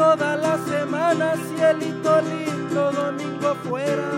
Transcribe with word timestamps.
toda 0.00 0.34
la 0.34 0.56
semana, 0.66 1.34
cielito 1.48 2.22
lindo, 2.22 2.90
domingo 2.90 3.54
fuera. 3.66 4.08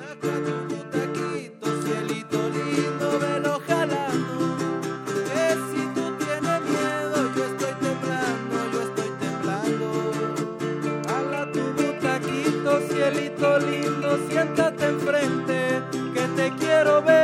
Sácate 0.00 0.50
un 0.52 0.90
taquito, 0.94 1.66
cielito 1.84 2.38
lindo, 2.56 3.06
velo 3.20 3.60
jalando. 3.68 4.36
Que 5.28 5.46
si 5.68 5.82
tú 5.94 6.04
tienes 6.22 6.60
miedo, 6.74 7.16
yo 7.36 7.44
estoy 7.50 7.74
temblando, 7.86 8.56
yo 8.72 8.80
estoy 8.88 9.10
temblando. 9.24 9.86
Hala 11.08 11.42
tu 11.52 11.62
butaquito, 11.78 12.70
cielito 12.88 13.58
lindo, 13.60 14.08
siéntate 14.28 14.86
enfrente, 14.86 15.58
que 16.14 16.24
te 16.36 16.46
quiero 16.58 17.00
ver. 17.00 17.23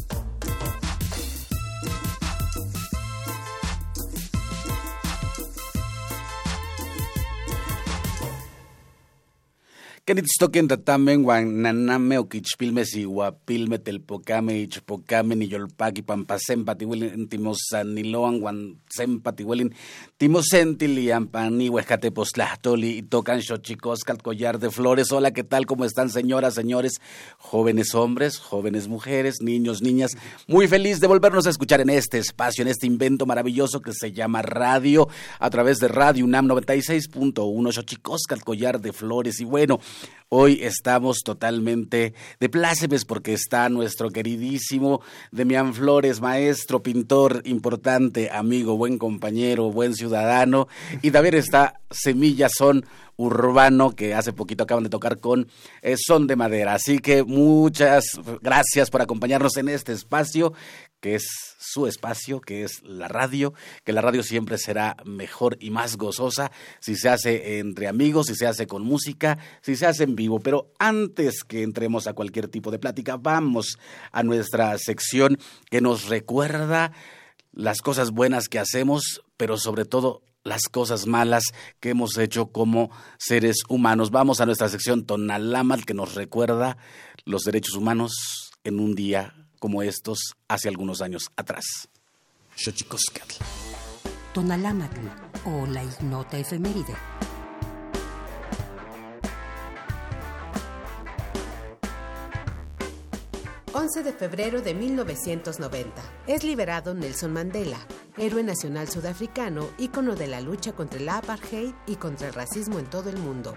Kenitstoken 10.11 10.67
tatamen 10.67 11.23
wan 11.23 11.45
naname 11.63 12.17
okichpilme 12.19 12.83
sihuapilme 12.83 13.77
telpocame 13.79 14.57
ichpocame 14.59 15.37
niyolpaki 15.39 16.01
pampasempa 16.03 16.75
tiwelin 16.75 17.29
timosaniloan 17.31 18.41
wan 18.43 18.75
sempa 18.91 19.31
tiwelin 19.31 19.71
timosentiliampan 20.17 21.69
huescatepostlahtoli 21.69 22.97
y 22.97 23.03
tocan 23.03 23.41
xochicoscal 23.41 24.21
collar 24.21 24.59
de 24.59 24.69
flores. 24.69 25.13
Hola, 25.13 25.31
¿qué 25.31 25.45
tal? 25.45 25.65
¿Cómo 25.65 25.85
están 25.85 26.09
señoras, 26.09 26.55
señores, 26.55 26.99
jóvenes 27.37 27.95
hombres, 27.95 28.37
jóvenes 28.37 28.89
mujeres, 28.89 29.41
niños, 29.41 29.81
niñas? 29.81 30.17
Muy 30.45 30.67
feliz 30.67 30.99
de 30.99 31.07
volvernos 31.07 31.47
a 31.47 31.51
escuchar 31.51 31.79
en 31.79 31.89
este 31.89 32.17
espacio, 32.17 32.63
en 32.63 32.67
este 32.67 32.85
invento 32.85 33.25
maravilloso 33.25 33.79
que 33.79 33.93
se 33.93 34.11
llama 34.11 34.41
radio, 34.41 35.07
a 35.39 35.49
través 35.49 35.77
de 35.79 35.87
Radio 35.87 36.25
UNAM 36.25 36.49
96.1, 36.49 37.71
Xochicoscal 37.71 38.43
collar 38.43 38.81
de 38.81 38.91
flores. 38.91 39.39
Y 39.39 39.45
bueno, 39.45 39.79
Hoy 40.33 40.59
estamos 40.61 41.23
totalmente 41.25 42.13
de 42.39 42.49
plácemes 42.49 43.03
porque 43.03 43.33
está 43.33 43.67
nuestro 43.67 44.11
queridísimo 44.11 45.01
Demián 45.31 45.73
Flores, 45.73 46.21
maestro, 46.21 46.81
pintor 46.81 47.41
importante, 47.43 48.29
amigo, 48.31 48.77
buen 48.77 48.97
compañero, 48.97 49.71
buen 49.71 49.93
ciudadano. 49.93 50.69
Y 51.01 51.11
también 51.11 51.35
está 51.35 51.81
Semilla 51.89 52.47
Son 52.47 52.85
Urbano, 53.17 53.91
que 53.91 54.13
hace 54.13 54.31
poquito 54.31 54.63
acaban 54.63 54.85
de 54.85 54.89
tocar 54.89 55.19
con 55.19 55.49
eh, 55.81 55.95
Son 55.97 56.27
de 56.27 56.37
Madera. 56.37 56.75
Así 56.75 56.99
que 56.99 57.23
muchas 57.23 58.05
gracias 58.41 58.89
por 58.89 59.01
acompañarnos 59.01 59.57
en 59.57 59.67
este 59.67 59.91
espacio 59.91 60.53
que 61.01 61.15
es 61.15 61.25
su 61.59 61.87
espacio, 61.87 62.39
que 62.39 62.63
es 62.63 62.81
la 62.83 63.07
radio, 63.07 63.53
que 63.83 63.91
la 63.91 64.01
radio 64.01 64.23
siempre 64.23 64.57
será 64.57 64.95
mejor 65.03 65.57
y 65.59 65.71
más 65.71 65.97
gozosa 65.97 66.51
si 66.79 66.95
se 66.95 67.09
hace 67.09 67.59
entre 67.59 67.87
amigos, 67.87 68.27
si 68.27 68.35
se 68.35 68.47
hace 68.47 68.67
con 68.67 68.83
música, 68.83 69.37
si 69.61 69.75
se 69.75 69.87
hace 69.87 70.03
en 70.03 70.15
vivo. 70.15 70.39
Pero 70.39 70.71
antes 70.79 71.43
que 71.43 71.63
entremos 71.63 72.07
a 72.07 72.13
cualquier 72.13 72.47
tipo 72.47 72.71
de 72.71 72.79
plática, 72.79 73.17
vamos 73.17 73.77
a 74.11 74.23
nuestra 74.23 74.77
sección 74.77 75.37
que 75.69 75.81
nos 75.81 76.07
recuerda 76.07 76.93
las 77.51 77.81
cosas 77.81 78.11
buenas 78.11 78.47
que 78.47 78.59
hacemos, 78.59 79.21
pero 79.37 79.57
sobre 79.57 79.85
todo 79.85 80.21
las 80.43 80.63
cosas 80.69 81.07
malas 81.07 81.43
que 81.79 81.89
hemos 81.89 82.17
hecho 82.17 82.47
como 82.47 82.91
seres 83.17 83.57
humanos. 83.67 84.11
Vamos 84.11 84.39
a 84.39 84.45
nuestra 84.45 84.69
sección 84.69 85.05
Tonalamal 85.05 85.85
que 85.85 85.93
nos 85.93 86.15
recuerda 86.15 86.77
los 87.25 87.43
derechos 87.43 87.75
humanos 87.75 88.51
en 88.63 88.79
un 88.79 88.95
día 88.95 89.35
como 89.61 89.83
estos 89.83 90.33
hace 90.47 90.67
algunos 90.67 91.01
años 91.01 91.27
atrás. 91.37 91.87
Xochicoscatl. 92.55 93.35
Tonalámatl 94.33 95.05
o 95.45 95.67
la 95.67 95.83
ignota 95.83 96.37
efeméride. 96.37 96.95
...11 103.73 104.03
de 104.03 104.11
febrero 104.11 104.61
de 104.61 104.73
1990... 104.73 106.01
...es 106.27 106.43
liberado 106.43 106.93
Nelson 106.93 107.31
Mandela... 107.31 107.77
...héroe 108.17 108.43
nacional 108.43 108.89
sudafricano... 108.89 109.69
...ícono 109.77 110.15
de 110.15 110.27
la 110.27 110.41
lucha 110.41 110.73
contra 110.73 110.99
el 110.99 111.07
apartheid... 111.07 111.73
...y 111.87 111.95
contra 111.95 112.27
el 112.27 112.33
racismo 112.33 112.79
en 112.79 112.89
todo 112.89 113.09
el 113.09 113.17
mundo... 113.17 113.53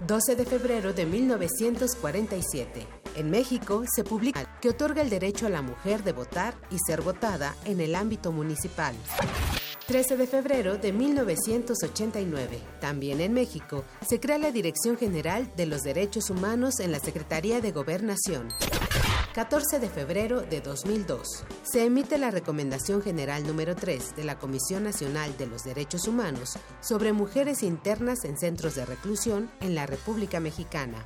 12 0.00 0.36
de 0.36 0.44
febrero 0.44 0.92
de 0.92 1.06
1947 1.06 2.86
en 3.18 3.30
México 3.30 3.82
se 3.92 4.04
publica 4.04 4.58
que 4.60 4.70
otorga 4.70 5.02
el 5.02 5.10
derecho 5.10 5.46
a 5.46 5.50
la 5.50 5.60
mujer 5.60 6.04
de 6.04 6.12
votar 6.12 6.54
y 6.70 6.78
ser 6.78 7.02
votada 7.02 7.56
en 7.64 7.80
el 7.80 7.96
ámbito 7.96 8.30
municipal. 8.30 8.94
13 9.88 10.16
de 10.16 10.26
febrero 10.26 10.76
de 10.76 10.92
1989. 10.92 12.60
También 12.80 13.20
en 13.20 13.32
México 13.32 13.84
se 14.06 14.20
crea 14.20 14.38
la 14.38 14.52
Dirección 14.52 14.96
General 14.96 15.50
de 15.56 15.66
los 15.66 15.82
Derechos 15.82 16.30
Humanos 16.30 16.78
en 16.78 16.92
la 16.92 17.00
Secretaría 17.00 17.60
de 17.60 17.72
Gobernación. 17.72 18.48
14 19.34 19.80
de 19.80 19.88
febrero 19.88 20.42
de 20.42 20.60
2002. 20.60 21.44
Se 21.62 21.84
emite 21.84 22.18
la 22.18 22.30
Recomendación 22.30 23.02
General 23.02 23.44
número 23.46 23.74
3 23.74 24.14
de 24.14 24.24
la 24.24 24.38
Comisión 24.38 24.84
Nacional 24.84 25.36
de 25.38 25.46
los 25.46 25.64
Derechos 25.64 26.06
Humanos 26.06 26.58
sobre 26.80 27.12
mujeres 27.12 27.62
internas 27.62 28.24
en 28.24 28.38
centros 28.38 28.74
de 28.74 28.84
reclusión 28.84 29.50
en 29.60 29.74
la 29.74 29.86
República 29.86 30.38
Mexicana. 30.38 31.04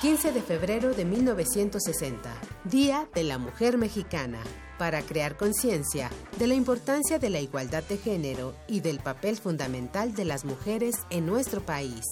15 0.00 0.32
de 0.32 0.42
febrero 0.42 0.94
de 0.94 1.04
1960, 1.04 2.32
Día 2.64 3.08
de 3.14 3.24
la 3.24 3.38
Mujer 3.38 3.78
Mexicana, 3.78 4.40
para 4.78 5.02
crear 5.02 5.36
conciencia 5.36 6.10
de 6.38 6.46
la 6.46 6.54
importancia 6.54 7.18
de 7.18 7.30
la 7.30 7.40
igualdad 7.40 7.84
de 7.84 7.98
género 7.98 8.54
y 8.66 8.80
del 8.80 8.98
papel 8.98 9.36
fundamental 9.36 10.14
de 10.14 10.24
las 10.24 10.44
mujeres 10.44 10.96
en 11.10 11.26
nuestro 11.26 11.60
país. 11.60 12.02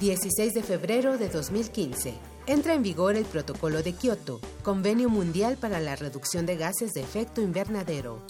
16 0.00 0.54
de 0.54 0.62
febrero 0.62 1.18
de 1.18 1.28
2015, 1.28 2.14
entra 2.46 2.74
en 2.74 2.82
vigor 2.82 3.16
el 3.16 3.24
Protocolo 3.24 3.82
de 3.82 3.92
Kioto, 3.92 4.40
Convenio 4.62 5.08
Mundial 5.08 5.56
para 5.56 5.80
la 5.80 5.96
Reducción 5.96 6.46
de 6.46 6.56
Gases 6.56 6.92
de 6.92 7.02
Efecto 7.02 7.42
Invernadero. 7.42 8.22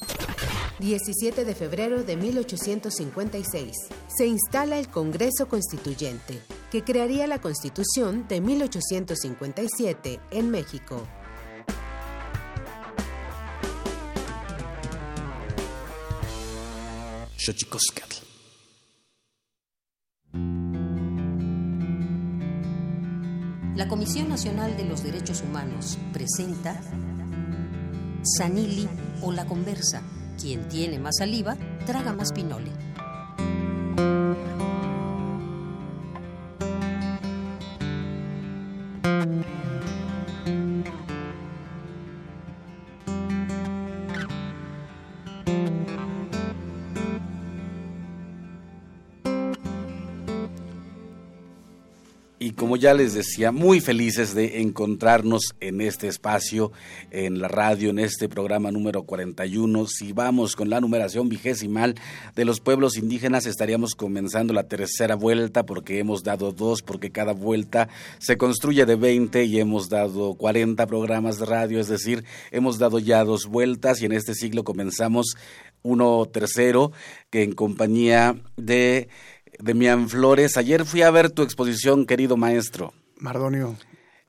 17 0.78 1.44
de 1.44 1.54
febrero 1.54 2.02
de 2.02 2.16
1856, 2.16 3.72
se 4.08 4.26
instala 4.26 4.78
el 4.78 4.88
Congreso 4.88 5.48
Constituyente, 5.48 6.40
que 6.70 6.82
crearía 6.82 7.26
la 7.26 7.40
Constitución 7.40 8.26
de 8.28 8.40
1857 8.40 10.20
en 10.30 10.50
México. 10.50 11.06
La 23.74 23.88
Comisión 23.88 24.28
Nacional 24.28 24.76
de 24.76 24.84
los 24.84 25.02
Derechos 25.02 25.42
Humanos 25.42 25.98
presenta 26.12 26.80
Sanili 28.22 28.88
o 29.22 29.32
La 29.32 29.44
Conversa. 29.44 30.02
Quien 30.40 30.68
tiene 30.68 30.98
más 30.98 31.16
saliva, 31.18 31.56
traga 31.86 32.12
más 32.12 32.32
pinole. 32.32 32.70
Como 52.50 52.76
ya 52.76 52.92
les 52.92 53.14
decía, 53.14 53.52
muy 53.52 53.80
felices 53.80 54.34
de 54.34 54.60
encontrarnos 54.60 55.54
en 55.60 55.80
este 55.80 56.08
espacio, 56.08 56.72
en 57.12 57.40
la 57.40 57.46
radio, 57.46 57.90
en 57.90 58.00
este 58.00 58.28
programa 58.28 58.72
número 58.72 59.04
41. 59.04 59.86
Si 59.86 60.12
vamos 60.12 60.56
con 60.56 60.68
la 60.68 60.80
numeración 60.80 61.28
vigesimal 61.28 61.94
de 62.34 62.44
los 62.44 62.60
pueblos 62.60 62.96
indígenas, 62.96 63.46
estaríamos 63.46 63.94
comenzando 63.94 64.52
la 64.52 64.64
tercera 64.64 65.14
vuelta 65.14 65.64
porque 65.64 66.00
hemos 66.00 66.24
dado 66.24 66.52
dos, 66.52 66.82
porque 66.82 67.12
cada 67.12 67.32
vuelta 67.32 67.88
se 68.18 68.36
construye 68.36 68.84
de 68.84 68.96
20 68.96 69.44
y 69.44 69.60
hemos 69.60 69.88
dado 69.88 70.34
40 70.34 70.86
programas 70.86 71.38
de 71.38 71.46
radio, 71.46 71.78
es 71.78 71.88
decir, 71.88 72.24
hemos 72.50 72.78
dado 72.78 72.98
ya 72.98 73.24
dos 73.24 73.46
vueltas 73.46 74.02
y 74.02 74.06
en 74.06 74.12
este 74.12 74.34
siglo 74.34 74.64
comenzamos 74.64 75.36
uno 75.82 76.26
tercero 76.26 76.92
que 77.30 77.42
en 77.42 77.52
compañía 77.52 78.36
de 78.56 79.08
Demian 79.62 80.08
Flores. 80.08 80.56
Ayer 80.56 80.84
fui 80.84 81.02
a 81.02 81.10
ver 81.10 81.30
tu 81.30 81.42
exposición, 81.42 82.04
querido 82.04 82.36
maestro. 82.36 82.92
Mardonio. 83.18 83.76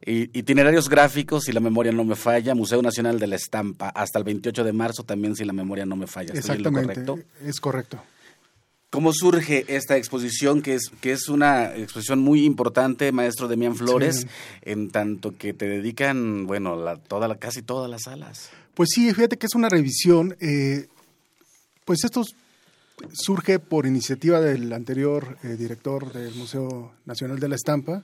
itinerarios 0.05 0.89
gráficos, 0.89 1.45
si 1.45 1.51
la 1.51 1.59
memoria 1.59 1.91
no 1.91 2.03
me 2.03 2.15
falla, 2.15 2.53
Museo 2.53 2.81
Nacional 2.81 3.19
de 3.19 3.27
la 3.27 3.35
Estampa, 3.35 3.89
hasta 3.89 4.19
el 4.19 4.25
28 4.25 4.63
de 4.63 4.73
marzo 4.73 5.03
también, 5.03 5.35
si 5.35 5.43
la 5.43 5.53
memoria 5.53 5.85
no 5.85 5.95
me 5.95 6.05
falla. 6.05 6.33
Exactamente, 6.33 7.03
correcto? 7.03 7.19
es 7.43 7.59
correcto. 7.59 8.03
¿Cómo 8.91 9.11
surge 9.11 9.65
esta 9.69 9.97
exposición, 9.97 10.61
que 10.61 10.75
es, 10.75 10.91
que 11.01 11.13
es 11.13 11.27
una 11.27 11.75
exposición 11.75 12.19
muy 12.19 12.45
importante, 12.45 13.11
maestro 13.11 13.47
Demian 13.47 13.75
Flores, 13.75 14.27
en 14.61 14.91
tanto 14.91 15.35
que 15.35 15.51
te 15.53 15.67
dedican, 15.67 16.45
bueno, 16.45 16.75
la, 16.75 16.97
toda 16.97 17.27
la, 17.27 17.37
casi 17.37 17.63
todas 17.63 17.89
las 17.89 18.03
salas? 18.03 18.51
Pues 18.75 18.89
sí, 18.93 19.11
fíjate 19.11 19.37
que 19.37 19.47
es 19.47 19.55
una 19.55 19.67
revisión. 19.67 20.37
Eh, 20.39 20.89
pues 21.85 22.03
estos 22.03 22.35
surge 23.11 23.59
por 23.59 23.85
iniciativa 23.85 24.39
del 24.39 24.71
anterior 24.73 25.37
eh, 25.43 25.55
director 25.55 26.11
del 26.13 26.33
Museo 26.35 26.93
Nacional 27.05 27.39
de 27.39 27.49
la 27.49 27.55
Estampa, 27.55 28.03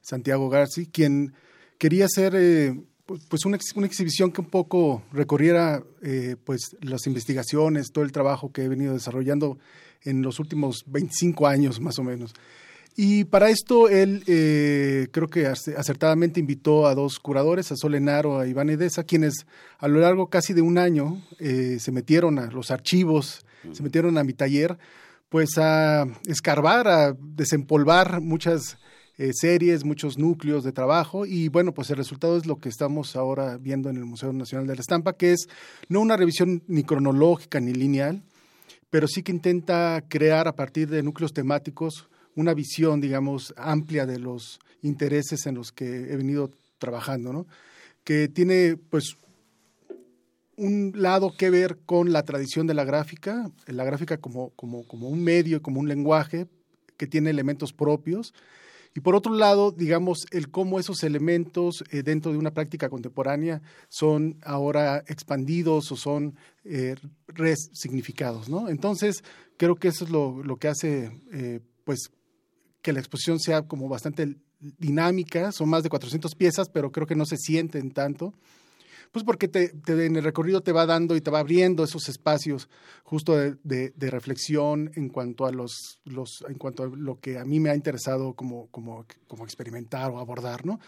Santiago 0.00 0.48
Garci, 0.48 0.86
quien 0.86 1.34
quería 1.78 2.06
hacer 2.06 2.34
eh, 2.36 2.80
pues, 3.06 3.44
una, 3.44 3.56
exhibición 3.56 4.32
que 4.32 4.40
un 4.40 4.48
poco 4.48 5.02
recorriera 5.12 5.82
eh, 6.02 6.36
pues 6.42 6.76
las 6.80 7.06
investigaciones, 7.06 7.90
todo 7.92 8.04
el 8.04 8.12
trabajo 8.12 8.52
que 8.52 8.64
he 8.64 8.68
venido 8.68 8.92
desarrollando 8.92 9.58
en 10.02 10.22
los 10.22 10.38
últimos 10.40 10.84
25 10.86 11.46
años 11.46 11.80
más 11.80 11.98
o 11.98 12.02
menos. 12.02 12.34
Y 12.96 13.24
para 13.24 13.50
esto 13.50 13.88
él 13.88 14.22
creo 14.24 15.26
que 15.28 15.46
acertadamente 15.46 16.38
invitó 16.38 16.86
a 16.86 16.94
dos 16.94 17.18
curadores, 17.18 17.72
a 17.72 17.76
Solenaro, 17.76 18.38
a 18.38 18.46
Iván 18.46 18.70
Edesa, 18.70 19.02
quienes 19.02 19.46
a 19.78 19.88
lo 19.88 19.98
largo 19.98 20.28
casi 20.28 20.52
de 20.52 20.62
un 20.62 20.78
año 20.78 21.20
se 21.40 21.90
metieron 21.90 22.38
a 22.38 22.46
los 22.52 22.70
archivos, 22.70 23.44
se 23.72 23.82
metieron 23.82 24.18
a 24.18 24.24
mi 24.24 24.32
taller, 24.32 24.78
pues 25.28 25.58
a 25.58 26.06
escarbar, 26.26 26.88
a 26.88 27.16
desempolvar 27.18 28.20
muchas 28.20 28.78
eh, 29.16 29.30
series, 29.32 29.84
muchos 29.84 30.18
núcleos 30.18 30.64
de 30.64 30.72
trabajo 30.72 31.24
y 31.24 31.48
bueno, 31.48 31.72
pues 31.72 31.88
el 31.90 31.96
resultado 31.96 32.36
es 32.36 32.46
lo 32.46 32.56
que 32.56 32.68
estamos 32.68 33.14
ahora 33.14 33.58
viendo 33.58 33.88
en 33.88 33.96
el 33.96 34.04
Museo 34.04 34.32
Nacional 34.32 34.66
de 34.66 34.74
la 34.74 34.80
Estampa, 34.80 35.16
que 35.16 35.32
es 35.32 35.48
no 35.88 36.00
una 36.00 36.16
revisión 36.16 36.64
ni 36.66 36.82
cronológica 36.82 37.60
ni 37.60 37.72
lineal, 37.72 38.22
pero 38.90 39.06
sí 39.06 39.22
que 39.22 39.32
intenta 39.32 40.04
crear 40.08 40.48
a 40.48 40.56
partir 40.56 40.88
de 40.88 41.02
núcleos 41.02 41.32
temáticos 41.32 42.08
una 42.36 42.54
visión, 42.54 43.00
digamos, 43.00 43.54
amplia 43.56 44.06
de 44.06 44.18
los 44.18 44.58
intereses 44.82 45.46
en 45.46 45.54
los 45.54 45.72
que 45.72 46.12
he 46.12 46.16
venido 46.16 46.50
trabajando, 46.78 47.32
¿no? 47.32 47.46
Que 48.02 48.28
tiene, 48.28 48.76
pues, 48.90 49.16
un 50.56 50.92
lado 50.94 51.34
que 51.36 51.50
ver 51.50 51.78
con 51.86 52.12
la 52.12 52.24
tradición 52.24 52.66
de 52.66 52.74
la 52.74 52.84
gráfica, 52.84 53.50
la 53.66 53.84
gráfica 53.84 54.18
como, 54.18 54.50
como, 54.50 54.86
como 54.86 55.08
un 55.08 55.22
medio, 55.22 55.62
como 55.62 55.80
un 55.80 55.88
lenguaje 55.88 56.46
que 56.96 57.06
tiene 57.06 57.30
elementos 57.30 57.72
propios, 57.72 58.32
y 58.96 59.00
por 59.00 59.16
otro 59.16 59.34
lado, 59.34 59.72
digamos, 59.72 60.26
el 60.30 60.50
cómo 60.50 60.78
esos 60.78 61.02
elementos 61.02 61.82
eh, 61.90 62.04
dentro 62.04 62.30
de 62.30 62.38
una 62.38 62.52
práctica 62.52 62.88
contemporánea 62.88 63.60
son 63.88 64.38
ahora 64.44 65.02
expandidos 65.08 65.90
o 65.90 65.96
son 65.96 66.36
eh, 66.64 66.94
resignificados, 67.26 68.48
¿no? 68.48 68.68
Entonces, 68.68 69.24
creo 69.56 69.74
que 69.74 69.88
eso 69.88 70.04
es 70.04 70.10
lo, 70.10 70.44
lo 70.44 70.58
que 70.58 70.68
hace, 70.68 71.20
eh, 71.32 71.58
pues, 71.82 72.12
que 72.82 72.92
la 72.92 73.00
exposición 73.00 73.40
sea 73.40 73.62
como 73.62 73.88
bastante 73.88 74.36
dinámica, 74.60 75.50
son 75.50 75.70
más 75.70 75.82
de 75.82 75.90
400 75.90 76.32
piezas, 76.36 76.68
pero 76.68 76.92
creo 76.92 77.08
que 77.08 77.16
no 77.16 77.26
se 77.26 77.36
sienten 77.36 77.90
tanto, 77.90 78.32
pues 79.14 79.24
porque 79.24 79.46
te, 79.46 79.70
en 79.86 80.16
el 80.16 80.24
recorrido 80.24 80.60
te 80.60 80.72
va 80.72 80.86
dando 80.86 81.14
y 81.14 81.20
te 81.20 81.30
va 81.30 81.38
abriendo 81.38 81.84
esos 81.84 82.08
espacios 82.08 82.68
justo 83.04 83.36
de, 83.36 83.92
reflexión 84.10 84.90
en 84.96 85.08
cuanto 85.08 85.46
a 85.46 85.52
los, 85.52 86.00
los, 86.04 86.44
en 86.48 86.58
cuanto 86.58 86.82
a 86.82 86.86
lo 86.88 87.20
que 87.20 87.38
a 87.38 87.44
mí 87.44 87.60
me 87.60 87.70
ha 87.70 87.76
interesado 87.76 88.34
como, 88.34 88.66
como, 88.72 89.06
como 89.28 89.44
experimentar 89.44 90.10
o 90.10 90.18
abordar, 90.18 90.66
¿no? 90.66 90.80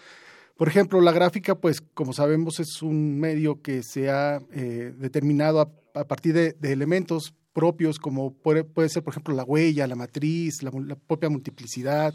Por 0.56 0.66
ejemplo, 0.66 1.00
la 1.00 1.12
gráfica, 1.12 1.54
pues 1.54 1.80
como 1.80 2.12
sabemos, 2.12 2.58
es 2.58 2.82
un 2.82 3.16
medio 3.20 3.62
que 3.62 3.84
se 3.84 4.10
ha 4.10 4.40
eh, 4.52 4.92
determinado 4.98 5.60
a, 5.94 6.04
partir 6.08 6.34
de, 6.34 6.56
elementos 6.62 7.32
propios, 7.52 8.00
como 8.00 8.32
puede, 8.34 8.88
ser, 8.88 9.04
por 9.04 9.12
ejemplo, 9.12 9.36
la 9.36 9.44
huella, 9.44 9.86
la 9.86 9.94
matriz, 9.94 10.64
la, 10.64 10.72
propia 11.06 11.30
multiplicidad. 11.30 12.12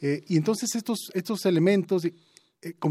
Eh, 0.00 0.22
y 0.28 0.36
entonces 0.36 0.76
estos, 0.76 1.10
estos 1.14 1.44
elementos, 1.46 2.06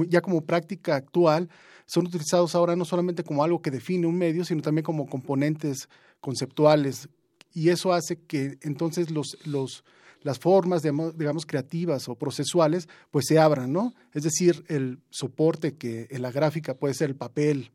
ya 0.07 0.21
como 0.21 0.41
práctica 0.41 0.95
actual, 0.95 1.49
son 1.85 2.07
utilizados 2.07 2.55
ahora 2.55 2.75
no 2.75 2.85
solamente 2.85 3.23
como 3.23 3.43
algo 3.43 3.61
que 3.61 3.71
define 3.71 4.07
un 4.07 4.17
medio, 4.17 4.45
sino 4.45 4.61
también 4.61 4.83
como 4.83 5.07
componentes 5.07 5.89
conceptuales. 6.19 7.09
Y 7.53 7.69
eso 7.69 7.93
hace 7.93 8.17
que 8.17 8.57
entonces 8.61 9.11
los, 9.11 9.37
los, 9.45 9.83
las 10.21 10.39
formas, 10.39 10.83
digamos, 10.83 11.17
digamos, 11.17 11.45
creativas 11.45 12.07
o 12.07 12.15
procesuales, 12.15 12.87
pues 13.09 13.25
se 13.27 13.39
abran, 13.39 13.73
¿no? 13.73 13.93
Es 14.13 14.23
decir, 14.23 14.63
el 14.67 14.99
soporte 15.09 15.73
que 15.73 16.07
en 16.11 16.21
la 16.21 16.31
gráfica 16.31 16.75
puede 16.75 16.93
ser 16.93 17.09
el 17.09 17.15
papel, 17.15 17.71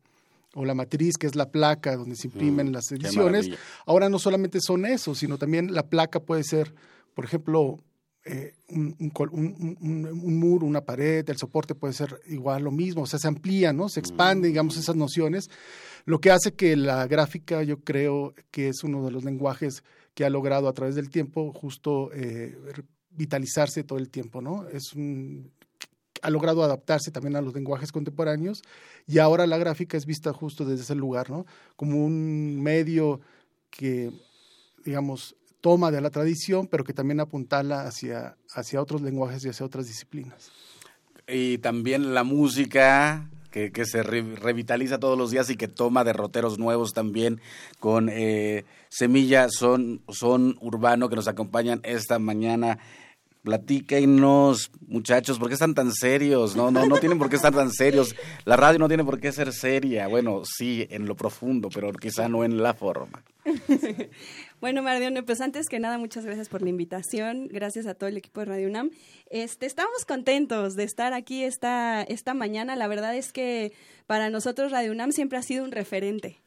o 0.57 0.65
la 0.65 0.73
matriz, 0.73 1.17
que 1.17 1.27
es 1.27 1.35
la 1.35 1.51
placa 1.51 1.95
donde 1.95 2.15
se 2.15 2.27
imprimen 2.27 2.69
mm, 2.69 2.73
las 2.73 2.91
ediciones. 2.91 3.47
Ahora 3.85 4.09
no 4.09 4.17
solamente 4.17 4.59
son 4.59 4.87
eso, 4.87 5.13
sino 5.13 5.37
también 5.37 5.73
la 5.73 5.87
placa 5.87 6.19
puede 6.19 6.43
ser, 6.43 6.73
por 7.13 7.25
ejemplo, 7.25 7.77
eh, 8.27 8.53
un, 8.69 10.39
muro, 10.39 10.65
una 10.65 10.81
pared, 10.81 11.27
el 11.29 11.37
soporte 11.37 11.75
puede 11.75 11.93
ser 11.93 12.19
igual 12.27 12.63
lo 12.63 12.71
mismo, 12.71 13.03
o 13.03 13.07
sea, 13.07 13.19
se 13.19 13.27
amplía, 13.27 13.73
¿no? 13.73 13.89
Se 13.89 13.99
expande, 13.99 14.49
digamos, 14.49 14.75
mm. 14.75 14.79
esas 14.79 14.95
nociones, 14.95 15.49
lo 16.05 16.19
que 16.19 16.31
hace 16.31 16.53
que 16.53 16.75
la 16.75 17.07
gráfica, 17.07 17.63
yo 17.63 17.79
creo 17.79 18.33
que 18.51 18.69
es 18.69 18.83
uno 18.83 19.05
de 19.05 19.11
los 19.11 19.23
lenguajes 19.23 19.83
que 20.13 20.25
ha 20.25 20.29
logrado 20.29 20.67
a 20.67 20.73
través 20.73 20.95
del 20.95 21.09
tiempo 21.09 21.53
justo 21.53 22.11
eh, 22.13 22.57
vitalizarse 23.11 23.83
todo 23.83 23.99
el 23.99 24.09
tiempo, 24.09 24.41
¿no? 24.41 24.67
Es 24.67 24.93
un, 24.93 25.51
ha 26.21 26.29
logrado 26.29 26.63
adaptarse 26.63 27.11
también 27.11 27.35
a 27.35 27.41
los 27.41 27.53
lenguajes 27.53 27.91
contemporáneos 27.91 28.61
y 29.05 29.19
ahora 29.19 29.47
la 29.47 29.57
gráfica 29.57 29.97
es 29.97 30.05
vista 30.05 30.33
justo 30.33 30.65
desde 30.65 30.83
ese 30.83 30.95
lugar, 30.95 31.29
¿no? 31.29 31.45
Como 31.75 32.03
un 32.03 32.61
medio 32.61 33.21
que, 33.69 34.11
digamos, 34.83 35.35
toma 35.61 35.91
de 35.91 36.01
la 36.01 36.09
tradición, 36.09 36.67
pero 36.67 36.83
que 36.83 36.93
también 36.93 37.19
apuntala 37.19 37.81
hacia, 37.81 38.37
hacia 38.53 38.81
otros 38.81 39.01
lenguajes 39.01 39.43
y 39.45 39.49
hacia 39.49 39.65
otras 39.65 39.87
disciplinas. 39.87 40.51
Y 41.27 41.57
también 41.57 42.13
la 42.13 42.23
música, 42.23 43.29
que, 43.51 43.71
que, 43.71 43.85
se 43.85 44.03
revitaliza 44.03 44.99
todos 44.99 45.17
los 45.17 45.31
días 45.31 45.49
y 45.49 45.57
que 45.57 45.67
toma 45.67 46.03
derroteros 46.03 46.57
nuevos 46.57 46.93
también 46.93 47.41
con 47.79 48.09
eh, 48.09 48.65
Semilla 48.89 49.49
Son, 49.49 50.01
Son 50.09 50.57
Urbano 50.61 51.09
que 51.09 51.15
nos 51.15 51.27
acompañan 51.27 51.81
esta 51.83 52.19
mañana 52.19 52.79
Platíquenos, 53.47 54.71
muchachos, 54.87 55.39
¿por 55.39 55.47
qué 55.47 55.53
están 55.53 55.73
tan 55.73 55.93
serios? 55.93 56.57
No, 56.57 56.69
no, 56.69 56.85
no 56.85 56.97
tienen 56.97 57.17
por 57.17 57.29
qué 57.29 57.37
estar 57.37 57.53
tan 57.53 57.71
serios. 57.71 58.13
La 58.43 58.57
radio 58.57 58.77
no 58.77 58.89
tiene 58.89 59.05
por 59.05 59.21
qué 59.21 59.31
ser 59.31 59.53
seria. 59.53 60.05
Bueno, 60.09 60.41
sí, 60.43 60.85
en 60.89 61.05
lo 61.05 61.15
profundo, 61.15 61.69
pero 61.73 61.93
quizá 61.93 62.27
no 62.27 62.43
en 62.43 62.61
la 62.61 62.73
forma. 62.73 63.23
bueno, 64.59 64.81
Mardione, 64.81 65.23
pues 65.23 65.41
antes 65.41 65.67
que 65.67 65.79
nada, 65.79 65.97
muchas 65.97 66.25
gracias 66.25 66.49
por 66.49 66.61
la 66.61 66.69
invitación. 66.69 67.47
Gracias 67.47 67.85
a 67.85 67.93
todo 67.93 68.09
el 68.09 68.17
equipo 68.17 68.39
de 68.39 68.47
Radio 68.47 68.67
UNAM. 68.67 68.91
Este, 69.29 69.65
estamos 69.65 70.05
contentos 70.05 70.75
de 70.75 70.83
estar 70.83 71.13
aquí 71.13 71.43
esta, 71.43 72.01
esta 72.03 72.33
mañana. 72.33 72.75
La 72.75 72.87
verdad 72.87 73.15
es 73.15 73.31
que 73.31 73.73
para 74.07 74.29
nosotros 74.29 74.71
Radio 74.71 74.91
UNAM 74.91 75.11
siempre 75.11 75.37
ha 75.37 75.43
sido 75.43 75.63
un 75.63 75.71
referente 75.71 76.41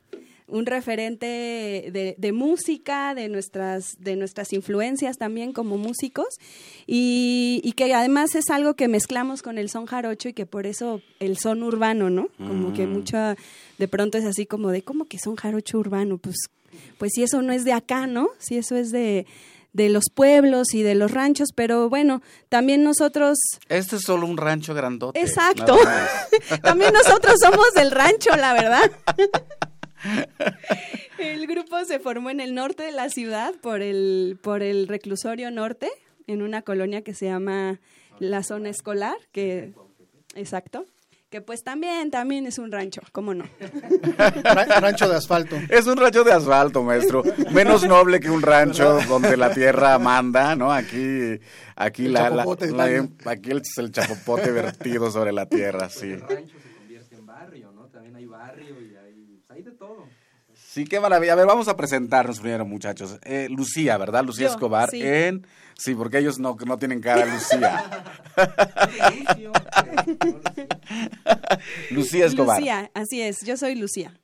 un 0.51 0.67
referente 0.67 1.27
de, 2.19 2.33
música, 2.33 3.15
de 3.15 3.29
nuestras, 3.29 3.97
de 3.99 4.17
nuestras 4.17 4.53
influencias 4.53 5.17
también 5.17 5.53
como 5.53 5.79
músicos, 5.79 6.39
y, 6.87 7.73
que 7.77 7.95
además 7.95 8.35
es 8.35 8.51
algo 8.51 8.75
que 8.75 8.89
mezclamos 8.89 9.43
con 9.43 9.59
el 9.59 9.71
son 9.71 9.87
jarocho 9.87 10.29
y 10.29 10.33
que 10.33 10.47
por 10.47 10.67
eso 10.67 11.01
el 11.19 11.39
son 11.39 11.63
urbano, 11.63 12.11
¿no? 12.11 12.29
Como 12.37 12.73
que 12.73 12.87
mm. 12.87 12.93
mucha, 12.93 13.37
de 13.79 13.89
pronto 13.89 14.19
es 14.19 14.25
así 14.25 14.45
como 14.45 14.71
de, 14.71 14.83
¿cómo 14.83 15.07
que 15.07 15.19
son 15.19 15.37
jarocho 15.37 15.79
urbano? 15.79 16.19
Pues, 16.19 16.37
pues 16.99 17.13
si 17.15 17.23
eso 17.23 17.43
no 17.43 17.53
es 17.53 17.65
de 17.65 17.73
acá, 17.73 18.07
¿no? 18.07 18.29
Si 18.39 18.57
eso 18.57 18.77
es 18.77 18.91
de, 18.91 19.27
de 19.73 19.89
los 19.89 20.05
pueblos 20.15 20.75
y 20.75 20.83
de 20.83 20.95
los 20.95 21.11
ranchos, 21.11 21.51
pero 21.55 21.89
bueno, 21.89 22.23
también 22.49 22.83
nosotros... 22.83 23.39
Este 23.69 23.97
es 23.97 24.03
solo 24.03 24.27
un 24.27 24.37
rancho 24.37 24.75
grandote. 24.75 25.21
Exacto. 25.21 25.79
también 26.63 26.93
nosotros 26.93 27.35
somos 27.41 27.73
del 27.75 27.91
rancho, 27.91 28.35
la 28.37 28.53
verdad. 28.53 28.91
el 31.19 31.47
grupo 31.47 31.85
se 31.85 31.99
formó 31.99 32.31
en 32.31 32.41
el 32.41 32.55
norte 32.55 32.83
de 32.83 32.93
la 32.93 33.11
ciudad 33.11 33.55
por 33.61 33.83
el, 33.83 34.39
por 34.43 34.63
el 34.63 34.89
reclusorio 34.89 35.51
norte, 35.51 35.91
en 36.27 36.43
una 36.43 36.63
colonia 36.63 37.03
que 37.03 37.15
se 37.15 37.27
llama 37.27 37.81
la 38.19 38.43
zona 38.43 38.71
escolar, 38.71 39.17
que 39.33 39.73
exacto, 40.35 40.85
que 41.31 41.41
pues 41.41 41.63
también, 41.63 42.11
también 42.11 42.45
es 42.47 42.59
un 42.59 42.73
rancho, 42.73 43.03
¿cómo 43.13 43.35
no? 43.35 43.45
rancho 44.81 45.09
de 45.09 45.17
asfalto. 45.17 45.57
Es 45.69 45.87
un 45.87 45.97
rancho 45.97 46.25
de 46.25 46.33
asfalto, 46.33 46.83
maestro. 46.83 47.23
Menos 47.53 47.85
noble 47.85 48.19
que 48.19 48.31
un 48.31 48.43
rancho 48.43 48.99
donde 49.09 49.37
la 49.37 49.55
tierra 49.55 49.97
manda, 50.01 50.57
¿no? 50.57 50.73
Aquí, 50.73 51.39
aquí 51.77 52.09
la, 52.09 52.27
aquí 53.27 53.51
el, 53.51 53.63
el 53.77 53.93
chapopote 53.93 54.51
vertido 54.51 55.11
sobre 55.13 55.31
la 55.31 55.47
tierra, 55.47 55.89
sí. 55.89 56.11
El 56.11 56.21
rancho 56.21 56.57
se 56.61 56.75
convierte 56.77 57.15
en 57.15 57.27
barrio, 57.27 57.73
¿no? 57.73 57.87
También 57.87 58.17
hay 58.17 58.27
barrio 58.27 58.81
y 58.81 58.97
hay 59.53 59.63
de 59.63 59.71
todo. 59.71 60.09
Sí, 60.71 60.85
qué 60.85 60.99
maravilla. 60.99 61.33
A 61.33 61.37
ver, 61.37 61.47
vamos 61.47 61.69
a 61.69 61.77
presentarnos 61.77 62.41
primero, 62.41 62.65
muchachos. 62.65 63.19
Eh, 63.23 63.49
Lucía, 63.51 63.97
¿verdad? 63.99 64.25
Lucía 64.25 64.49
Escobar 64.49 64.89
en... 64.95 65.47
Sí, 65.77 65.95
porque 65.95 66.19
ellos 66.19 66.39
no, 66.39 66.57
no 66.67 66.77
tienen 66.77 67.01
cara 67.01 67.25
Lucía. 67.25 68.05
Lucía 71.91 72.27
Escobar. 72.27 72.59
Lucía, 72.59 72.91
así 72.95 73.21
es. 73.21 73.45
Yo 73.45 73.57
soy 73.57 73.75
Lucía. 73.75 74.19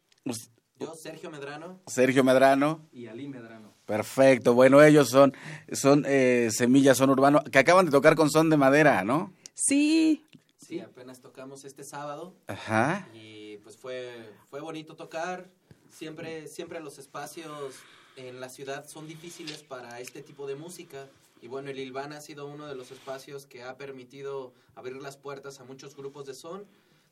Yo, 0.78 0.94
Sergio 0.94 1.30
Medrano. 1.30 1.80
Sergio 1.86 2.22
Medrano. 2.22 2.86
Y 2.92 3.06
Ali 3.06 3.28
Medrano. 3.28 3.74
Perfecto. 3.86 4.54
Bueno, 4.54 4.82
ellos 4.82 5.08
son, 5.08 5.32
son 5.72 6.04
eh, 6.06 6.48
Semillas, 6.50 6.98
son 6.98 7.10
urbanos, 7.10 7.42
que 7.50 7.58
acaban 7.58 7.86
de 7.86 7.92
tocar 7.92 8.16
con 8.16 8.30
son 8.30 8.50
de 8.50 8.56
madera, 8.56 9.04
¿no? 9.04 9.32
Sí. 9.54 10.24
Sí, 10.58 10.80
apenas 10.80 11.20
tocamos 11.20 11.64
este 11.64 11.84
sábado. 11.84 12.34
Ajá. 12.48 13.08
Y 13.14 13.58
pues 13.58 13.76
fue, 13.76 14.32
fue 14.50 14.60
bonito 14.60 14.96
tocar. 14.96 15.48
Siempre, 15.90 16.48
siempre 16.48 16.80
los 16.80 16.98
espacios 16.98 17.76
en 18.16 18.40
la 18.40 18.48
ciudad 18.48 18.86
son 18.88 19.06
difíciles 19.06 19.62
para 19.62 20.00
este 20.00 20.22
tipo 20.22 20.46
de 20.46 20.56
música. 20.56 21.06
Y 21.40 21.48
bueno, 21.48 21.70
el 21.70 21.78
Ilván 21.78 22.12
ha 22.12 22.20
sido 22.20 22.46
uno 22.46 22.66
de 22.66 22.74
los 22.74 22.90
espacios 22.90 23.46
que 23.46 23.62
ha 23.62 23.76
permitido 23.76 24.52
abrir 24.74 24.96
las 24.96 25.16
puertas 25.16 25.60
a 25.60 25.64
muchos 25.64 25.96
grupos 25.96 26.26
de 26.26 26.34
son. 26.34 26.66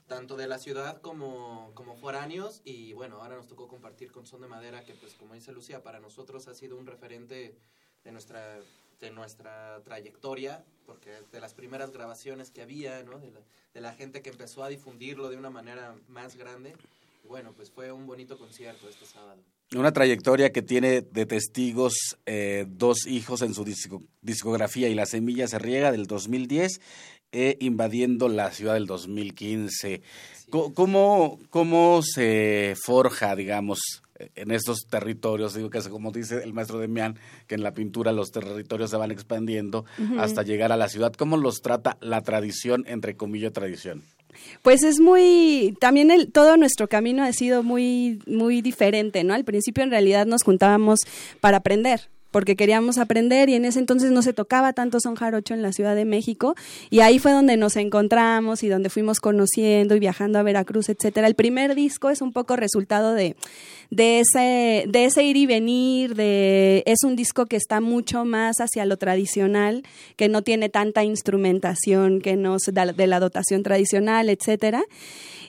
tanto 0.06 0.36
de 0.36 0.46
la 0.46 0.58
ciudad 0.58 1.00
como, 1.00 1.70
como 1.74 1.96
foráneos 1.96 2.60
y 2.64 2.92
bueno, 2.92 3.22
ahora 3.22 3.36
nos 3.36 3.48
tocó 3.48 3.68
compartir 3.68 4.12
con 4.12 4.26
Son 4.26 4.42
de 4.42 4.48
Madera 4.48 4.84
que 4.84 4.92
pues 4.92 5.14
como 5.14 5.32
dice 5.32 5.50
Lucía, 5.50 5.82
para 5.82 5.98
nosotros 5.98 6.46
ha 6.46 6.54
sido 6.54 6.76
un 6.76 6.86
referente 6.86 7.56
de 8.04 8.12
nuestra, 8.12 8.60
de 9.00 9.10
nuestra 9.10 9.80
trayectoria, 9.82 10.62
porque 10.84 11.22
de 11.32 11.40
las 11.40 11.54
primeras 11.54 11.90
grabaciones 11.90 12.50
que 12.50 12.60
había, 12.60 13.02
¿no? 13.02 13.18
de 13.18 13.80
la 13.80 13.94
gente 13.94 14.20
que 14.22 14.30
empezó 14.30 14.62
a 14.62 14.68
difundirlo 14.68 15.30
de 15.30 15.36
una 15.36 15.50
manera 15.50 15.96
más 16.08 16.36
grande, 16.36 16.74
bueno, 17.26 17.52
pues 17.54 17.70
fue 17.70 17.90
un 17.90 18.06
bonito 18.06 18.38
concierto 18.38 18.88
este 18.88 19.06
sábado. 19.06 19.42
Una 19.74 19.92
trayectoria 19.92 20.52
que 20.52 20.62
tiene 20.62 21.02
de 21.02 21.26
testigos 21.26 22.16
eh, 22.26 22.64
dos 22.68 23.06
hijos 23.06 23.42
en 23.42 23.54
su 23.54 23.64
disco, 23.64 24.02
discografía 24.22 24.88
y 24.88 24.94
La 24.94 25.04
Semilla 25.04 25.48
se 25.48 25.58
riega 25.58 25.90
del 25.90 26.06
2010 26.06 26.80
e 27.32 27.56
invadiendo 27.60 28.28
la 28.28 28.52
ciudad 28.52 28.74
del 28.74 28.86
2015. 28.86 30.02
¿Cómo, 30.50 31.40
¿Cómo 31.50 32.00
se 32.02 32.76
forja, 32.80 33.34
digamos, 33.34 33.80
en 34.36 34.52
estos 34.52 34.86
territorios? 34.88 35.54
Digo 35.54 35.70
que 35.70 35.80
como 35.80 36.12
dice 36.12 36.44
el 36.44 36.52
maestro 36.52 36.78
Demián, 36.78 37.18
que 37.48 37.56
en 37.56 37.64
la 37.64 37.72
pintura 37.72 38.12
los 38.12 38.30
territorios 38.30 38.90
se 38.90 38.96
van 38.96 39.10
expandiendo 39.10 39.84
hasta 40.18 40.44
llegar 40.44 40.70
a 40.70 40.76
la 40.76 40.88
ciudad. 40.88 41.12
¿Cómo 41.14 41.36
los 41.36 41.60
trata 41.60 41.96
la 42.00 42.20
tradición, 42.20 42.84
entre 42.86 43.16
comillas, 43.16 43.52
tradición? 43.52 44.04
Pues 44.62 44.82
es 44.82 45.00
muy, 45.00 45.76
también 45.80 46.10
el, 46.10 46.30
todo 46.30 46.56
nuestro 46.56 46.88
camino 46.88 47.22
ha 47.22 47.32
sido 47.32 47.62
muy, 47.62 48.20
muy 48.26 48.62
diferente, 48.62 49.24
¿no? 49.24 49.34
Al 49.34 49.44
principio 49.44 49.84
en 49.84 49.90
realidad 49.90 50.26
nos 50.26 50.42
juntábamos 50.42 51.00
para 51.40 51.58
aprender, 51.58 52.08
porque 52.34 52.56
queríamos 52.56 52.98
aprender 52.98 53.48
y 53.48 53.54
en 53.54 53.64
ese 53.64 53.78
entonces 53.78 54.10
no 54.10 54.20
se 54.20 54.32
tocaba 54.32 54.72
tanto 54.72 54.98
son 54.98 55.14
jarocho 55.14 55.54
en 55.54 55.62
la 55.62 55.72
Ciudad 55.72 55.94
de 55.94 56.04
México 56.04 56.56
y 56.90 56.98
ahí 56.98 57.20
fue 57.20 57.30
donde 57.30 57.56
nos 57.56 57.76
encontramos 57.76 58.64
y 58.64 58.68
donde 58.68 58.90
fuimos 58.90 59.20
conociendo 59.20 59.94
y 59.94 60.00
viajando 60.00 60.40
a 60.40 60.42
Veracruz, 60.42 60.88
etcétera. 60.88 61.28
El 61.28 61.36
primer 61.36 61.76
disco 61.76 62.10
es 62.10 62.20
un 62.20 62.32
poco 62.32 62.56
resultado 62.56 63.14
de, 63.14 63.36
de 63.90 64.18
ese, 64.18 64.84
de 64.88 65.04
ese 65.04 65.22
ir 65.22 65.36
y 65.36 65.46
venir, 65.46 66.16
de, 66.16 66.82
es 66.86 67.04
un 67.04 67.14
disco 67.14 67.46
que 67.46 67.54
está 67.54 67.80
mucho 67.80 68.24
más 68.24 68.56
hacia 68.56 68.84
lo 68.84 68.96
tradicional, 68.96 69.84
que 70.16 70.28
no 70.28 70.42
tiene 70.42 70.68
tanta 70.68 71.04
instrumentación, 71.04 72.20
que 72.20 72.34
no 72.34 72.56
da 72.72 72.86
de 72.86 73.06
la 73.06 73.20
dotación 73.20 73.62
tradicional, 73.62 74.28
etcétera. 74.28 74.82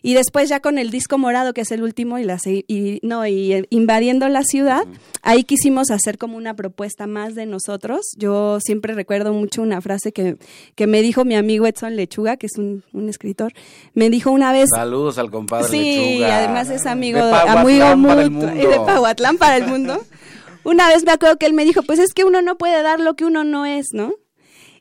Y 0.04 0.14
después 0.14 0.50
ya 0.50 0.60
con 0.60 0.78
el 0.78 0.92
disco 0.92 1.18
morado, 1.18 1.52
que 1.56 1.62
es 1.62 1.72
el 1.72 1.82
último, 1.82 2.20
y, 2.20 2.26
la, 2.26 2.38
y 2.46 3.00
no, 3.02 3.26
y 3.26 3.54
eh, 3.54 3.66
invadiendo 3.72 4.30
la 4.30 4.44
ciudad, 4.44 4.84
ahí 5.24 5.44
quisimos 5.44 5.90
hacer 5.90 6.20
como 6.20 6.38
una 6.38 6.54
propuesta 6.54 6.75
más 7.08 7.36
de 7.36 7.46
nosotros. 7.46 8.02
Yo 8.18 8.60
siempre 8.60 8.94
recuerdo 8.94 9.34
mucho 9.34 9.62
una 9.62 9.82
frase 9.82 10.12
que, 10.12 10.38
que 10.76 10.88
me 10.88 11.02
dijo 11.02 11.26
mi 11.26 11.36
amigo 11.36 11.66
Edson 11.66 11.96
Lechuga, 11.96 12.38
que 12.38 12.46
es 12.48 12.58
un, 12.58 12.84
un 12.94 13.10
escritor. 13.10 13.54
Me 13.94 14.10
dijo 14.10 14.32
una 14.32 14.52
vez... 14.52 14.70
Saludos 14.74 15.18
al 15.18 15.32
compadre 15.32 15.68
sí, 15.70 15.78
Lechuga. 15.78 16.28
Sí, 16.28 16.32
además 16.32 16.70
es 16.70 16.86
amigo, 16.86 17.26
de 17.26 17.34
amigo 17.34 17.98
mutuo, 17.98 18.54
y 18.54 18.66
de 18.66 18.80
Pahuatlán 18.86 19.38
para 19.38 19.58
el 19.58 19.68
mundo. 19.68 20.00
Una 20.64 20.88
vez 20.88 21.06
me 21.06 21.12
acuerdo 21.12 21.38
que 21.38 21.46
él 21.46 21.54
me 21.54 21.64
dijo, 21.64 21.84
pues 21.84 22.00
es 22.00 22.12
que 22.14 22.24
uno 22.24 22.42
no 22.42 22.58
puede 22.58 22.82
dar 22.82 23.00
lo 23.00 23.16
que 23.16 23.24
uno 23.24 23.44
no 23.44 23.68
es, 23.68 23.90
¿no? 23.94 24.14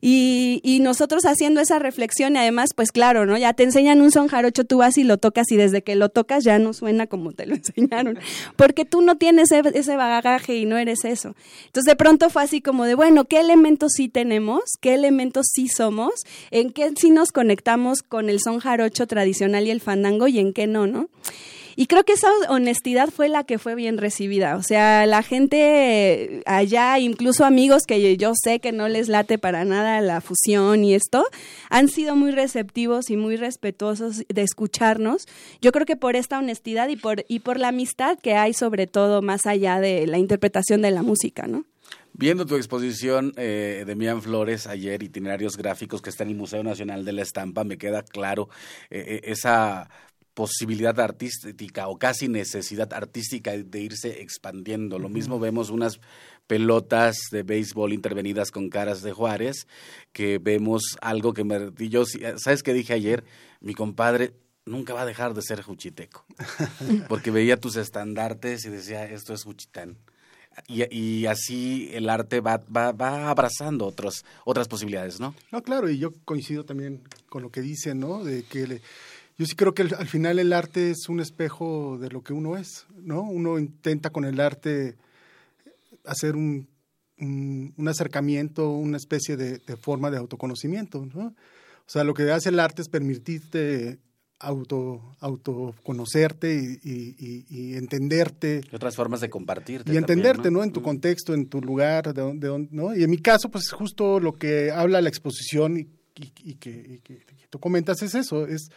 Y, 0.06 0.61
y, 0.62 0.80
nosotros 0.80 1.25
haciendo 1.25 1.62
esa 1.62 1.78
reflexión 1.78 2.34
y 2.34 2.38
además, 2.38 2.75
pues 2.75 2.92
claro, 2.92 3.25
¿no? 3.25 3.38
Ya 3.38 3.54
te 3.54 3.62
enseñan 3.62 4.02
un 4.02 4.11
son 4.12 4.28
jarocho, 4.28 4.64
tú 4.64 4.76
vas 4.76 4.99
y 4.99 5.02
lo 5.02 5.16
tocas 5.16 5.50
y 5.50 5.56
desde 5.56 5.82
que 5.82 5.94
lo 5.94 6.11
tocas 6.11 6.44
ya 6.44 6.58
no 6.58 6.75
suena 6.75 7.06
como 7.06 7.32
te 7.32 7.46
lo 7.46 7.54
enseñaron, 7.54 8.18
porque 8.54 8.84
tú 8.84 9.00
no 9.00 9.16
tienes 9.16 9.50
ese, 9.50 9.96
bagaje 9.96 10.56
y 10.56 10.66
no 10.66 10.76
eres 10.76 11.06
eso. 11.06 11.34
Entonces 11.64 11.90
de 11.90 11.97
pronto 11.97 12.28
fue 12.28 12.43
así 12.43 12.60
como 12.60 12.84
de, 12.84 12.95
bueno, 12.95 13.25
¿qué 13.25 13.40
elementos 13.40 13.93
sí 13.97 14.10
tenemos? 14.10 14.60
¿Qué 14.82 14.93
elementos 14.93 15.47
sí 15.50 15.69
somos? 15.69 16.12
¿En 16.50 16.71
qué 16.71 16.93
sí 17.00 17.08
nos 17.08 17.32
conectamos 17.32 18.02
con 18.02 18.28
el 18.28 18.40
son 18.40 18.58
jarocho 18.58 19.06
tradicional 19.06 19.67
y 19.67 19.71
el 19.71 19.80
fandango 19.80 20.28
y 20.28 20.38
en 20.38 20.52
qué 20.52 20.67
no, 20.67 20.86
¿no? 20.86 21.08
Y 21.76 21.87
creo 21.87 22.04
que 22.04 22.13
esa 22.13 22.28
honestidad 22.49 23.10
fue 23.10 23.28
la 23.28 23.45
que 23.45 23.58
fue 23.58 23.75
bien 23.75 23.99
recibida. 23.99 24.56
O 24.56 24.63
sea, 24.63 25.06
la 25.06 25.23
gente 25.23 26.43
allá, 26.47 26.99
incluso 26.99 27.45
amigos 27.45 27.84
que 27.87 28.17
yo 28.17 28.32
sé 28.34 28.60
que 28.60 28.73
no 28.73 28.89
les 28.89 29.08
late 29.08 29.39
para 29.39 29.65
nada 29.65 30.00
la 30.00 30.21
fusión 30.21 30.84
y 30.84 30.95
esto, 30.95 31.25
han 31.71 31.89
sido 31.89 32.17
muy 32.17 32.30
receptivos 32.30 33.10
y 33.10 33.17
muy 33.17 33.37
respetuosos 33.37 34.25
de 34.28 34.43
escucharnos. 34.43 35.26
Yo 35.60 35.73
creo 35.73 35.87
que 35.87 35.97
por 35.97 36.17
esta 36.17 36.39
honestidad 36.39 36.89
y 36.89 36.97
por, 36.97 37.25
y 37.28 37.41
por 37.41 37.58
la 37.58 37.69
amistad 37.69 38.19
que 38.19 38.34
hay 38.34 38.54
sobre 38.54 38.87
todo 38.87 39.23
más 39.23 39.47
allá 39.47 39.80
de 39.80 40.06
la 40.06 40.19
interpretación 40.19 40.82
de 40.82 40.91
la 40.91 41.02
música, 41.02 41.47
¿no? 41.47 41.65
Viendo 42.17 42.47
tu 42.47 42.54
exposición 42.54 43.32
eh, 43.37 43.82
de 43.84 43.97
Mian 43.97 44.23
Flores 44.23 44.69
ayer, 44.69 45.02
itinerarios 45.02 45.56
gráficos 45.56 46.00
que 46.00 46.10
está 46.10 46.23
en 46.23 46.30
el 46.30 46.37
Museo 46.37 46.63
Nacional 46.63 47.04
de 47.04 47.13
la 47.13 47.23
Estampa, 47.23 47.65
me 47.65 47.76
queda 47.76 48.04
claro 48.04 48.49
eh, 48.89 49.23
esa 49.25 49.91
posibilidad 50.34 50.99
artística 50.99 51.88
o 51.88 51.97
casi 51.97 52.28
necesidad 52.28 52.92
artística 52.92 53.52
de 53.52 53.80
irse 53.80 54.20
expandiendo. 54.20 54.99
Lo 54.99 55.08
mismo 55.08 55.38
vemos 55.38 55.70
unas 55.70 56.00
pelotas 56.47 57.16
de 57.30 57.42
béisbol 57.42 57.92
intervenidas 57.92 58.50
con 58.50 58.68
caras 58.68 59.02
de 59.02 59.12
Juárez, 59.12 59.66
que 60.12 60.38
vemos 60.38 60.82
algo 61.00 61.32
que 61.32 61.44
me... 61.44 61.70
Yo, 61.88 62.04
¿Sabes 62.36 62.62
qué 62.62 62.75
dije 62.75 62.92
ayer? 62.92 63.25
Mi 63.60 63.75
compadre 63.75 64.34
nunca 64.66 64.92
va 64.92 65.02
a 65.02 65.06
dejar 65.06 65.34
de 65.34 65.42
ser 65.42 65.62
juchiteco, 65.62 66.26
porque 67.08 67.30
veía 67.30 67.58
tus 67.58 67.76
estandartes 67.76 68.64
y 68.64 68.70
decía, 68.70 69.04
esto 69.04 69.34
es 69.34 69.44
juchitán. 69.44 69.97
Y, 70.68 70.84
y, 70.97 71.26
así 71.26 71.90
el 71.92 72.08
arte 72.08 72.40
va, 72.40 72.58
va, 72.58 72.92
va 72.92 73.28
abrazando 73.28 73.86
otros, 73.86 74.25
otras 74.44 74.68
posibilidades, 74.68 75.18
¿no? 75.18 75.34
No, 75.50 75.62
claro, 75.62 75.90
y 75.90 75.99
yo 75.99 76.12
coincido 76.25 76.64
también 76.64 77.02
con 77.28 77.42
lo 77.42 77.50
que 77.50 77.60
dice, 77.60 77.94
¿no? 77.94 78.23
De 78.23 78.44
que... 78.44 78.66
Le, 78.66 78.82
yo 79.36 79.47
sí 79.47 79.54
creo 79.56 79.75
que 79.75 79.82
al 79.82 80.06
final 80.06 80.38
el 80.38 80.52
arte 80.52 80.90
es 80.90 81.08
un 81.08 81.20
espejo 81.20 81.99
de 81.99 82.08
lo 82.10 82.23
que 82.23 82.32
uno 82.32 82.56
es, 82.56 82.86
¿no? 82.97 83.23
Uno 83.23 83.58
intenta 83.58 84.10
con 84.10 84.25
el 84.25 84.38
arte 84.40 84.97
hacer 86.04 86.36
un, 86.36 86.68
un, 87.18 87.75
un 87.76 87.88
acercamiento, 87.88 88.70
una 88.70 88.97
especie 88.97 89.36
de, 89.36 89.58
de, 89.58 89.76
forma 89.76 90.10
de 90.10 90.18
autoconocimiento, 90.18 91.06
¿no? 91.14 91.26
O 91.86 91.90
sea, 91.90 92.04
lo 92.04 92.14
que 92.14 92.30
hace 92.30 92.49
el 92.49 92.60
arte 92.60 92.82
es 92.82 92.88
permitirte 92.88 93.99
auto 94.38 95.16
autoconocerte 95.20 96.54
y, 96.54 96.80
y, 96.82 97.47
y, 97.49 97.75
entenderte. 97.75 98.62
Y 98.70 98.76
otras 98.76 98.94
formas 98.94 99.20
de 99.20 99.30
compartirte. 99.30 99.92
Y 99.92 99.97
entenderte, 99.97 100.44
también, 100.44 100.52
¿no? 100.54 100.58
¿no? 100.60 100.64
En 100.64 100.73
tu 100.73 100.82
contexto, 100.82 101.34
en 101.34 101.47
tu 101.47 101.60
lugar, 101.60 102.12
de 102.12 102.34
de 102.34 102.68
¿no? 102.70 102.94
Y 102.94 103.04
en 103.04 103.10
mi 103.10 103.18
caso, 103.18 103.49
pues 103.50 103.70
justo 103.70 104.20
lo 104.20 104.34
que 104.34 104.70
habla 104.70 105.00
la 105.00 105.08
exposición 105.08 105.78
y, 105.78 105.88
y 106.16 106.54
que, 106.54 107.00
que, 107.02 107.23
tú 107.50 107.58
comentas 107.58 108.02
es 108.02 108.14
eso, 108.14 108.47
es 108.47 108.68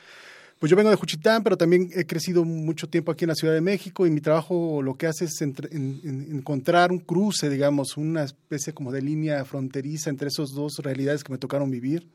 pues 0.59 0.69
yo 0.69 0.75
vengo 0.75 0.89
de 0.89 0.95
Juchitán, 0.95 1.43
pero 1.43 1.57
también 1.57 1.89
he 1.93 2.05
crecido 2.05 2.43
mucho 2.43 2.89
tiempo 2.89 3.11
aquí 3.11 3.25
en 3.25 3.29
la 3.29 3.35
Ciudad 3.35 3.53
de 3.53 3.61
México 3.61 4.07
y 4.07 4.11
mi 4.11 4.21
trabajo 4.21 4.81
lo 4.81 4.95
que 4.95 5.07
hace 5.07 5.25
es 5.25 5.41
entre, 5.41 5.75
en, 5.75 5.99
en 6.03 6.37
encontrar 6.37 6.91
un 6.91 6.99
cruce, 6.99 7.49
digamos, 7.49 7.97
una 7.97 8.23
especie 8.23 8.73
como 8.73 8.91
de 8.91 9.01
línea 9.01 9.45
fronteriza 9.45 10.09
entre 10.09 10.29
esas 10.29 10.49
dos 10.49 10.77
realidades 10.79 11.23
que 11.23 11.31
me 11.31 11.37
tocaron 11.37 11.69
vivir 11.69 12.07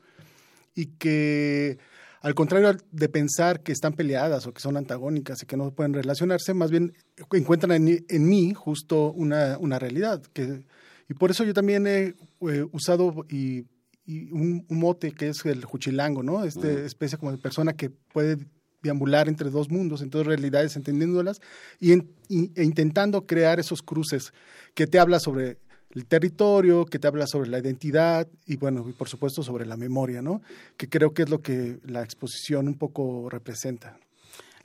y 0.75 0.87
que 0.87 1.77
al 2.23 2.35
contrario 2.35 2.77
de 2.91 3.09
pensar 3.09 3.61
que 3.61 3.73
están 3.73 3.93
peleadas 3.93 4.47
o 4.47 4.53
que 4.53 4.61
son 4.61 4.77
antagónicas 4.77 5.43
y 5.43 5.45
que 5.45 5.57
no 5.57 5.71
pueden 5.71 5.93
relacionarse, 5.93 6.53
más 6.53 6.71
bien 6.71 6.93
encuentran 7.31 7.73
en, 7.73 8.05
en 8.07 8.29
mí 8.29 8.53
justo 8.53 9.11
una, 9.11 9.57
una 9.59 9.77
realidad. 9.77 10.21
Que, 10.31 10.63
y 11.09 11.13
por 11.15 11.31
eso 11.31 11.43
yo 11.43 11.53
también 11.53 11.85
he 11.85 12.15
eh, 12.49 12.65
usado 12.71 13.25
y 13.29 13.65
y 14.05 14.31
un, 14.31 14.65
un, 14.67 14.79
mote 14.79 15.11
que 15.11 15.29
es 15.29 15.45
el 15.45 15.63
juchilango, 15.63 16.23
¿no? 16.23 16.43
Esta 16.43 16.67
uh 16.67 16.71
-huh. 16.71 16.85
especie 16.85 17.17
como 17.17 17.31
de 17.31 17.37
persona 17.37 17.73
que 17.73 17.89
puede 17.89 18.37
deambular 18.81 19.29
entre 19.29 19.49
dos 19.49 19.69
mundos, 19.69 20.01
entre 20.01 20.19
dos 20.19 20.27
realidades, 20.27 20.75
entendiéndolas 20.75 21.39
y, 21.79 21.93
en, 21.93 22.11
y, 22.27 22.51
e 22.59 22.63
intentando 22.63 23.25
crear 23.25 23.59
esos 23.59 23.81
cruces 23.81 24.33
que 24.75 24.87
te 24.87 24.99
habla 24.99 25.19
sobre 25.19 25.57
el 25.91 26.05
territorio, 26.05 26.85
que 26.85 26.99
te 26.99 27.07
habla 27.07 27.27
sobre 27.27 27.49
la 27.49 27.59
identidad 27.59 28.27
y 28.45 28.57
bueno, 28.57 28.85
y 28.89 28.93
por 28.93 29.07
supuesto 29.07 29.43
sobre 29.43 29.65
la 29.65 29.77
memoria, 29.77 30.21
¿no? 30.21 30.41
Que 30.75 30.89
creo 30.89 31.13
que 31.13 31.23
es 31.23 31.29
lo 31.29 31.41
que 31.41 31.79
la 31.85 32.03
exposición 32.03 32.67
un 32.67 32.77
poco 32.77 33.29
representa 33.29 33.97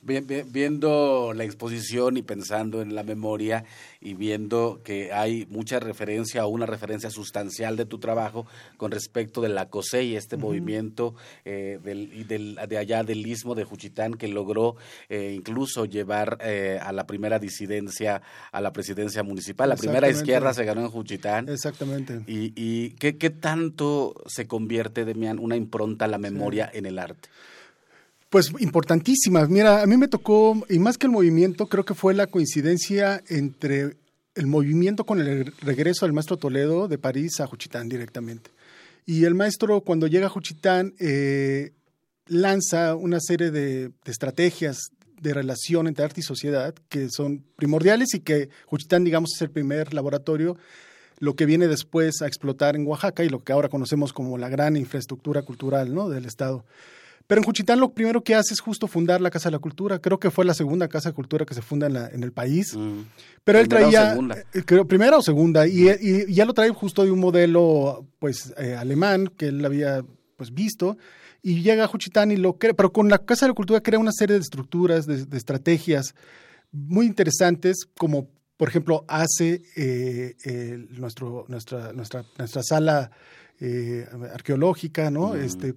viendo 0.03 1.33
la 1.35 1.45
exposición 1.45 2.17
y 2.17 2.23
pensando 2.23 2.81
en 2.83 2.95
la 2.95 3.03
memoria 3.03 3.65
y 4.01 4.15
viendo 4.15 4.81
que 4.85 5.13
hay 5.13 5.47
mucha 5.51 5.81
referencia 5.81 6.47
o 6.47 6.49
una 6.49 6.67
referencia 6.67 7.11
sustancial 7.11 7.77
de 7.77 7.85
tu 7.85 7.99
trabajo 7.99 8.47
con 8.77 8.91
respecto 8.91 9.41
de 9.41 9.49
la 9.49 9.69
COSEI, 9.69 10.17
este 10.17 10.37
uh 10.37 10.39
-huh. 10.39 10.43
movimiento 10.43 11.15
eh, 11.45 11.79
del, 11.83 12.27
del, 12.27 12.59
de 12.69 12.79
allá 12.79 13.03
del 13.03 13.27
istmo 13.27 13.55
de 13.55 13.65
Juchitán 13.65 14.15
que 14.15 14.29
logró 14.29 14.77
eh, 15.09 15.33
incluso 15.35 15.85
llevar 15.85 16.39
eh, 16.43 16.79
a 16.81 16.93
la 16.93 17.07
primera 17.07 17.39
disidencia 17.39 18.23
a 18.53 18.61
la 18.61 18.73
presidencia 18.73 19.23
municipal. 19.23 19.69
La 19.69 19.77
primera 19.77 20.09
izquierda 20.09 20.55
se 20.55 20.65
ganó 20.65 20.83
en 20.83 20.91
Juchitán. 20.91 21.49
Exactamente. 21.49 22.21
¿Y, 22.27 22.53
y 22.57 22.91
¿qué, 22.99 23.19
qué 23.19 23.31
tanto 23.31 24.15
se 24.27 24.47
convierte, 24.47 25.05
Demian, 25.05 25.39
una 25.39 25.57
impronta 25.57 26.05
a 26.05 26.09
la 26.09 26.19
memoria 26.19 26.71
sí. 26.73 26.79
en 26.79 26.87
el 26.87 26.99
arte? 26.99 27.29
Pues 28.31 28.53
importantísimas. 28.59 29.49
Mira, 29.49 29.83
a 29.83 29.87
mí 29.87 29.97
me 29.97 30.09
tocó, 30.09 30.63
y 30.69 30.79
más 30.79 30.99
que 30.99 31.07
el 31.07 31.13
movimiento, 31.13 31.67
creo 31.67 31.85
que 31.85 31.95
fue 31.95 32.13
la 32.13 32.27
coincidencia 32.27 33.23
entre 33.29 33.97
el 34.35 34.47
movimiento 34.47 35.05
con 35.05 35.21
el 35.21 35.53
regreso 35.63 36.05
del 36.05 36.13
maestro 36.13 36.37
Toledo 36.37 36.89
de 36.89 36.99
París 36.99 37.41
a 37.41 37.47
Juchitán 37.47 37.89
directamente. 37.89 38.51
Y 39.07 39.25
el 39.25 39.35
maestro, 39.35 39.81
cuando 39.81 40.07
llega 40.07 40.27
a 40.27 40.31
Juchitán, 40.31 40.95
eh, 40.99 41.73
lanza 42.27 42.95
una 42.95 43.19
serie 43.21 43.51
de, 43.51 43.91
estrategias 44.05 44.91
de 45.21 45.33
relación 45.35 45.89
entre 45.89 46.05
arte 46.05 46.21
y 46.21 46.23
sociedad 46.23 46.75
que 46.89 47.09
son 47.09 47.45
primordiales 47.57 48.15
y 48.15 48.21
que 48.21 48.51
Juchitán, 48.67 49.05
digamos, 49.05 49.33
es 49.35 49.43
el 49.43 49.51
primer 49.51 49.95
laboratorio, 49.95 50.57
lo 51.19 51.35
que 51.35 51.47
viene 51.47 51.67
después 51.67 52.23
a 52.23 52.27
explotar 52.27 52.77
en 52.77 52.87
Oaxaca 52.87 53.25
y 53.25 53.29
lo 53.29 53.43
que 53.43 53.53
ahora 53.53 53.71
conocemos 53.71 54.13
como 54.13 54.39
la 54.39 54.49
gran 54.49 54.77
infraestructura 54.77 55.43
cultural 55.43 55.93
¿no? 55.95 56.09
del 56.09 56.27
Estado. 56.27 56.65
Pero 57.29 57.43
en 57.43 57.45
Juchitán 57.45 57.79
lo 57.79 57.93
primero 57.93 58.25
que 58.25 58.35
hace 58.35 58.55
es 58.55 58.61
justo 58.61 58.89
fundar 58.89 59.21
la 59.21 59.31
Casa 59.31 59.51
de 59.51 59.53
la 59.53 59.59
Cultura. 59.59 59.99
Creo 59.99 60.19
que 60.19 60.31
fue 60.31 60.47
la 60.47 60.55
segunda 60.55 60.89
Casa 60.89 61.11
de 61.11 61.15
Cultura 61.15 61.45
que 61.45 61.53
se 61.53 61.61
funda 61.61 61.87
en, 61.87 61.93
la, 61.93 62.09
en 62.09 62.23
el 62.23 62.33
país. 62.33 62.75
Mm. 62.75 63.03
Pero 63.45 63.59
él 63.59 63.69
traía... 63.69 64.17
Eh, 64.55 64.63
creo, 64.65 64.89
primera 64.89 65.19
o 65.19 65.23
segunda. 65.23 65.69
Y, 65.69 65.91
y, 65.91 66.33
ya 66.33 66.47
lo 66.47 66.55
trae 66.55 66.71
justo 66.71 67.05
de 67.05 67.11
un 67.11 67.21
modelo 67.21 68.07
pues 68.19 68.55
eh, 68.57 68.75
alemán 68.75 69.29
que 69.37 69.49
él 69.49 69.63
había 69.63 70.03
pues 70.39 70.55
visto. 70.55 70.97
Y 71.43 71.61
llega 71.61 71.85
a 71.85 71.87
Juchitán 71.87 72.31
y 72.31 72.37
lo 72.37 72.57
crea. 72.57 72.73
Pero 72.73 72.95
con 72.95 73.11
la 73.11 73.19
Casa 73.19 73.45
de 73.45 73.51
la 73.51 73.55
Cultura 73.55 73.83
crea 73.83 73.99
una 73.99 74.13
serie 74.13 74.37
de 74.37 74.41
estructuras, 74.41 75.05
de, 75.05 75.37
estrategias 75.37 76.15
muy 76.73 77.05
interesantes, 77.05 77.85
como 77.99 78.31
por 78.57 78.71
ejemplo 78.71 79.05
hace 79.07 79.63
eh, 79.77 80.35
nuestro, 80.93 81.45
nuestra, 81.49 81.93
nuestra, 81.93 82.25
nuestra 82.39 82.63
sala 82.63 83.11
arqueológica, 84.33 85.11
¿no? 85.11 85.35
Mm. 85.35 85.41
Este, 85.41 85.75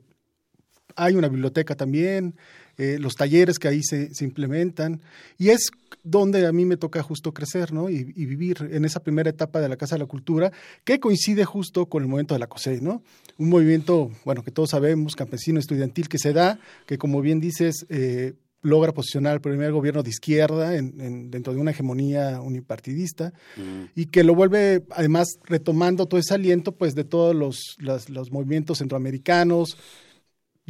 hay 0.96 1.16
una 1.16 1.28
biblioteca 1.28 1.76
también, 1.76 2.36
eh, 2.78 2.98
los 3.00 3.16
talleres 3.16 3.60
que 3.60 3.68
ahí 3.68 3.82
se, 3.84 4.10
implementan, 4.22 5.02
y 5.38 5.50
es 5.50 5.72
donde 6.04 6.48
a 6.48 6.52
mí 6.52 6.66
me 6.66 6.78
toca 6.78 7.04
justo 7.04 7.34
crecer 7.34 7.74
¿no? 7.74 7.90
y, 7.90 8.04
vivir 8.04 8.70
en 8.72 8.86
esa 8.86 9.02
primera 9.02 9.30
etapa 9.30 9.62
de 9.62 9.70
la 9.70 9.78
Casa 9.78 9.96
de 9.96 10.00
la 10.00 10.06
Cultura, 10.08 10.52
que 10.84 11.00
coincide 11.00 11.46
justo 11.46 11.86
con 11.86 12.04
el 12.04 12.10
momento 12.10 12.34
de 12.34 12.40
la 12.40 12.48
COSEI, 12.48 12.82
¿no? 12.82 13.04
Un 13.38 13.50
movimiento, 13.50 14.12
bueno, 14.26 14.44
que 14.44 14.52
todos 14.52 14.72
sabemos, 14.72 15.16
campesino 15.16 15.60
estudiantil 15.60 16.10
que 16.10 16.18
se 16.18 16.34
da, 16.34 16.60
que 16.86 16.98
como 16.98 17.22
bien 17.22 17.40
dices, 17.40 17.86
eh, 17.90 18.34
logra 18.62 18.94
posicionar 18.94 19.36
el 19.36 19.42
primer 19.42 19.72
gobierno 19.72 20.04
de 20.04 20.10
izquierda 20.10 20.76
en, 20.76 21.32
dentro 21.32 21.54
de 21.54 21.60
una 21.60 21.72
hegemonía 21.72 22.42
unipartidista 22.42 23.34
mm. 23.58 23.86
y 23.96 24.06
que 24.06 24.24
lo 24.24 24.36
vuelve 24.36 24.84
además 24.92 25.40
retomando 25.44 26.06
todo 26.06 26.20
ese 26.20 26.34
aliento 26.34 26.72
pues 26.72 26.94
de 26.96 27.04
todos 27.04 27.36
los, 27.36 27.78
los 27.80 28.32
movimientos 28.32 28.80
centroamericanos, 28.80 29.78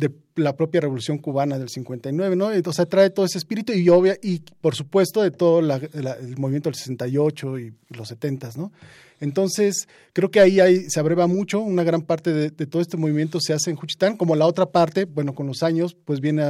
de 0.01 0.11
la 0.35 0.55
propia 0.55 0.81
revolución 0.81 1.19
cubana 1.19 1.59
del 1.59 1.69
59, 1.69 2.35
¿no? 2.35 2.51
Entonces 2.51 2.89
trae 2.89 3.11
todo 3.11 3.23
ese 3.23 3.37
espíritu 3.37 3.71
y 3.71 3.87
obvia, 3.87 4.17
y 4.23 4.39
por 4.59 4.73
supuesto 4.73 5.21
de 5.21 5.29
todo 5.29 5.59
el 5.59 6.37
movimiento 6.37 6.69
del 6.69 6.75
68 6.75 7.59
y 7.59 7.73
los 7.89 8.07
70, 8.07 8.49
¿no? 8.57 8.71
Entonces, 9.19 9.87
creo 10.13 10.31
que 10.31 10.39
ahí 10.39 10.59
hay, 10.59 10.89
se 10.89 10.99
abreva 10.99 11.27
mucho, 11.27 11.59
una 11.59 11.83
gran 11.83 12.01
parte 12.01 12.33
de, 12.33 12.49
todo 12.65 12.81
este 12.81 12.97
movimiento 12.97 13.39
se 13.39 13.53
hace 13.53 13.69
en 13.69 13.75
Juchitán, 13.75 14.17
como 14.17 14.35
la 14.35 14.47
otra 14.47 14.65
parte, 14.65 15.05
bueno, 15.05 15.35
con 15.35 15.45
los 15.45 15.61
años, 15.61 15.95
pues 16.03 16.19
viene 16.19 16.41
a, 16.41 16.49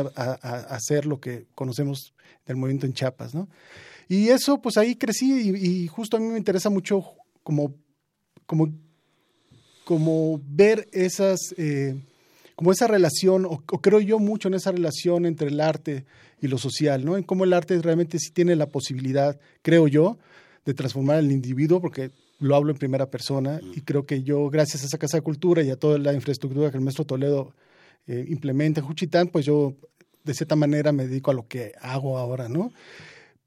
hacer 0.69 1.05
lo 1.05 1.19
que 1.19 1.47
conocemos 1.53 2.13
del 2.45 2.55
movimiento 2.55 2.85
en 2.85 2.93
Chiapas, 2.93 3.35
¿no? 3.35 3.49
Y 4.07 4.29
eso, 4.29 4.61
pues 4.61 4.77
ahí 4.77 4.95
crecí 4.95 5.51
y, 5.53 5.87
justo 5.87 6.15
a 6.15 6.21
mí 6.21 6.27
me 6.27 6.37
interesa 6.37 6.69
mucho 6.69 7.03
como, 7.43 7.75
como, 8.45 8.73
como 9.83 10.39
ver 10.41 10.87
esas... 10.93 11.53
Eh, 11.57 12.01
como 12.55 12.71
esa 12.71 12.87
relación, 12.87 13.45
o, 13.45 13.59
creo 13.59 13.99
yo 13.99 14.19
mucho 14.19 14.47
en 14.47 14.55
esa 14.55 14.71
relación 14.71 15.25
entre 15.25 15.49
el 15.49 15.59
arte 15.59 16.05
y 16.41 16.47
lo 16.47 16.57
social, 16.57 17.05
¿no? 17.05 17.17
En 17.17 17.23
cómo 17.23 17.43
el 17.43 17.53
arte 17.53 17.79
realmente 17.81 18.19
sí 18.19 18.31
tiene 18.31 18.55
la 18.55 18.67
posibilidad, 18.67 19.39
creo 19.61 19.87
yo, 19.87 20.17
de 20.65 20.73
transformar 20.73 21.17
al 21.17 21.31
individuo, 21.31 21.81
porque 21.81 22.11
lo 22.39 22.55
hablo 22.55 22.71
en 22.71 22.77
primera 22.77 23.09
persona, 23.09 23.59
y 23.75 23.81
creo 23.81 24.05
que 24.05 24.23
yo, 24.23 24.49
gracias 24.49 24.83
a 24.83 24.87
esa 24.87 24.97
Casa 24.97 25.17
de 25.17 25.21
Cultura 25.21 25.61
y 25.61 25.69
a 25.69 25.75
toda 25.75 25.97
la 25.97 26.13
infraestructura 26.13 26.71
que 26.71 26.77
el 26.77 26.83
maestro 26.83 27.05
Toledo 27.05 27.53
eh, 28.07 28.25
implementa 28.29 28.79
en 28.79 28.87
Juchitán, 28.87 29.27
pues 29.27 29.45
yo 29.45 29.75
de 30.23 30.33
cierta 30.33 30.55
manera 30.55 30.91
me 30.91 31.07
dedico 31.07 31.31
a 31.31 31.33
lo 31.33 31.47
que 31.47 31.73
hago 31.81 32.17
ahora, 32.17 32.49
¿no? 32.49 32.71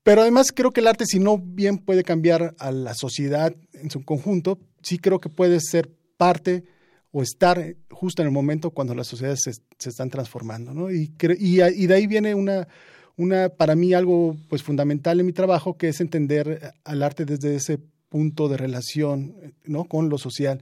Pero 0.02 0.20
además 0.20 0.52
creo 0.54 0.70
que 0.70 0.80
el 0.80 0.86
arte, 0.86 1.06
si 1.06 1.18
no 1.18 1.38
bien 1.38 1.78
puede 1.78 2.04
cambiar 2.04 2.54
a 2.58 2.70
la 2.70 2.94
sociedad 2.94 3.54
en 3.72 3.90
su 3.90 4.04
conjunto, 4.04 4.58
sí 4.82 4.98
creo 4.98 5.18
que 5.18 5.28
puede 5.30 5.60
ser 5.60 5.90
parte 6.16 6.64
o 7.16 7.22
estar 7.22 7.76
justo 7.90 8.22
en 8.22 8.26
el 8.26 8.34
momento 8.34 8.70
cuando 8.70 8.92
las 8.92 9.06
sociedades 9.06 9.42
se, 9.44 9.88
están 9.88 10.10
transformando. 10.10 10.74
¿no? 10.74 10.90
Y, 10.90 11.06
de 11.16 11.94
ahí 11.94 12.08
viene 12.08 12.34
una, 12.34 12.66
una, 13.16 13.50
para 13.50 13.76
mí, 13.76 13.94
algo 13.94 14.36
pues, 14.48 14.64
fundamental 14.64 15.20
en 15.20 15.26
mi 15.26 15.32
trabajo, 15.32 15.76
que 15.76 15.88
es 15.88 16.00
entender 16.00 16.74
al 16.82 17.02
arte 17.04 17.24
desde 17.24 17.54
ese 17.54 17.78
punto 18.08 18.48
de 18.48 18.56
relación 18.56 19.36
¿no? 19.64 19.84
con 19.84 20.08
lo 20.08 20.18
social. 20.18 20.60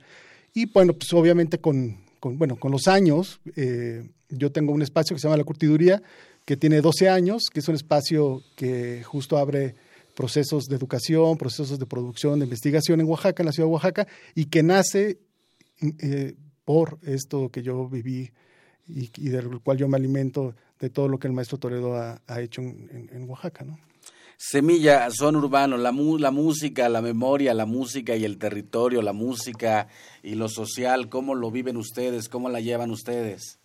Y 0.52 0.66
bueno, 0.66 0.92
pues 0.92 1.10
obviamente 1.14 1.58
con, 1.58 1.96
con 2.20 2.36
bueno, 2.36 2.56
con 2.56 2.70
los 2.70 2.86
años, 2.86 3.40
eh, 3.56 4.10
yo 4.28 4.52
tengo 4.52 4.74
un 4.74 4.82
espacio 4.82 5.16
que 5.16 5.20
se 5.20 5.28
llama 5.28 5.38
La 5.38 5.44
Curtiduría, 5.44 6.02
que 6.44 6.58
tiene 6.58 6.82
12 6.82 7.08
años, 7.08 7.44
que 7.50 7.60
es 7.60 7.68
un 7.68 7.76
espacio 7.76 8.42
que 8.56 9.02
justo 9.04 9.38
abre 9.38 9.74
procesos 10.14 10.66
de 10.66 10.76
educación, 10.76 11.38
procesos 11.38 11.78
de 11.78 11.86
producción, 11.86 12.40
de 12.40 12.44
investigación 12.44 13.00
en 13.00 13.06
Oaxaca, 13.06 13.42
en 13.42 13.46
la 13.46 13.52
ciudad 13.52 13.68
de 13.68 13.72
Oaxaca, 13.72 14.06
y 14.34 14.44
que 14.44 14.62
nace 14.62 15.18
eh, 16.00 16.34
por 16.64 16.98
esto 17.02 17.50
que 17.50 17.62
yo 17.62 17.88
viví 17.88 18.30
y, 18.88 19.28
del 19.28 19.60
cual 19.60 19.78
yo 19.78 19.88
me 19.88 19.96
alimento 19.96 20.54
de 20.78 20.90
todo 20.90 21.08
lo 21.08 21.18
que 21.18 21.28
el 21.28 21.32
maestro 21.32 21.58
Toledo 21.58 21.94
ha, 21.94 22.40
hecho 22.40 22.60
en, 22.60 23.26
Oaxaca. 23.28 23.64
¿no? 23.64 23.78
Semilla, 24.36 25.08
son 25.10 25.36
urbanos, 25.36 25.78
la, 25.80 25.92
la 25.92 26.30
música, 26.30 26.88
la 26.88 27.00
memoria, 27.00 27.54
la 27.54 27.66
música 27.66 28.16
y 28.16 28.24
el 28.24 28.38
territorio, 28.38 29.00
la 29.02 29.12
música 29.12 29.88
y 30.22 30.34
lo 30.34 30.48
social, 30.48 31.08
¿cómo 31.08 31.34
lo 31.34 31.50
viven 31.50 31.76
ustedes? 31.76 32.28
¿Cómo 32.28 32.48
la 32.48 32.60
llevan 32.60 32.90
ustedes? 32.90 33.60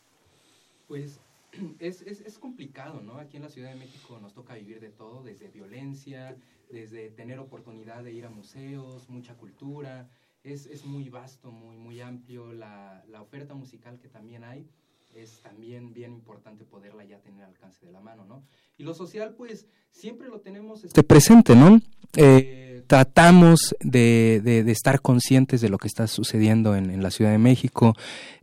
Pues 0.88 1.20
es, 1.80 2.02
es, 2.02 2.22
es, 2.22 2.38
complicado, 2.38 3.02
¿no? 3.02 3.18
Aquí 3.18 3.38
en 3.38 3.44
la 3.44 3.50
Ciudad 3.50 3.70
de 3.70 3.76
México 3.76 4.20
nos 4.22 4.34
toca 4.34 4.56
vivir 4.56 4.80
de 4.80 4.90
todo, 4.90 5.24
desde 5.24 5.50
violencia, 5.50 6.38
desde 6.72 7.10
tener 7.10 7.40
oportunidad 7.40 8.04
de 8.04 8.14
ir 8.14 8.26
a 8.26 8.30
museos, 8.30 9.10
mucha 9.10 9.36
cultura, 9.36 10.08
es, 10.48 10.66
es 10.68 10.86
muy 10.86 11.10
vasto, 11.10 11.52
muy, 11.52 11.78
muy 11.78 12.02
amplio. 12.02 12.54
La, 12.54 13.04
la, 13.10 13.22
oferta 13.22 13.54
musical 13.54 14.00
que 14.00 14.08
también 14.08 14.44
hay 14.44 14.68
es 15.14 15.42
también 15.42 15.94
bien 15.94 16.14
importante 16.14 16.64
poderla 16.64 17.04
ya 17.04 17.20
tener 17.20 17.44
al 17.44 17.52
alcance 17.52 17.86
de 17.86 17.92
la 17.92 18.02
mano, 18.02 18.26
¿no? 18.26 18.44
Y 18.78 18.84
lo 18.84 18.94
social, 18.94 19.34
pues, 19.36 19.68
siempre 19.92 20.28
lo 20.28 20.42
tenemos 20.42 20.84
este 20.84 21.04
presente, 21.04 21.56
¿no? 21.56 21.80
Eh, 22.16 22.84
tratamos 22.88 23.76
de, 23.82 24.42
de, 24.44 24.72
estar 24.72 25.02
conscientes 25.02 25.60
de 25.60 25.70
lo 25.70 25.78
que 25.78 25.88
está 25.88 26.08
sucediendo 26.08 26.76
en, 26.76 26.90
en 26.90 27.04
la 27.04 27.12
Ciudad 27.12 27.32
de 27.32 27.38
México, 27.38 27.96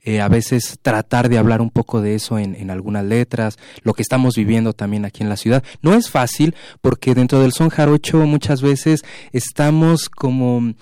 eh, 0.02 0.20
a 0.20 0.28
veces 0.28 0.78
tratar 0.82 1.30
de 1.30 1.38
hablar 1.38 1.62
un 1.62 1.70
poco 1.70 2.02
de 2.02 2.14
eso 2.14 2.38
en, 2.38 2.54
en, 2.54 2.70
algunas 2.70 3.04
letras, 3.04 3.56
lo 3.82 3.94
que 3.94 4.02
estamos 4.02 4.34
viviendo 4.36 4.74
también 4.74 5.06
aquí 5.06 5.22
en 5.22 5.30
la 5.30 5.38
ciudad. 5.38 5.64
No 5.80 5.94
es 5.94 6.10
fácil 6.10 6.54
porque 6.82 7.14
dentro 7.14 7.40
del 7.40 7.52
son 7.52 7.70
jarocho 7.70 8.18
muchas 8.26 8.60
veces 8.60 9.02
estamos 9.32 10.10
como 10.10 10.74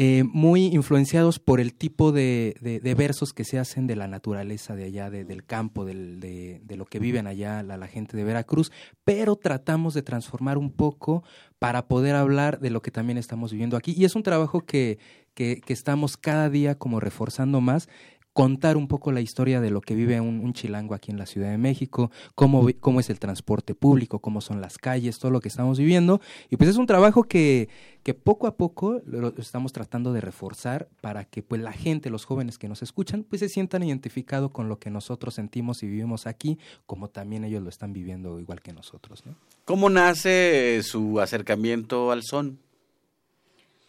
eh, 0.00 0.22
muy 0.22 0.66
influenciados 0.66 1.40
por 1.40 1.58
el 1.58 1.74
tipo 1.74 2.12
de, 2.12 2.54
de, 2.60 2.94
versos 2.94 3.32
que 3.32 3.42
se 3.42 3.58
hacen 3.58 3.88
de 3.88 3.96
la 3.96 4.06
naturaleza 4.06 4.76
de 4.76 4.84
allá, 4.84 5.10
del 5.10 5.44
campo, 5.44 5.84
del, 5.84 6.20
de, 6.20 6.60
de, 6.62 6.76
lo 6.76 6.86
que 6.86 7.00
viven 7.00 7.26
allá 7.26 7.64
la, 7.64 7.76
la, 7.76 7.88
gente 7.88 8.16
de 8.16 8.22
Veracruz, 8.22 8.70
pero 9.04 9.34
tratamos 9.34 9.94
de 9.94 10.02
transformar 10.02 10.56
un 10.56 10.70
poco 10.70 11.24
para 11.58 11.88
poder 11.88 12.14
hablar 12.14 12.60
de 12.60 12.70
lo 12.70 12.80
que 12.80 12.92
también 12.92 13.18
estamos 13.18 13.50
viviendo 13.50 13.76
aquí. 13.76 13.92
Y 13.98 14.04
es 14.04 14.14
un 14.14 14.22
trabajo 14.22 14.60
que, 14.60 15.00
que, 15.34 15.60
que 15.60 15.72
estamos 15.72 16.16
cada 16.16 16.48
día 16.48 16.76
como 16.76 17.00
reforzando 17.00 17.60
más 17.60 17.88
contar 18.38 18.76
un 18.76 18.86
poco 18.86 19.10
la 19.10 19.20
historia 19.20 19.60
de 19.60 19.68
lo 19.68 19.80
que 19.80 19.96
vive 19.96 20.20
un, 20.20 20.52
chilango 20.52 20.94
aquí 20.94 21.10
en 21.10 21.18
la 21.18 21.26
Ciudad 21.26 21.50
de 21.50 21.58
México, 21.58 22.12
cómo, 22.36 22.68
cómo 22.78 23.00
es 23.00 23.10
el 23.10 23.18
transporte 23.18 23.74
público, 23.74 24.20
cómo 24.20 24.40
son 24.40 24.60
las 24.60 24.78
calles, 24.78 25.18
todo 25.18 25.32
lo 25.32 25.40
que 25.40 25.48
estamos 25.48 25.80
viviendo. 25.80 26.20
Y 26.48 26.56
pues 26.56 26.70
es 26.70 26.76
un 26.76 26.86
trabajo 26.86 27.24
que, 27.24 27.68
que 28.04 28.14
poco 28.14 28.46
a 28.46 28.56
poco 28.56 29.02
lo 29.06 29.34
estamos 29.38 29.72
tratando 29.72 30.12
de 30.12 30.20
reforzar 30.20 30.88
para 31.00 31.24
que 31.24 31.42
pues 31.42 31.60
la 31.60 31.72
gente, 31.72 32.10
los 32.10 32.26
jóvenes 32.26 32.58
que 32.58 32.68
nos 32.68 32.80
escuchan, 32.80 33.24
pues 33.28 33.40
se 33.40 33.48
sientan 33.48 33.82
identificados 33.82 34.52
con 34.52 34.68
lo 34.68 34.78
que 34.78 34.90
nosotros 34.90 35.34
sentimos 35.34 35.82
y 35.82 35.88
vivimos 35.88 36.28
aquí, 36.28 36.60
como 36.86 37.08
también 37.08 37.42
ellos 37.42 37.64
lo 37.64 37.70
están 37.70 37.92
viviendo 37.92 38.38
igual 38.38 38.62
que 38.62 38.72
nosotros. 38.72 39.26
¿no? 39.26 39.34
¿Cómo 39.64 39.90
nace 39.90 40.80
su 40.84 41.18
acercamiento 41.18 42.12
al 42.12 42.22
son? 42.22 42.60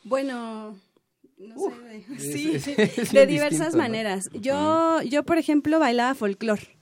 Bueno, 0.03 0.75
no 1.39 1.55
sé, 2.19 2.59
sí, 3.05 3.13
de 3.13 3.25
diversas 3.25 3.75
maneras. 3.75 4.29
Yo, 4.33 5.01
yo, 5.03 5.23
por 5.23 5.37
ejemplo, 5.37 5.79
bailaba 5.79 6.13
folclore. 6.13 6.77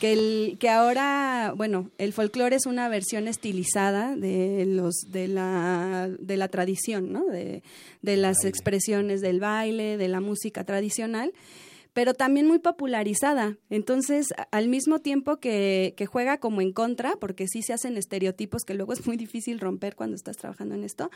Que, 0.00 0.12
el, 0.14 0.56
que 0.58 0.70
ahora, 0.70 1.52
bueno, 1.54 1.90
el 1.98 2.14
folclore 2.14 2.56
es 2.56 2.64
una 2.64 2.88
versión 2.88 3.28
estilizada 3.28 4.16
de, 4.16 4.64
los, 4.66 4.94
de, 5.08 5.28
la, 5.28 6.08
de 6.18 6.38
la 6.38 6.48
tradición, 6.48 7.12
¿no? 7.12 7.26
De, 7.26 7.62
de 8.00 8.16
las 8.16 8.44
expresiones 8.46 9.20
del 9.20 9.40
baile, 9.40 9.98
de 9.98 10.08
la 10.08 10.20
música 10.20 10.64
tradicional 10.64 11.32
pero 11.92 12.14
también 12.14 12.46
muy 12.46 12.60
popularizada. 12.60 13.58
Entonces, 13.68 14.28
al 14.52 14.68
mismo 14.68 15.00
tiempo 15.00 15.38
que, 15.38 15.94
que, 15.96 16.06
juega 16.06 16.38
como 16.38 16.60
en 16.60 16.72
contra, 16.72 17.16
porque 17.16 17.48
sí 17.48 17.62
se 17.62 17.72
hacen 17.72 17.96
estereotipos 17.96 18.62
que 18.62 18.74
luego 18.74 18.92
es 18.92 19.04
muy 19.06 19.16
difícil 19.16 19.58
romper 19.58 19.96
cuando 19.96 20.14
estás 20.14 20.36
trabajando 20.36 20.76
en 20.76 20.84
esto, 20.84 21.10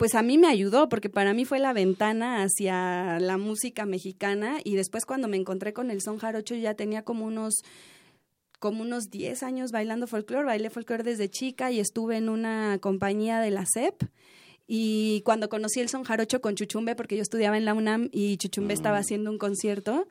pues 0.00 0.14
a 0.14 0.22
mí 0.22 0.38
me 0.38 0.46
ayudó 0.46 0.88
porque 0.88 1.10
para 1.10 1.34
mí 1.34 1.44
fue 1.44 1.58
la 1.58 1.74
ventana 1.74 2.42
hacia 2.42 3.20
la 3.20 3.36
música 3.36 3.84
mexicana 3.84 4.56
y 4.64 4.74
después 4.74 5.04
cuando 5.04 5.28
me 5.28 5.36
encontré 5.36 5.74
con 5.74 5.90
el 5.90 6.00
son 6.00 6.16
jarocho 6.16 6.54
ya 6.54 6.72
tenía 6.72 7.02
como 7.02 7.26
unos 7.26 7.56
como 8.58 8.80
unos 8.80 9.10
10 9.10 9.42
años 9.42 9.72
bailando 9.72 10.06
folclore, 10.06 10.46
bailé 10.46 10.70
folclore 10.70 11.02
desde 11.02 11.28
chica 11.28 11.70
y 11.70 11.80
estuve 11.80 12.16
en 12.16 12.30
una 12.30 12.78
compañía 12.80 13.40
de 13.40 13.50
la 13.50 13.66
SEP. 13.66 14.04
Y 14.66 15.20
cuando 15.26 15.50
conocí 15.50 15.80
el 15.80 15.90
son 15.90 16.04
jarocho 16.04 16.40
con 16.40 16.54
Chuchumbe, 16.54 16.96
porque 16.96 17.16
yo 17.16 17.22
estudiaba 17.22 17.58
en 17.58 17.66
la 17.66 17.74
UNAM 17.74 18.08
y 18.10 18.38
Chuchumbe 18.38 18.72
estaba 18.72 18.96
mm. 18.96 19.00
haciendo 19.00 19.30
un 19.30 19.36
concierto, 19.36 20.08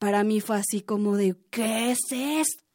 para 0.00 0.24
mí 0.24 0.40
fue 0.40 0.56
así 0.56 0.80
como 0.80 1.16
de, 1.16 1.36
¿qué 1.50 1.92
es 1.92 1.98
esto? 2.10 2.67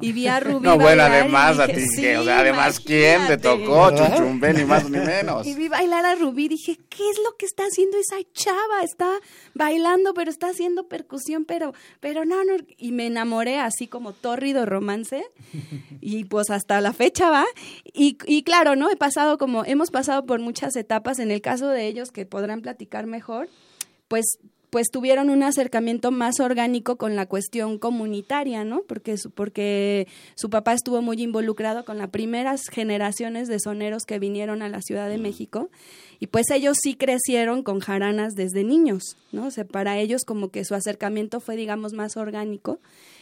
Y 0.00 0.12
vi 0.12 0.26
a 0.26 0.40
Rubí. 0.40 0.64
No, 0.64 0.78
bueno, 0.78 1.02
además, 1.02 1.58
a 1.58 1.66
ti, 1.66 1.84
además, 2.04 2.80
¿quién 2.80 3.26
te 3.26 3.36
tocó? 3.36 3.90
Chuchumbe, 3.90 4.52
ni 4.54 4.64
más 4.64 4.88
ni 4.88 4.98
menos. 4.98 5.46
Y 5.46 5.54
vi 5.54 5.68
bailar 5.68 6.04
a 6.06 6.14
Rubí, 6.14 6.48
dije, 6.48 6.78
¿qué 6.88 7.08
es 7.10 7.18
lo 7.24 7.36
que 7.36 7.46
está 7.46 7.64
haciendo 7.64 7.96
esa 7.98 8.16
chava? 8.32 8.82
Está 8.82 9.10
bailando, 9.54 10.14
pero 10.14 10.30
está 10.30 10.48
haciendo 10.48 10.88
percusión, 10.88 11.44
pero, 11.44 11.72
pero 12.00 12.24
no, 12.24 12.44
no. 12.44 12.54
Y 12.76 12.92
me 12.92 13.06
enamoré 13.06 13.58
así 13.58 13.86
como 13.86 14.12
tórrido 14.12 14.66
romance. 14.66 15.24
Y 16.00 16.24
pues 16.24 16.50
hasta 16.50 16.80
la 16.80 16.92
fecha 16.92 17.30
va. 17.30 17.44
Y, 17.92 18.18
y 18.26 18.42
claro, 18.42 18.76
¿no? 18.76 18.90
He 18.90 18.96
pasado 18.96 19.38
como, 19.38 19.64
hemos 19.64 19.90
pasado 19.90 20.26
por 20.26 20.40
muchas 20.40 20.76
etapas. 20.76 21.18
En 21.18 21.30
el 21.30 21.40
caso 21.40 21.68
de 21.68 21.86
ellos, 21.86 22.12
que 22.12 22.26
podrán 22.26 22.60
platicar 22.60 23.06
mejor, 23.06 23.48
pues 24.08 24.38
pues 24.70 24.90
tuvieron 24.90 25.30
un 25.30 25.42
acercamiento 25.42 26.10
más 26.10 26.40
orgánico 26.40 26.96
con 26.96 27.16
la 27.16 27.26
cuestión 27.26 27.78
comunitaria, 27.78 28.64
¿no? 28.64 28.82
Porque 28.82 29.16
su, 29.16 29.30
porque 29.30 30.06
su 30.34 30.50
papá 30.50 30.74
estuvo 30.74 31.00
muy 31.02 31.22
involucrado 31.22 31.84
con 31.84 31.98
las 31.98 32.10
primeras 32.10 32.62
generaciones 32.70 33.48
de 33.48 33.60
soneros 33.60 34.04
que 34.04 34.18
vinieron 34.18 34.62
a 34.62 34.68
la 34.68 34.82
Ciudad 34.82 35.08
de 35.08 35.18
México 35.18 35.70
y 36.20 36.26
pues 36.26 36.50
ellos 36.50 36.76
sí 36.82 36.94
crecieron 36.94 37.62
con 37.62 37.80
jaranas 37.80 38.34
desde 38.34 38.64
niños, 38.64 39.16
¿no? 39.32 39.46
O 39.46 39.50
sea, 39.50 39.64
para 39.64 39.98
ellos 39.98 40.22
como 40.26 40.50
que 40.50 40.64
su 40.64 40.74
acercamiento 40.74 41.40
fue, 41.40 41.56
digamos, 41.56 41.92
más 41.92 42.16
orgánico. 42.16 42.80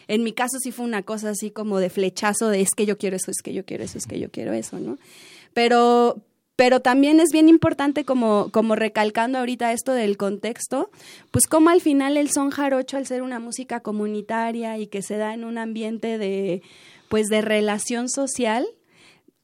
En 0.08 0.22
mi 0.22 0.32
caso 0.32 0.58
sí 0.60 0.72
fue 0.72 0.84
una 0.84 1.02
cosa 1.02 1.30
así 1.30 1.50
como 1.50 1.78
de 1.78 1.90
flechazo 1.90 2.48
de 2.48 2.60
es 2.60 2.70
que 2.76 2.86
yo 2.86 2.96
quiero 2.96 3.16
eso, 3.16 3.30
es 3.30 3.42
que 3.42 3.52
yo 3.52 3.64
quiero 3.64 3.84
eso, 3.84 3.98
es 3.98 4.06
que 4.06 4.18
yo 4.18 4.30
quiero 4.30 4.52
eso, 4.52 4.78
¿no? 4.78 4.98
Pero, 5.52 6.22
pero 6.56 6.80
también 6.80 7.20
es 7.20 7.28
bien 7.32 7.48
importante 7.48 8.04
como, 8.04 8.48
como 8.50 8.74
recalcando 8.74 9.38
ahorita 9.38 9.72
esto 9.72 9.92
del 9.92 10.16
contexto, 10.16 10.90
pues 11.30 11.46
como 11.46 11.68
al 11.68 11.82
final 11.82 12.16
el 12.16 12.30
son 12.30 12.50
jarocho 12.50 12.96
al 12.96 13.06
ser 13.06 13.22
una 13.22 13.38
música 13.38 13.80
comunitaria 13.80 14.78
y 14.78 14.86
que 14.86 15.02
se 15.02 15.18
da 15.18 15.34
en 15.34 15.44
un 15.44 15.58
ambiente 15.58 16.18
de 16.18 16.62
pues 17.08 17.28
de 17.28 17.40
relación 17.40 18.08
social, 18.08 18.66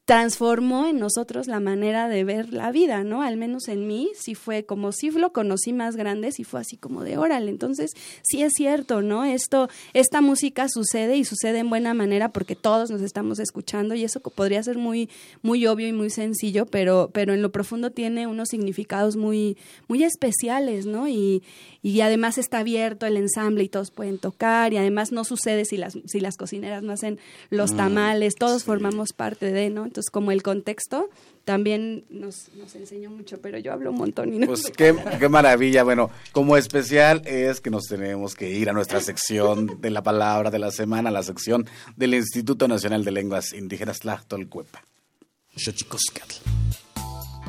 transformó 0.05 0.85
en 0.85 0.99
nosotros 0.99 1.47
la 1.47 1.61
manera 1.61 2.09
de 2.09 2.25
ver 2.25 2.51
la 2.51 2.71
vida, 2.71 3.05
¿no? 3.05 3.21
Al 3.21 3.37
menos 3.37 3.69
en 3.69 3.87
mí, 3.87 4.09
sí 4.15 4.35
fue 4.35 4.65
como 4.65 4.91
si 4.91 5.11
lo 5.11 5.31
conocí 5.31 5.71
más 5.71 5.95
grande, 5.95 6.33
sí 6.33 6.43
fue 6.43 6.59
así 6.59 6.75
como 6.75 7.03
de 7.03 7.17
órale. 7.17 7.49
Entonces, 7.49 7.91
sí 8.21 8.43
es 8.43 8.51
cierto, 8.53 9.01
¿no? 9.01 9.23
Esto, 9.23 9.69
esta 9.93 10.19
música 10.19 10.67
sucede 10.67 11.15
y 11.15 11.23
sucede 11.23 11.59
en 11.59 11.69
buena 11.69 11.93
manera 11.93 12.33
porque 12.33 12.55
todos 12.55 12.91
nos 12.91 13.01
estamos 13.01 13.39
escuchando 13.39 13.95
y 13.95 14.03
eso 14.03 14.19
podría 14.19 14.61
ser 14.61 14.77
muy, 14.77 15.09
muy 15.41 15.65
obvio 15.67 15.87
y 15.87 15.93
muy 15.93 16.09
sencillo, 16.09 16.65
pero, 16.65 17.09
pero 17.13 17.33
en 17.33 17.41
lo 17.41 17.53
profundo 17.53 17.91
tiene 17.91 18.27
unos 18.27 18.49
significados 18.49 19.15
muy, 19.15 19.57
muy 19.87 20.03
especiales, 20.03 20.85
¿no? 20.85 21.07
Y, 21.07 21.43
y 21.83 21.99
además 21.99 22.37
está 22.37 22.59
abierto 22.59 23.05
el 23.05 23.17
ensamble 23.17 23.65
y 23.65 23.69
todos 23.69 23.91
pueden 23.91 24.17
tocar 24.17 24.71
y 24.73 24.77
además 24.77 25.11
no 25.11 25.25
sucede 25.25 25.65
si 25.65 25.75
las, 25.75 25.97
si 26.05 26.21
las 26.21 26.37
cocineras 26.37 26.81
no 26.81 26.93
hacen 26.93 27.19
los 27.49 27.73
mm, 27.73 27.77
tamales, 27.77 28.35
todos 28.35 28.63
formamos 28.63 29.11
parte 29.11 29.51
de, 29.51 29.69
¿no? 29.69 29.83
Entonces, 29.83 30.09
como 30.09 30.31
el 30.31 30.41
contexto 30.41 31.09
también 31.43 32.05
nos, 32.09 32.47
nos 32.55 32.73
enseñó 32.75 33.11
mucho, 33.11 33.41
pero 33.41 33.57
yo 33.57 33.73
hablo 33.73 33.91
un 33.91 33.97
montón 33.97 34.33
y 34.33 34.39
no 34.39 34.47
Pues 34.47 34.71
qué, 34.75 34.95
qué, 35.19 35.27
maravilla. 35.27 35.83
Bueno, 35.83 36.09
como 36.31 36.55
especial 36.55 37.21
es 37.25 37.59
que 37.59 37.69
nos 37.69 37.83
tenemos 37.83 38.33
que 38.33 38.49
ir 38.49 38.69
a 38.69 38.73
nuestra 38.73 39.01
sección 39.01 39.81
de 39.81 39.89
la 39.89 40.01
palabra 40.01 40.51
de 40.51 40.59
la 40.59 40.71
semana, 40.71 41.11
la 41.11 41.21
sección 41.21 41.67
del 41.97 42.13
Instituto 42.13 42.69
Nacional 42.69 43.03
de 43.03 43.11
Lenguas 43.11 43.51
Indígenas 43.51 43.99
Tlachtolcuepa. 43.99 44.81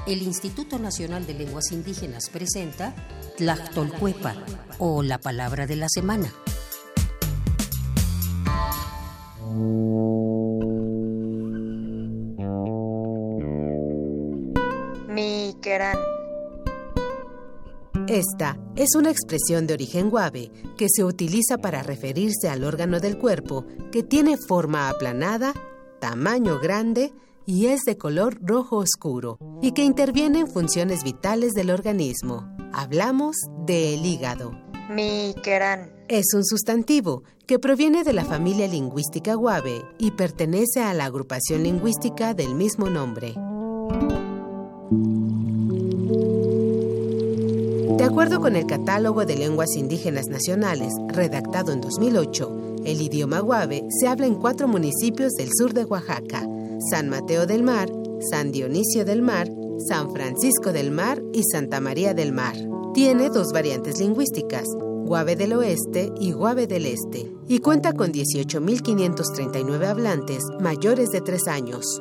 El 0.06 0.22
Instituto 0.22 0.78
Nacional 0.78 1.26
de 1.26 1.32
Lenguas 1.32 1.72
Indígenas 1.72 2.28
presenta 2.30 2.94
Tlachtolcuepa 3.38 4.34
o 4.78 5.02
la 5.02 5.18
palabra 5.18 5.66
de 5.66 5.76
la 5.76 5.88
semana. 5.88 6.32
Esta 18.06 18.58
es 18.76 18.94
una 18.94 19.10
expresión 19.10 19.66
de 19.66 19.74
origen 19.74 20.10
guave 20.10 20.50
que 20.76 20.88
se 20.88 21.02
utiliza 21.02 21.56
para 21.58 21.82
referirse 21.82 22.50
al 22.50 22.64
órgano 22.64 23.00
del 23.00 23.16
cuerpo 23.16 23.64
que 23.90 24.02
tiene 24.02 24.36
forma 24.36 24.90
aplanada, 24.90 25.54
tamaño 26.00 26.60
grande 26.60 27.12
y 27.46 27.66
es 27.66 27.82
de 27.84 27.96
color 27.96 28.38
rojo 28.42 28.76
oscuro 28.76 29.38
y 29.62 29.72
que 29.72 29.84
interviene 29.84 30.40
en 30.40 30.48
funciones 30.48 31.04
vitales 31.04 31.52
del 31.52 31.70
organismo. 31.70 32.48
Hablamos 32.72 33.36
del 33.66 34.04
hígado. 34.04 34.52
Miquerán. 34.90 35.92
Es 36.08 36.34
un 36.34 36.44
sustantivo 36.44 37.22
que 37.46 37.58
proviene 37.58 38.04
de 38.04 38.12
la 38.12 38.24
familia 38.24 38.68
lingüística 38.68 39.34
guave 39.34 39.82
y 39.98 40.12
pertenece 40.12 40.82
a 40.82 40.94
la 40.94 41.06
agrupación 41.06 41.62
lingüística 41.62 42.34
del 42.34 42.54
mismo 42.54 42.90
nombre. 42.90 43.34
De 47.96 48.04
acuerdo 48.04 48.40
con 48.40 48.56
el 48.56 48.66
Catálogo 48.66 49.24
de 49.24 49.36
Lenguas 49.36 49.76
Indígenas 49.76 50.26
Nacionales, 50.26 50.92
redactado 51.08 51.72
en 51.72 51.80
2008, 51.80 52.76
el 52.84 53.00
idioma 53.00 53.40
guave 53.40 53.86
se 53.88 54.08
habla 54.08 54.26
en 54.26 54.34
cuatro 54.34 54.68
municipios 54.68 55.32
del 55.32 55.48
sur 55.56 55.72
de 55.72 55.84
Oaxaca, 55.84 56.46
San 56.90 57.08
Mateo 57.08 57.46
del 57.46 57.62
Mar, 57.62 57.88
San 58.30 58.52
Dionisio 58.52 59.04
del 59.04 59.22
Mar, 59.22 59.48
San 59.88 60.12
Francisco 60.12 60.72
del 60.72 60.90
Mar 60.90 61.22
y 61.32 61.42
Santa 61.44 61.80
María 61.80 62.14
del 62.14 62.32
Mar. 62.32 62.56
Tiene 62.92 63.30
dos 63.30 63.52
variantes 63.52 63.98
lingüísticas, 63.98 64.64
Guave 65.04 65.36
del 65.36 65.54
Oeste 65.54 66.12
y 66.20 66.32
Guave 66.32 66.66
del 66.66 66.86
Este, 66.86 67.32
y 67.48 67.58
cuenta 67.60 67.92
con 67.92 68.12
18.539 68.12 69.86
hablantes 69.86 70.44
mayores 70.60 71.10
de 71.10 71.20
tres 71.20 71.48
años. 71.48 72.00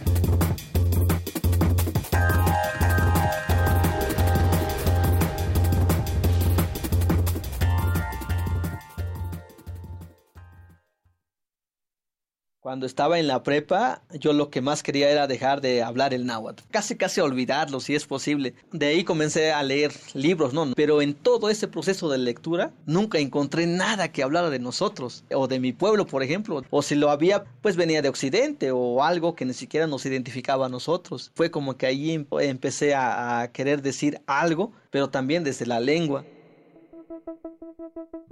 Cuando 12.71 12.85
estaba 12.85 13.19
en 13.19 13.27
la 13.27 13.43
prepa, 13.43 14.01
yo 14.17 14.31
lo 14.31 14.49
que 14.49 14.61
más 14.61 14.81
quería 14.81 15.09
era 15.09 15.27
dejar 15.27 15.59
de 15.59 15.83
hablar 15.83 16.13
el 16.13 16.25
náhuatl, 16.25 16.63
casi 16.71 16.95
casi 16.95 17.19
olvidarlo 17.19 17.81
si 17.81 17.95
es 17.95 18.05
posible. 18.05 18.53
De 18.71 18.85
ahí 18.85 19.03
comencé 19.03 19.51
a 19.51 19.61
leer 19.61 19.91
libros, 20.13 20.53
¿no? 20.53 20.71
Pero 20.73 21.01
en 21.01 21.13
todo 21.13 21.49
ese 21.49 21.67
proceso 21.67 22.07
de 22.07 22.17
lectura 22.17 22.71
nunca 22.85 23.19
encontré 23.19 23.67
nada 23.67 24.13
que 24.13 24.23
hablara 24.23 24.49
de 24.49 24.59
nosotros 24.59 25.25
o 25.33 25.49
de 25.49 25.59
mi 25.59 25.73
pueblo, 25.73 26.07
por 26.07 26.23
ejemplo, 26.23 26.63
o 26.69 26.81
si 26.81 26.95
lo 26.95 27.09
había, 27.09 27.43
pues 27.61 27.75
venía 27.75 28.01
de 28.01 28.07
Occidente 28.07 28.71
o 28.71 29.03
algo 29.03 29.35
que 29.35 29.43
ni 29.43 29.53
siquiera 29.53 29.85
nos 29.85 30.05
identificaba 30.05 30.67
a 30.67 30.69
nosotros. 30.69 31.29
Fue 31.35 31.51
como 31.51 31.75
que 31.75 31.87
ahí 31.87 32.25
empecé 32.39 32.95
a, 32.95 33.41
a 33.41 33.51
querer 33.51 33.81
decir 33.81 34.21
algo, 34.27 34.71
pero 34.91 35.09
también 35.09 35.43
desde 35.43 35.65
la 35.65 35.81
lengua. 35.81 36.23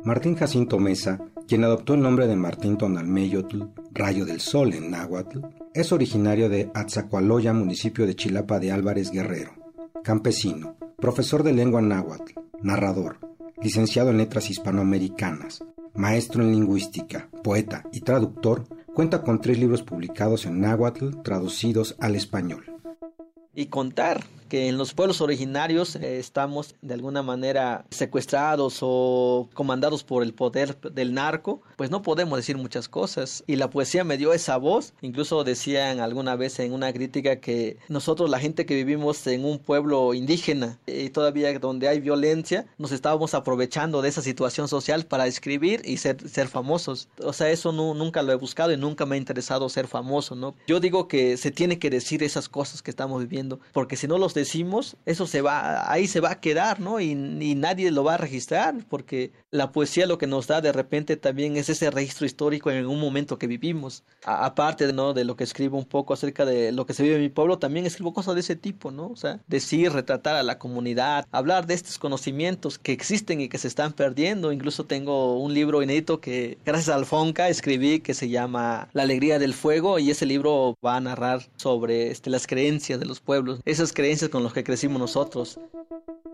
Martín 0.03 0.35
Jacinto 0.35 0.79
Mesa, 0.79 1.19
quien 1.47 1.63
adoptó 1.63 1.93
el 1.93 2.01
nombre 2.01 2.27
de 2.27 2.35
Martín 2.35 2.77
Tonalmeyotl, 2.77 3.63
rayo 3.91 4.25
del 4.25 4.39
sol 4.39 4.73
en 4.73 4.91
náhuatl, 4.91 5.39
es 5.73 5.91
originario 5.91 6.49
de 6.49 6.71
Atzacualoya, 6.73 7.53
municipio 7.53 8.07
de 8.07 8.15
Chilapa 8.15 8.59
de 8.59 8.71
Álvarez 8.71 9.11
Guerrero. 9.11 9.51
Campesino, 10.03 10.75
profesor 10.97 11.43
de 11.43 11.53
lengua 11.53 11.81
náhuatl, 11.81 12.33
narrador, 12.61 13.17
licenciado 13.61 14.09
en 14.09 14.17
letras 14.17 14.49
hispanoamericanas, 14.49 15.63
maestro 15.95 16.43
en 16.43 16.51
lingüística, 16.51 17.29
poeta 17.43 17.83
y 17.91 18.01
traductor, 18.01 18.65
cuenta 18.93 19.21
con 19.21 19.41
tres 19.41 19.59
libros 19.59 19.83
publicados 19.83 20.45
en 20.45 20.61
náhuatl 20.61 21.21
traducidos 21.23 21.95
al 21.99 22.15
español. 22.15 22.65
Y 23.53 23.67
contar 23.67 24.23
que 24.49 24.67
en 24.67 24.77
los 24.77 24.93
pueblos 24.93 25.21
originarios 25.21 25.95
eh, 25.95 26.19
estamos 26.19 26.75
de 26.81 26.93
alguna 26.93 27.23
manera 27.23 27.85
secuestrados 27.91 28.79
o 28.81 29.47
comandados 29.53 30.03
por 30.03 30.23
el 30.23 30.33
poder 30.33 30.77
del 30.81 31.13
narco, 31.13 31.61
pues 31.77 31.91
no 31.91 32.01
podemos 32.01 32.37
decir 32.37 32.57
muchas 32.57 32.89
cosas. 32.89 33.43
Y 33.47 33.55
la 33.55 33.69
poesía 33.69 34.03
me 34.03 34.17
dio 34.17 34.33
esa 34.33 34.57
voz. 34.57 34.93
Incluso 35.01 35.43
decían 35.43 35.99
alguna 35.99 36.35
vez 36.35 36.59
en 36.59 36.73
una 36.73 36.91
crítica 36.91 37.37
que 37.37 37.77
nosotros, 37.87 38.29
la 38.29 38.39
gente 38.39 38.65
que 38.65 38.75
vivimos 38.75 39.25
en 39.27 39.45
un 39.45 39.59
pueblo 39.59 40.13
indígena 40.13 40.79
y 40.85 41.09
todavía 41.09 41.57
donde 41.59 41.87
hay 41.87 41.99
violencia, 41.99 42.65
nos 42.77 42.91
estábamos 42.91 43.33
aprovechando 43.33 44.01
de 44.01 44.09
esa 44.09 44.21
situación 44.21 44.67
social 44.67 45.05
para 45.05 45.27
escribir 45.27 45.81
y 45.85 45.97
ser, 45.97 46.27
ser 46.27 46.47
famosos. 46.47 47.07
O 47.23 47.33
sea, 47.33 47.49
eso 47.49 47.71
no, 47.71 47.93
nunca 47.93 48.23
lo 48.23 48.31
he 48.31 48.35
buscado 48.35 48.71
y 48.71 48.77
nunca 48.77 49.05
me 49.05 49.15
ha 49.15 49.17
interesado 49.17 49.69
ser 49.69 49.87
famoso, 49.87 50.35
¿no? 50.35 50.55
Yo 50.67 50.79
digo 50.79 51.07
que 51.07 51.37
se 51.37 51.51
tiene 51.51 51.79
que 51.79 51.89
decir 51.89 52.23
esas 52.23 52.49
cosas 52.49 52.81
que 52.81 52.91
estamos 52.91 53.21
viviendo, 53.21 53.59
porque 53.71 53.95
si 53.95 54.07
no 54.07 54.17
los 54.17 54.33
decimos, 54.39 54.97
eso 55.05 55.27
se 55.27 55.41
va, 55.41 55.91
ahí 55.91 56.07
se 56.07 56.19
va 56.19 56.31
a 56.31 56.41
quedar, 56.41 56.79
¿no? 56.79 56.99
Y, 56.99 57.15
nadie 57.15 57.91
lo 57.91 58.03
va 58.03 58.15
a 58.15 58.17
registrar, 58.17 58.75
porque 58.89 59.31
la 59.51 59.71
poesía 59.71 60.05
lo 60.05 60.17
que 60.17 60.27
nos 60.27 60.47
da 60.47 60.61
de 60.61 60.71
repente 60.71 61.17
también 61.17 61.57
es 61.57 61.69
ese 61.69 61.89
registro 61.89 62.25
histórico 62.25 62.69
en 62.71 62.85
un 62.85 62.99
momento 62.99 63.37
que 63.37 63.47
vivimos. 63.47 64.03
aparte 64.23 64.91
¿no? 64.93 65.13
de 65.13 65.23
lo 65.23 65.35
que 65.35 65.43
escribo 65.43 65.77
un 65.77 65.85
poco 65.85 66.13
acerca 66.13 66.45
de 66.45 66.71
lo 66.71 66.85
que 66.85 66.93
se 66.93 67.03
vive 67.03 67.15
en 67.15 67.21
mi 67.21 67.29
pueblo, 67.29 67.57
también 67.59 67.85
escribo 67.85 68.13
cosas 68.13 68.35
de 68.35 68.41
ese 68.41 68.55
tipo, 68.55 68.91
¿no? 68.91 69.07
O 69.07 69.15
sea, 69.15 69.39
decir, 69.47 69.91
retratar 69.91 70.35
a 70.35 70.43
la 70.43 70.59
comunidad, 70.59 71.25
hablar 71.31 71.67
de 71.67 71.73
estos 71.73 71.97
conocimientos 71.97 72.77
que 72.77 72.91
existen 72.91 73.41
y 73.41 73.49
que 73.49 73.57
se 73.57 73.67
están 73.67 73.93
perdiendo. 73.93 74.51
Incluso 74.51 74.85
tengo 74.85 75.39
un 75.39 75.53
libro 75.53 75.81
inédito 75.81 76.21
que, 76.21 76.57
gracias 76.65 76.89
a 76.89 76.95
Alfonca, 76.95 77.49
escribí 77.49 77.99
que 77.99 78.13
se 78.13 78.29
llama 78.29 78.89
La 78.93 79.03
alegría 79.03 79.39
del 79.39 79.53
fuego 79.53 79.99
y 79.99 80.11
ese 80.11 80.25
libro 80.25 80.77
va 80.85 80.97
a 80.97 81.01
narrar 81.01 81.47
sobre 81.57 82.11
este, 82.11 82.29
las 82.29 82.47
creencias 82.47 82.99
de 82.99 83.05
los 83.05 83.19
pueblos, 83.19 83.61
esas 83.65 83.93
creencias 83.93 84.29
con 84.29 84.43
las 84.43 84.53
que 84.53 84.63
crecimos 84.63 84.99
nosotros. 84.99 85.59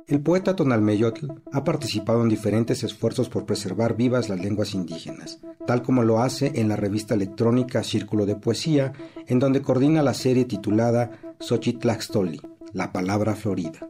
El 0.07 0.21
poeta 0.21 0.55
Tonalmeyotl 0.55 1.31
ha 1.51 1.63
participado 1.63 2.21
en 2.21 2.29
diferentes 2.29 2.83
esfuerzos 2.83 3.27
por 3.27 3.47
preservar 3.47 3.97
vivas 3.97 4.29
las 4.29 4.39
lenguas 4.39 4.75
indígenas, 4.75 5.39
tal 5.65 5.81
como 5.81 6.03
lo 6.03 6.19
hace 6.19 6.51
en 6.55 6.69
la 6.69 6.75
revista 6.75 7.15
electrónica 7.15 7.83
Círculo 7.83 8.27
de 8.27 8.35
Poesía, 8.35 8.93
en 9.25 9.39
donde 9.39 9.63
coordina 9.63 10.03
la 10.03 10.13
serie 10.13 10.45
titulada 10.45 11.09
Xochitlaxtoli, 11.39 12.39
la 12.71 12.91
palabra 12.91 13.33
florida. 13.35 13.89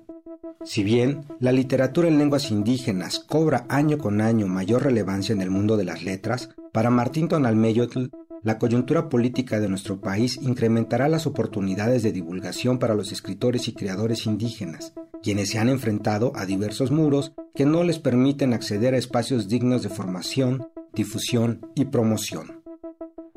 Si 0.64 0.86
bien 0.86 1.26
la 1.42 1.52
literatura 1.52 2.08
en 2.08 2.18
lenguas 2.18 2.50
indígenas 2.50 3.20
cobra 3.20 3.66
año 3.68 3.98
con 3.98 4.22
año 4.22 4.48
mayor 4.48 4.84
relevancia 4.84 5.34
en 5.34 5.42
el 5.42 5.52
mundo 5.52 5.76
de 5.76 5.84
las 5.84 6.02
letras, 6.02 6.50
para 6.72 6.90
Martín 6.90 7.28
Tonalmeyotl 7.28 8.06
la 8.46 8.60
coyuntura 8.60 9.10
política 9.10 9.60
de 9.60 9.68
nuestro 9.68 10.00
país 10.00 10.38
incrementará 10.40 11.10
las 11.10 11.26
oportunidades 11.26 12.04
de 12.04 12.12
divulgación 12.12 12.78
para 12.78 12.94
los 12.94 13.12
escritores 13.12 13.68
y 13.68 13.74
creadores 13.74 14.28
indígenas, 14.28 14.94
quienes 15.24 15.50
se 15.50 15.58
han 15.58 15.68
enfrentado 15.68 16.32
a 16.36 16.46
diversos 16.46 16.92
muros 16.92 17.34
que 17.56 17.66
no 17.66 17.84
les 17.84 17.98
permiten 17.98 18.54
acceder 18.54 18.94
a 18.94 19.00
espacios 19.00 19.48
dignos 19.48 19.82
de 19.82 19.90
formación, 19.90 20.68
difusión 20.94 21.60
y 21.74 21.86
promoción 21.86 22.65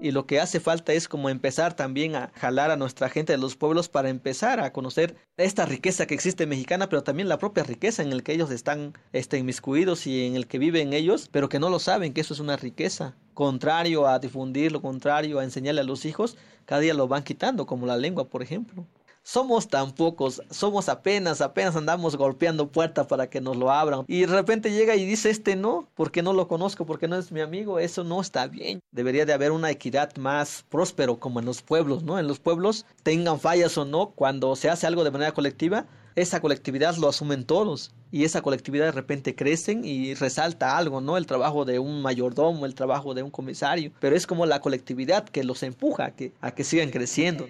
y 0.01 0.13
lo 0.13 0.27
que 0.27 0.41
hace 0.41 0.61
falta 0.61 0.93
es 0.93 1.09
como 1.09 1.29
empezar 1.29 1.75
también 1.75 2.15
a 2.15 2.31
jalar 2.35 2.71
a 2.71 2.77
nuestra 2.77 3.09
gente 3.09 3.33
de 3.33 3.39
los 3.39 3.57
pueblos 3.57 3.89
para 3.89 4.09
empezar 4.09 4.61
a 4.61 4.73
conocer 4.73 5.17
esta 5.37 5.67
riqueza 5.67 6.07
que 6.07 6.15
existe 6.15 6.47
mexicana, 6.47 6.89
pero 6.89 7.03
también 7.03 7.29
la 7.29 7.39
propia 7.39 7.65
riqueza 7.65 8.03
en 8.03 8.13
el 8.13 8.23
que 8.23 8.33
ellos 8.33 8.51
están 8.51 8.95
este, 9.13 9.39
inmiscuidos 9.39 10.07
y 10.07 10.27
en 10.27 10.37
el 10.37 10.47
que 10.47 10.59
viven 10.59 10.93
ellos, 10.93 11.29
pero 11.31 11.49
que 11.49 11.59
no 11.59 11.71
lo 11.71 11.79
saben 11.79 12.13
que 12.13 12.21
eso 12.21 12.35
es 12.35 12.41
una 12.41 12.57
riqueza. 12.57 13.17
Contrario 13.35 14.07
a 14.07 14.19
difundir, 14.19 14.73
lo 14.73 14.83
contrario 14.83 15.39
a 15.39 15.45
enseñarle 15.45 15.81
a 15.81 15.85
los 15.85 16.05
hijos, 16.05 16.37
cada 16.65 16.81
día 16.81 16.95
lo 16.95 17.09
van 17.09 17.25
quitando, 17.25 17.67
como 17.67 17.87
la 17.87 17.97
lengua, 17.97 18.29
por 18.29 18.43
ejemplo 18.43 18.87
somos 19.29 19.69
tan 19.69 19.93
pocos, 19.93 20.41
somos 20.49 20.89
apenas, 20.89 21.43
apenas 21.43 21.77
andamos 21.77 22.17
golpeando 22.17 22.69
puertas 22.73 23.07
para 23.09 23.29
que 23.29 23.43
nos 23.43 23.59
lo 23.59 23.71
abran. 23.71 24.07
Y 24.09 24.21
de 24.23 24.27
repente 24.29 24.73
llega 24.73 24.97
y 24.97 25.05
dice 25.05 25.29
este 25.29 25.55
no, 25.55 25.87
porque 25.95 26.23
no 26.23 26.33
lo 26.33 26.49
conozco, 26.49 26.87
porque 26.87 27.09
no 27.09 27.17
es 27.17 27.31
mi 27.31 27.43
amigo, 27.43 27.79
eso 27.79 28.05
no 28.05 28.23
está 28.23 28.47
bien. 28.47 28.81
Debería 28.91 29.27
de 29.27 29.35
haber 29.35 29.53
una 29.53 29.71
equidad 29.71 30.17
más 30.17 30.65
próspero 30.71 31.21
como 31.21 31.41
en 31.41 31.45
los 31.45 31.61
pueblos, 31.61 32.05
¿no? 32.05 32.19
En 32.19 32.27
los 32.27 32.39
pueblos, 32.39 32.87
tengan 33.03 33.39
fallas 33.39 33.77
o 33.77 33.85
no, 33.85 34.13
cuando 34.13 34.57
se 34.57 34.71
hace 34.71 34.87
algo 34.87 35.05
de 35.05 35.11
manera 35.11 35.33
colectiva, 35.33 35.85
esa 36.17 36.41
colectividad 36.41 36.97
lo 36.97 37.11
asumen 37.11 37.45
todos 37.45 37.93
y 38.11 38.25
esa 38.25 38.41
colectividad 38.41 38.87
de 38.87 38.93
repente 38.93 39.35
crecen 39.35 39.85
y 39.85 40.15
resalta 40.15 40.79
algo, 40.79 41.03
¿no? 41.03 41.19
El 41.19 41.27
trabajo 41.27 41.67
de 41.67 41.79
un 41.79 42.01
mayordomo, 42.01 42.65
el 42.65 42.75
trabajo 42.75 43.13
de 43.13 43.23
un 43.23 43.31
comisario, 43.31 43.93
pero 44.01 44.17
es 44.17 44.27
como 44.27 44.47
la 44.47 44.63
colectividad 44.63 45.29
que 45.29 45.45
los 45.45 45.63
empuja 45.63 46.13
que, 46.13 46.33
a 46.41 46.53
que 46.53 46.65
sigan 46.65 46.89
creciendo. 46.89 47.47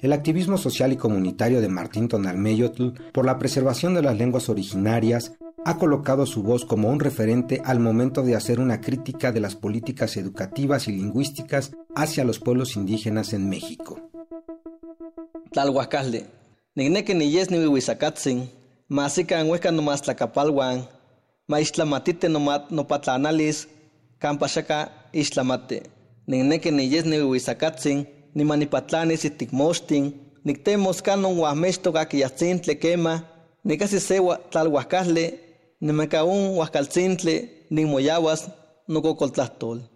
El 0.00 0.12
activismo 0.12 0.58
social 0.58 0.92
y 0.92 0.96
comunitario 0.96 1.60
de 1.60 1.68
Martín 1.68 2.08
Tonalmeyotl 2.08 2.90
por 3.12 3.24
la 3.26 3.38
preservación 3.38 3.94
de 3.94 4.02
las 4.02 4.16
lenguas 4.16 4.48
originarias 4.48 5.32
ha 5.64 5.76
colocado 5.76 6.24
su 6.24 6.42
voz 6.42 6.64
como 6.64 6.88
un 6.88 7.00
referente 7.00 7.60
al 7.64 7.80
momento 7.80 8.22
de 8.22 8.36
hacer 8.36 8.60
una 8.60 8.80
crítica 8.80 9.32
de 9.32 9.40
las 9.40 9.56
políticas 9.56 10.16
educativas 10.16 10.88
y 10.88 10.92
lingüísticas 10.92 11.72
hacia 11.96 12.24
los 12.24 12.38
pueblos 12.38 12.76
indígenas 12.76 13.32
en 13.32 13.48
México. 13.48 14.00
Tlalhuacalde, 15.50 16.26
negneke 16.74 17.14
ni 17.14 17.30
yes 17.30 17.50
ni 17.50 17.58
wiwisakatzin, 17.58 18.48
masika 18.88 19.40
anhueca 19.40 19.72
nomás 19.72 20.02
tlacapalhuan, 20.02 20.86
maistlamatite 21.48 22.28
nomat 22.28 22.70
nopatlanalis, 22.70 23.68
campachaka 24.18 24.92
islamate, 25.12 25.82
negneke 26.26 26.70
ni 26.70 26.88
yes 26.88 27.04
ni 27.04 27.18
wiwisakatzin, 27.18 28.06
ni 28.38 28.44
manipatlanes 28.44 29.24
y 29.24 29.30
ticmostin, 29.30 30.04
ni 30.44 30.54
temos 30.54 31.02
canon 31.02 31.36
guamesto 31.36 31.92
caquillatzintle 31.92 32.78
quema, 32.78 33.14
ni 33.64 33.76
casi 33.76 33.98
sewa 33.98 34.38
tlalhuascasle, 34.50 35.24
ni 35.80 35.92
mecaún 35.92 36.54
huascalcintle, 36.54 37.66
ni 37.68 37.84
moyaguas, 37.84 38.48
no 38.86 39.02
cocoltlastol. 39.02 39.90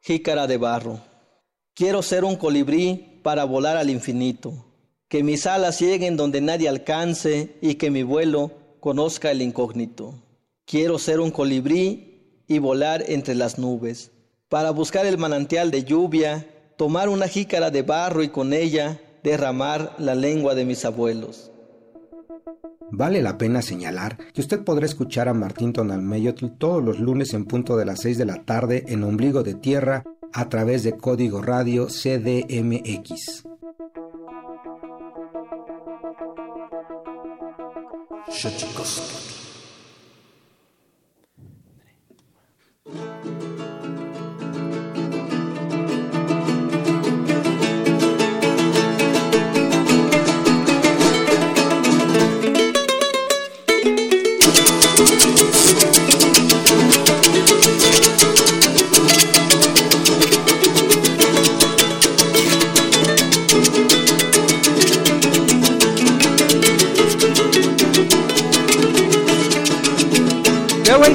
Jícara 0.00 0.46
de 0.46 0.56
barro. 0.56 1.00
Quiero 1.74 2.00
ser 2.00 2.24
un 2.24 2.36
colibrí 2.36 3.20
para 3.22 3.44
volar 3.44 3.76
al 3.76 3.90
infinito, 3.90 4.54
que 5.10 5.22
mis 5.22 5.46
alas 5.46 5.78
lleguen 5.78 6.16
donde 6.16 6.40
nadie 6.40 6.70
alcance 6.70 7.58
y 7.60 7.74
que 7.74 7.90
mi 7.90 8.02
vuelo 8.02 8.52
conozca 8.80 9.30
el 9.30 9.42
incógnito. 9.42 10.14
Quiero 10.64 10.98
ser 10.98 11.20
un 11.20 11.30
colibrí 11.30 12.42
y 12.48 12.58
volar 12.58 13.04
entre 13.06 13.34
las 13.34 13.58
nubes, 13.58 14.12
para 14.48 14.70
buscar 14.70 15.04
el 15.04 15.18
manantial 15.18 15.70
de 15.70 15.84
lluvia 15.84 16.46
tomar 16.76 17.08
una 17.08 17.28
jícara 17.28 17.70
de 17.70 17.82
barro 17.82 18.22
y 18.22 18.28
con 18.28 18.52
ella 18.52 19.00
derramar 19.22 19.94
la 19.98 20.14
lengua 20.14 20.54
de 20.54 20.64
mis 20.64 20.84
abuelos. 20.84 21.50
Vale 22.90 23.20
la 23.20 23.36
pena 23.36 23.62
señalar 23.62 24.16
que 24.32 24.40
usted 24.40 24.62
podrá 24.62 24.86
escuchar 24.86 25.28
a 25.28 25.34
Martín 25.34 25.72
Tonalmeyotl 25.72 26.46
todos 26.58 26.82
los 26.84 27.00
lunes 27.00 27.34
en 27.34 27.44
punto 27.44 27.76
de 27.76 27.84
las 27.84 28.00
6 28.00 28.18
de 28.18 28.24
la 28.24 28.44
tarde 28.44 28.84
en 28.88 29.02
Ombligo 29.02 29.42
de 29.42 29.54
Tierra 29.54 30.04
a 30.32 30.48
través 30.48 30.84
de 30.84 30.96
Código 30.96 31.42
Radio 31.42 31.86
CDMX. 31.86 33.44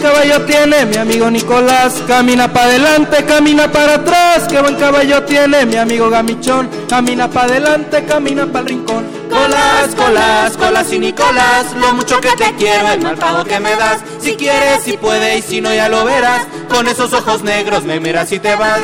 Caballo 0.01 0.41
tiene 0.45 0.85
mi 0.85 0.97
amigo 0.97 1.29
Nicolás, 1.29 2.01
camina 2.07 2.51
para 2.51 2.65
adelante, 2.65 3.23
camina 3.25 3.71
para 3.71 3.95
atrás, 3.95 4.47
qué 4.49 4.59
buen 4.59 4.75
caballo 4.75 5.23
tiene 5.23 5.65
mi 5.65 5.75
amigo 5.75 6.09
Gamichón, 6.09 6.69
camina 6.89 7.29
para 7.29 7.47
adelante, 7.47 8.03
camina 8.05 8.45
para 8.45 8.59
el 8.59 8.65
rincón. 8.67 9.05
Colas, 9.29 9.95
colas, 9.95 10.57
colas 10.57 10.91
y 10.91 10.99
Nicolás, 10.99 11.73
lo 11.79 11.93
mucho 11.93 12.19
que 12.19 12.31
te 12.31 12.53
quiero, 12.55 12.91
el 12.91 13.01
mal 13.01 13.17
que 13.47 13.59
me 13.59 13.75
das, 13.75 14.01
si 14.19 14.35
quieres, 14.35 14.83
si 14.83 14.97
puedes 14.97 15.39
y 15.39 15.41
si 15.49 15.61
no 15.61 15.73
ya 15.73 15.87
lo 15.87 16.03
verás, 16.03 16.47
con 16.69 16.87
esos 16.87 17.13
ojos 17.13 17.43
negros 17.43 17.85
me 17.85 17.99
miras 17.99 18.31
y 18.31 18.39
te 18.39 18.55
vas. 18.55 18.81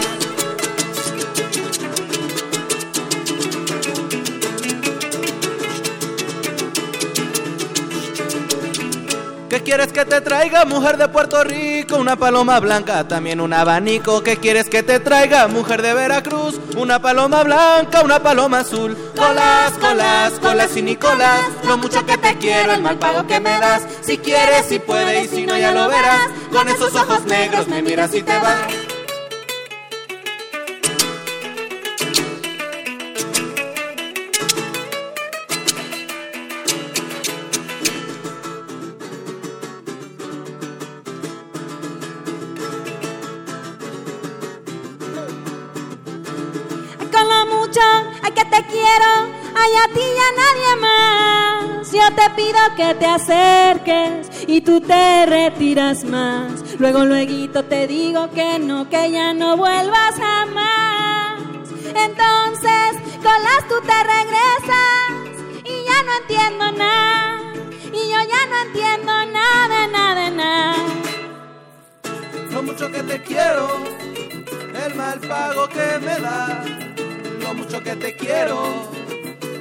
¿Qué 9.58 9.64
quieres 9.64 9.92
que 9.92 10.06
te 10.06 10.22
traiga, 10.22 10.66
mujer 10.66 10.98
de 10.98 11.08
Puerto 11.08 11.44
Rico? 11.44 11.98
Una 11.98 12.16
paloma 12.16 12.60
blanca, 12.60 13.08
también 13.08 13.42
un 13.42 13.54
abanico. 13.54 14.22
¿Qué 14.22 14.38
quieres 14.38 14.70
que 14.70 14.84
te 14.84 15.00
traiga, 15.00 15.48
mujer 15.48 15.82
de 15.82 15.96
Veracruz? 15.96 16.60
Una 16.78 17.02
paloma 17.02 17.42
blanca, 17.42 18.04
una 18.04 18.22
paloma 18.22 18.60
azul. 18.60 18.96
Colas, 19.16 19.72
colas, 19.80 20.34
colas 20.34 20.78
y 20.78 20.84
Nicolás. 20.84 21.42
Lo 21.66 21.76
mucho 21.76 22.06
que 22.06 22.20
te 22.20 22.38
quiero, 22.38 22.72
el 22.72 22.84
mal 22.84 23.00
pago 23.00 23.26
que 23.26 23.40
me 23.40 23.50
das. 23.58 23.82
Si 24.02 24.20
quieres, 24.20 24.68
si 24.68 24.78
puedes, 24.78 25.34
y 25.34 25.36
si 25.38 25.46
no, 25.48 25.58
ya 25.58 25.72
lo 25.72 25.88
verás. 25.88 26.30
Con 26.52 26.70
esos 26.70 26.94
ojos 26.94 27.26
negros 27.26 27.68
me 27.68 27.82
miras 27.82 28.14
y 28.14 28.22
te 28.22 28.38
vas. 28.38 28.87
Que 52.78 52.94
te 52.94 53.06
acerques 53.08 54.30
y 54.48 54.62
tú 54.62 54.80
te 54.80 55.26
retiras 55.26 56.04
más. 56.04 56.80
Luego, 56.80 57.06
luego 57.06 57.64
te 57.64 57.88
digo 57.88 58.30
que 58.30 58.60
no, 58.60 58.88
que 58.88 59.12
ya 59.12 59.34
no 59.34 59.58
vuelvas 59.58 60.14
jamás. 60.16 61.42
Entonces, 61.88 62.90
colas 63.24 63.64
tú 63.68 63.76
te 63.82 63.98
regresas 64.16 65.10
y 65.66 65.86
ya 65.90 66.04
no 66.04 66.12
entiendo 66.22 66.72
nada. 66.78 67.54
Y 67.88 68.12
yo 68.12 68.20
ya 68.34 68.46
no 68.52 68.62
entiendo 68.68 69.12
nada, 69.34 69.88
nada, 69.88 70.30
nada. 70.30 70.76
Lo 72.52 72.62
mucho 72.62 72.92
que 72.92 73.02
te 73.02 73.24
quiero, 73.24 73.84
el 74.86 74.96
mal 74.96 75.20
pago 75.22 75.68
que 75.68 76.00
me 76.00 76.20
da. 76.20 76.64
Lo 77.42 77.54
mucho 77.56 77.82
que 77.82 77.96
te 77.96 78.16
quiero, 78.16 78.92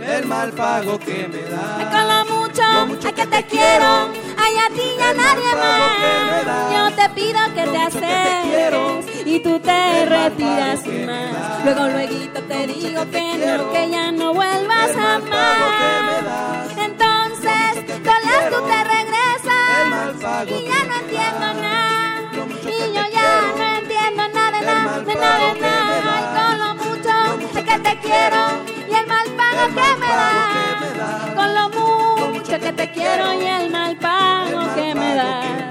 el 0.07 0.27
mal 0.27 0.53
pago 0.53 0.99
que 0.99 1.27
me 1.29 1.43
da. 1.51 2.26
Mucho, 2.57 3.09
ay, 3.09 3.13
que 3.13 3.27
te 3.27 3.45
quiero, 3.45 4.09
ay 4.39 4.57
a 4.57 4.69
ti 4.71 4.83
y 4.99 5.03
a 5.03 5.13
nadie 5.13 5.55
más. 5.57 6.73
Yo 6.73 6.97
te 6.97 7.09
pido 7.11 7.39
que 7.55 7.65
te 7.67 7.79
acerques 7.79 9.27
y 9.27 9.41
tú 9.41 9.61
te 9.61 10.07
retiras 10.07 10.87
más. 10.87 11.65
Luego, 11.65 11.87
luego 11.89 12.41
te 12.49 12.67
digo 12.67 13.11
que 13.11 13.21
no, 13.37 13.73
que 13.73 13.91
ya 13.91 14.11
no 14.11 14.33
vuelvas 14.33 14.91
jamás. 14.95 16.71
Entonces, 16.79 17.85
con 18.05 18.21
tú 18.51 18.67
te 18.67 18.85
regresas 18.85 20.49
y 20.49 20.65
ya 20.65 20.85
no 20.85 20.95
entiendo 20.95 21.47
nada. 21.61 22.23
Y 22.63 22.93
yo 22.95 23.03
ya 23.13 23.53
no 23.55 23.65
entiendo 23.79 24.29
nada, 24.33 24.59
de 24.59 24.67
nada, 24.67 25.01
de 25.01 25.15
nada, 25.15 25.55
de 25.55 25.61
nada. 25.61 26.15
Y 26.17 26.25
con 26.37 26.55
lo 26.59 26.71
mucho 26.75 27.15
que 27.53 27.79
te 27.81 27.99
quiero 28.01 28.41
y 28.89 28.95
el 28.95 29.07
mal 29.07 29.27
pago 29.37 29.67
que 29.67 29.73
me 29.73 30.07
da. 30.07 31.35
Con 31.35 31.55
lo 31.55 31.69
mucho 31.69 32.16
que 32.49 32.73
te 32.73 32.91
quiero 32.93 33.43
y 33.43 33.45
el 33.45 33.71
mal 33.71 33.97
pago 33.97 34.73
que 34.77 34.95
me 34.95 35.15
da. 35.17 35.66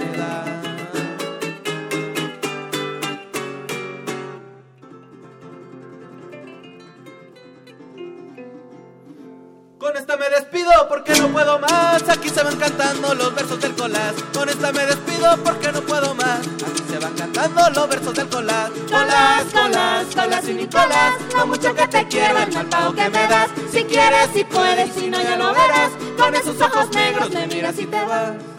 Esta 10.05 10.17
me 10.17 10.29
despido 10.29 10.71
porque 10.87 11.15
no 11.19 11.29
puedo 11.29 11.57
más. 11.57 12.07
Aquí 12.07 12.29
se 12.29 12.43
van 12.43 12.55
cantando 12.57 13.15
los 13.15 13.33
versos 13.33 13.59
del 13.59 13.73
collage. 13.73 14.21
Con 14.35 14.47
esta 14.47 14.71
me 14.71 14.85
despido 14.85 15.35
porque 15.43 15.71
no 15.71 15.81
puedo 15.81 16.13
más. 16.13 16.41
Aquí 16.41 16.83
se 16.87 16.99
van 16.99 17.13
cantando 17.15 17.67
los 17.71 17.89
versos 17.89 18.13
del 18.13 18.27
collage. 18.29 18.71
Colas, 18.85 19.45
colas, 19.51 20.05
colas 20.13 20.47
y 20.47 20.53
Nicolás. 20.53 21.15
Lo 21.35 21.47
mucho 21.47 21.73
que 21.73 21.87
te 21.87 22.07
quiero, 22.07 22.37
el 22.37 22.53
mal 22.53 22.67
pago 22.67 22.93
que 22.93 23.09
me 23.09 23.27
das. 23.27 23.49
Si 23.71 23.83
quieres, 23.85 24.29
si 24.31 24.43
puedes, 24.43 24.93
si 24.93 25.09
no, 25.09 25.19
ya 25.23 25.37
lo 25.37 25.51
verás. 25.51 25.91
Con 26.19 26.35
esos 26.35 26.61
ojos 26.61 26.87
negros 26.91 27.31
me 27.31 27.47
miras 27.47 27.79
y 27.79 27.87
te 27.87 28.05
vas. 28.05 28.54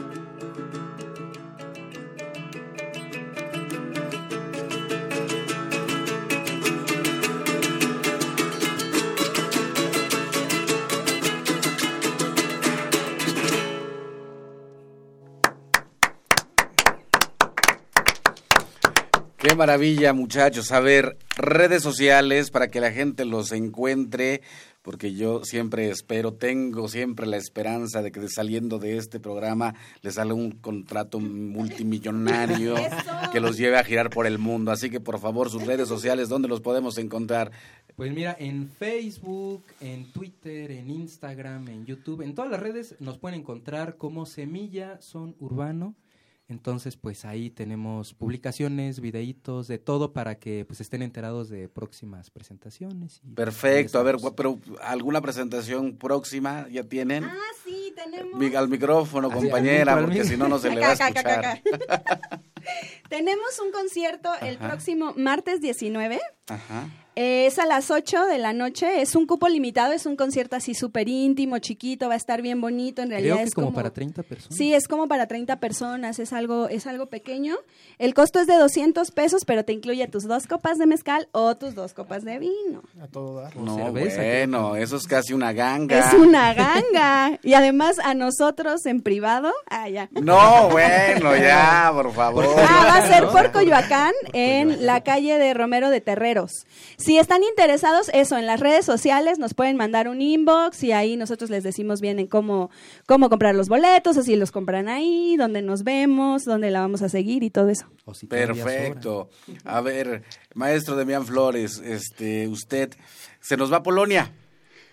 Maravilla, 19.56 20.12
muchachos. 20.12 20.70
A 20.72 20.80
ver, 20.80 21.16
redes 21.36 21.82
sociales 21.82 22.50
para 22.50 22.68
que 22.68 22.80
la 22.80 22.92
gente 22.92 23.24
los 23.24 23.52
encuentre, 23.52 24.42
porque 24.82 25.14
yo 25.14 25.44
siempre 25.44 25.90
espero, 25.90 26.34
tengo 26.34 26.88
siempre 26.88 27.26
la 27.26 27.36
esperanza 27.36 28.02
de 28.02 28.12
que 28.12 28.28
saliendo 28.28 28.78
de 28.78 28.98
este 28.98 29.18
programa 29.18 29.74
les 30.02 30.14
sale 30.14 30.32
un 30.32 30.52
contrato 30.52 31.18
multimillonario 31.18 32.76
que 33.32 33.40
los 33.40 33.56
lleve 33.56 33.78
a 33.78 33.84
girar 33.84 34.10
por 34.10 34.26
el 34.26 34.38
mundo. 34.38 34.70
Así 34.70 34.90
que, 34.90 35.00
por 35.00 35.18
favor, 35.18 35.50
sus 35.50 35.66
redes 35.66 35.88
sociales, 35.88 36.28
¿dónde 36.28 36.48
los 36.48 36.60
podemos 36.60 36.98
encontrar? 36.98 37.50
Pues 37.96 38.12
mira, 38.12 38.36
en 38.38 38.68
Facebook, 38.68 39.64
en 39.80 40.12
Twitter, 40.12 40.70
en 40.70 40.90
Instagram, 40.90 41.68
en 41.68 41.86
YouTube, 41.86 42.22
en 42.22 42.34
todas 42.34 42.50
las 42.50 42.60
redes 42.60 42.94
nos 43.00 43.18
pueden 43.18 43.40
encontrar 43.40 43.96
como 43.96 44.26
Semilla 44.26 45.00
Son 45.00 45.34
Urbano. 45.40 45.94
Entonces, 46.48 46.96
pues 46.96 47.24
ahí 47.24 47.50
tenemos 47.50 48.14
publicaciones, 48.14 49.00
videitos, 49.00 49.66
de 49.66 49.78
todo 49.78 50.12
para 50.12 50.38
que 50.38 50.64
pues 50.64 50.80
estén 50.80 51.02
enterados 51.02 51.48
de 51.48 51.68
próximas 51.68 52.30
presentaciones. 52.30 53.20
y- 53.24 53.34
Perfecto. 53.34 53.98
A 53.98 54.02
ver, 54.04 54.16
pero 54.36 54.60
¿alguna 54.82 55.20
presentación 55.20 55.96
próxima 55.96 56.68
ya 56.70 56.84
tienen? 56.84 57.24
Ah, 57.24 57.36
sí, 57.64 57.92
tenemos. 57.96 58.38
Mi- 58.38 58.54
al 58.54 58.68
micrófono, 58.68 59.28
Así, 59.28 59.36
compañera, 59.40 59.94
al 59.94 60.04
porque 60.04 60.24
si 60.24 60.36
no, 60.36 60.46
no 60.46 60.58
se 60.60 60.70
le 60.70 60.80
va 60.80 60.86
a 60.88 60.92
Acá, 60.92 61.06
acá, 61.08 61.20
acá, 61.20 61.52
escuchar. 61.54 61.80
acá. 61.90 62.40
Tenemos 63.08 63.58
un 63.64 63.72
concierto 63.72 64.30
el 64.40 64.56
Ajá. 64.56 64.68
próximo 64.68 65.14
martes 65.16 65.60
19. 65.60 66.20
Ajá. 66.48 66.88
Eh, 67.18 67.46
Es 67.46 67.58
a 67.58 67.64
las 67.66 67.90
8 67.90 68.26
de 68.26 68.38
la 68.38 68.52
noche, 68.52 69.00
es 69.00 69.14
un 69.14 69.26
cupo 69.26 69.48
limitado, 69.48 69.92
es 69.92 70.04
un 70.04 70.16
concierto 70.16 70.54
así 70.56 70.74
súper 70.74 71.08
íntimo, 71.08 71.58
chiquito, 71.58 72.08
va 72.08 72.14
a 72.14 72.16
estar 72.16 72.42
bien 72.42 72.60
bonito, 72.60 73.00
en 73.02 73.08
realidad 73.10 73.36
Creo 73.36 73.44
que 73.44 73.48
es 73.48 73.54
como, 73.54 73.72
para 73.72 73.90
30 73.90 74.22
personas. 74.22 74.56
Sí, 74.58 74.74
es 74.74 74.86
como 74.86 75.08
para 75.08 75.26
30 75.26 75.58
personas, 75.58 76.18
es 76.18 76.32
algo, 76.32 76.68
es 76.68 76.86
algo 76.86 77.06
pequeño. 77.06 77.56
El 77.98 78.12
costo 78.14 78.38
es 78.40 78.46
de 78.46 78.56
200 78.56 79.10
pesos, 79.12 79.44
pero 79.46 79.64
te 79.64 79.72
incluye 79.72 80.06
tus 80.08 80.24
dos 80.24 80.46
copas 80.46 80.76
de 80.76 80.86
mezcal 80.86 81.28
o 81.32 81.56
tus 81.56 81.74
dos 81.74 81.94
copas 81.94 82.22
de 82.24 82.38
vino. 82.38 82.82
A 83.00 83.06
todo 83.06 83.40
dar. 83.40 83.56
No, 83.56 83.76
cerveza, 83.76 84.16
bueno, 84.22 84.76
eso 84.76 84.96
es 84.96 85.06
casi 85.06 85.32
una 85.32 85.52
ganga. 85.52 85.98
Es 85.98 86.12
una 86.14 86.52
ganga. 86.52 87.38
y 87.42 87.54
además 87.54 87.98
a 88.04 88.12
nosotros 88.14 88.84
en 88.84 89.00
privado, 89.00 89.52
ah, 89.70 89.88
ya. 89.88 90.10
No, 90.10 90.68
bueno, 90.70 91.34
ya, 91.36 91.90
por 91.94 92.12
favor. 92.12 92.44
Ah, 92.58 92.84
va 92.86 92.96
a 92.96 93.08
ser 93.08 93.26
por 93.28 93.52
Coyoacán, 93.52 94.12
en 94.34 94.84
la 94.84 95.02
calle 95.02 95.38
de 95.38 95.54
Romero 95.54 95.88
de 95.88 96.00
Terreros. 96.02 96.50
Si 97.06 97.18
están 97.18 97.44
interesados, 97.44 98.10
eso, 98.12 98.36
en 98.36 98.46
las 98.46 98.58
redes 98.58 98.84
sociales 98.84 99.38
nos 99.38 99.54
pueden 99.54 99.76
mandar 99.76 100.08
un 100.08 100.20
inbox 100.20 100.82
y 100.82 100.90
ahí 100.90 101.16
nosotros 101.16 101.50
les 101.50 101.62
decimos 101.62 102.00
bien 102.00 102.18
en 102.18 102.26
cómo, 102.26 102.68
cómo 103.06 103.30
comprar 103.30 103.54
los 103.54 103.68
boletos, 103.68 104.16
o 104.16 104.22
si 104.24 104.34
los 104.34 104.50
compran 104.50 104.88
ahí, 104.88 105.36
dónde 105.36 105.62
nos 105.62 105.84
vemos, 105.84 106.44
dónde 106.44 106.72
la 106.72 106.80
vamos 106.80 107.02
a 107.02 107.08
seguir 107.08 107.44
y 107.44 107.50
todo 107.50 107.68
eso. 107.68 107.86
O 108.06 108.12
si 108.12 108.26
todavía 108.26 108.64
Perfecto. 108.64 109.30
A 109.64 109.80
ver, 109.82 110.24
maestro 110.54 110.96
Demián 110.96 111.24
Flores, 111.24 111.80
este, 111.84 112.48
usted 112.48 112.90
se 113.40 113.56
nos 113.56 113.72
va 113.72 113.76
a 113.76 113.82
Polonia 113.84 114.32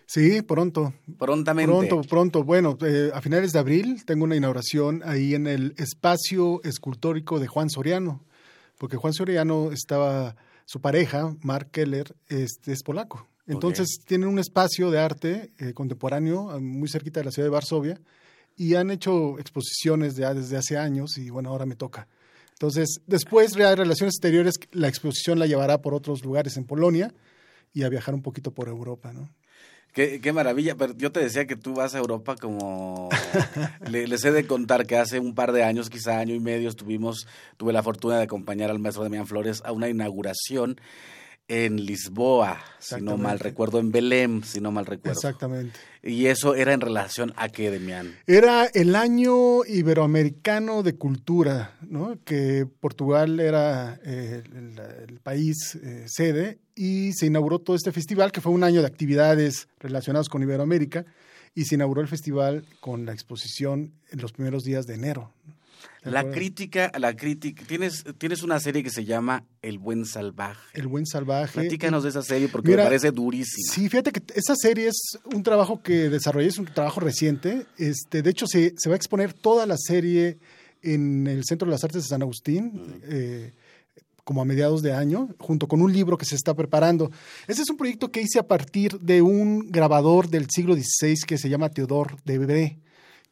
Sí, 0.05 0.43
pronto. 0.43 0.93
prontamente. 1.17 1.71
Pronto, 1.71 2.07
pronto. 2.07 2.43
Bueno, 2.43 2.77
eh, 2.85 3.09
a 3.11 3.21
finales 3.21 3.53
de 3.53 3.57
abril 3.57 4.05
tengo 4.05 4.25
una 4.25 4.35
inauguración 4.35 5.01
ahí 5.03 5.33
en 5.33 5.47
el 5.47 5.73
espacio 5.77 6.61
escultórico 6.63 7.39
de 7.39 7.47
Juan 7.47 7.71
Soriano, 7.71 8.23
porque 8.77 8.97
Juan 8.97 9.13
Soriano 9.13 9.71
estaba, 9.71 10.35
su 10.65 10.81
pareja, 10.81 11.35
Mark 11.41 11.69
Keller, 11.71 12.15
este, 12.27 12.71
es 12.71 12.83
polaco. 12.83 13.27
Entonces 13.45 13.99
tienen 14.05 14.29
un 14.29 14.39
espacio 14.39 14.89
de 14.89 14.99
arte 14.99 15.51
eh, 15.57 15.73
contemporáneo 15.73 16.55
eh, 16.55 16.59
muy 16.59 16.87
cerquita 16.87 17.19
de 17.19 17.25
la 17.25 17.31
ciudad 17.31 17.47
de 17.47 17.51
Varsovia 17.51 17.99
y 18.55 18.75
han 18.75 18.89
hecho 18.89 19.37
exposiciones 19.39 20.15
ya 20.15 20.33
desde 20.33 20.57
hace 20.57 20.77
años 20.77 21.17
y 21.17 21.29
bueno, 21.29 21.49
ahora 21.49 21.65
me 21.65 21.75
toca. 21.75 22.07
Entonces, 22.53 23.01
después 23.07 23.51
de 23.53 23.75
Relaciones 23.75 24.15
Exteriores, 24.15 24.55
la 24.71 24.87
exposición 24.87 25.39
la 25.39 25.47
llevará 25.47 25.81
por 25.81 25.93
otros 25.93 26.23
lugares 26.23 26.55
en 26.55 26.63
Polonia 26.63 27.13
y 27.73 27.83
a 27.83 27.89
viajar 27.89 28.13
un 28.13 28.21
poquito 28.21 28.51
por 28.51 28.69
Europa, 28.69 29.11
¿no? 29.11 29.29
Qué, 29.93 30.19
qué 30.21 30.33
maravilla, 30.33 30.75
pero 30.75 30.93
yo 30.97 31.11
te 31.11 31.19
decía 31.19 31.45
que 31.45 31.55
tú 31.55 31.75
vas 31.75 31.93
a 31.93 31.99
Europa 31.99 32.35
como... 32.35 33.09
Le- 33.89 34.07
les 34.07 34.25
he 34.25 34.31
de 34.31 34.47
contar 34.47 34.87
que 34.87 34.97
hace 34.97 35.19
un 35.19 35.35
par 35.35 35.51
de 35.51 35.63
años, 35.63 35.89
quizá 35.91 36.17
año 36.17 36.33
y 36.33 36.39
medio, 36.39 36.67
estuvimos, 36.67 37.27
tuve 37.57 37.73
la 37.73 37.83
fortuna 37.83 38.17
de 38.17 38.23
acompañar 38.23 38.71
al 38.71 38.79
maestro 38.79 39.03
Demián 39.03 39.27
Flores 39.27 39.61
a 39.63 39.71
una 39.71 39.89
inauguración 39.89 40.81
en 41.47 41.85
Lisboa, 41.85 42.59
si 42.79 43.01
no 43.01 43.17
mal 43.17 43.39
recuerdo, 43.39 43.79
en 43.79 43.91
Belém, 43.91 44.43
si 44.43 44.61
no 44.61 44.71
mal 44.71 44.85
recuerdo. 44.85 45.19
Exactamente. 45.19 45.79
Y 46.01 46.27
eso 46.27 46.55
era 46.55 46.73
en 46.73 46.81
relación 46.81 47.33
a 47.35 47.49
qué, 47.49 47.69
Demián. 47.69 48.15
Era 48.27 48.65
el 48.65 48.95
año 48.95 49.65
iberoamericano 49.65 50.83
de 50.83 50.95
cultura, 50.95 51.75
¿no? 51.81 52.17
que 52.23 52.65
Portugal 52.79 53.39
era 53.39 53.99
eh, 54.03 54.43
el, 54.53 54.79
el 55.09 55.19
país 55.19 55.75
eh, 55.75 56.05
sede 56.07 56.59
y 56.75 57.13
se 57.13 57.27
inauguró 57.27 57.59
todo 57.59 57.75
este 57.75 57.91
festival, 57.91 58.31
que 58.31 58.41
fue 58.41 58.51
un 58.51 58.63
año 58.63 58.81
de 58.81 58.87
actividades 58.87 59.67
relacionadas 59.79 60.29
con 60.29 60.41
Iberoamérica, 60.41 61.05
y 61.55 61.65
se 61.65 61.75
inauguró 61.75 62.01
el 62.01 62.07
festival 62.07 62.65
con 62.79 63.05
la 63.05 63.13
exposición 63.13 63.93
en 64.09 64.21
los 64.21 64.31
primeros 64.31 64.63
días 64.63 64.85
de 64.85 64.95
enero. 64.95 65.31
¿Te 66.01 66.11
La 66.11 66.29
crítica, 66.29 66.91
la 66.99 67.15
crítica, 67.15 67.63
tienes, 67.65 68.03
tienes 68.17 68.43
una 68.43 68.59
serie 68.59 68.83
que 68.83 68.89
se 68.89 69.05
llama 69.05 69.45
El 69.61 69.79
Buen 69.79 70.05
Salvaje. 70.05 70.61
El 70.73 70.87
buen 70.87 71.05
salvaje. 71.05 71.61
Platícanos 71.61 72.03
de 72.03 72.09
esa 72.09 72.21
serie 72.21 72.49
porque 72.49 72.69
Mira, 72.69 72.83
me 72.83 72.89
parece 72.89 73.11
durísima. 73.11 73.73
Sí, 73.73 73.89
fíjate 73.89 74.11
que 74.11 74.21
esa 74.35 74.55
serie 74.55 74.87
es 74.87 75.19
un 75.33 75.43
trabajo 75.43 75.81
que 75.81 76.09
desarrollé, 76.09 76.47
es 76.47 76.59
un 76.59 76.65
trabajo 76.65 76.99
reciente. 76.99 77.65
Este, 77.77 78.21
de 78.21 78.29
hecho, 78.29 78.47
se, 78.47 78.73
se 78.77 78.89
va 78.89 78.95
a 78.95 78.97
exponer 78.97 79.33
toda 79.33 79.65
la 79.65 79.77
serie 79.77 80.39
en 80.83 81.25
el 81.27 81.43
Centro 81.45 81.65
de 81.65 81.71
las 81.71 81.83
Artes 81.83 82.03
de 82.03 82.09
San 82.09 82.21
Agustín, 82.21 83.01
eh, 83.03 83.53
como 84.23 84.41
a 84.41 84.45
mediados 84.45 84.81
de 84.81 84.93
año, 84.93 85.29
junto 85.39 85.67
con 85.67 85.81
un 85.81 85.91
libro 85.91 86.17
que 86.17 86.25
se 86.25 86.35
está 86.35 86.53
preparando. 86.53 87.11
Ese 87.47 87.61
es 87.61 87.69
un 87.69 87.77
proyecto 87.77 88.11
que 88.11 88.21
hice 88.21 88.39
a 88.39 88.47
partir 88.47 88.99
de 88.99 89.21
un 89.21 89.71
grabador 89.71 90.29
del 90.29 90.49
siglo 90.49 90.75
XVI 90.75 91.15
que 91.25 91.37
se 91.37 91.49
llama 91.49 91.69
Teodor 91.69 92.21
de 92.23 92.37
Bré, 92.37 92.79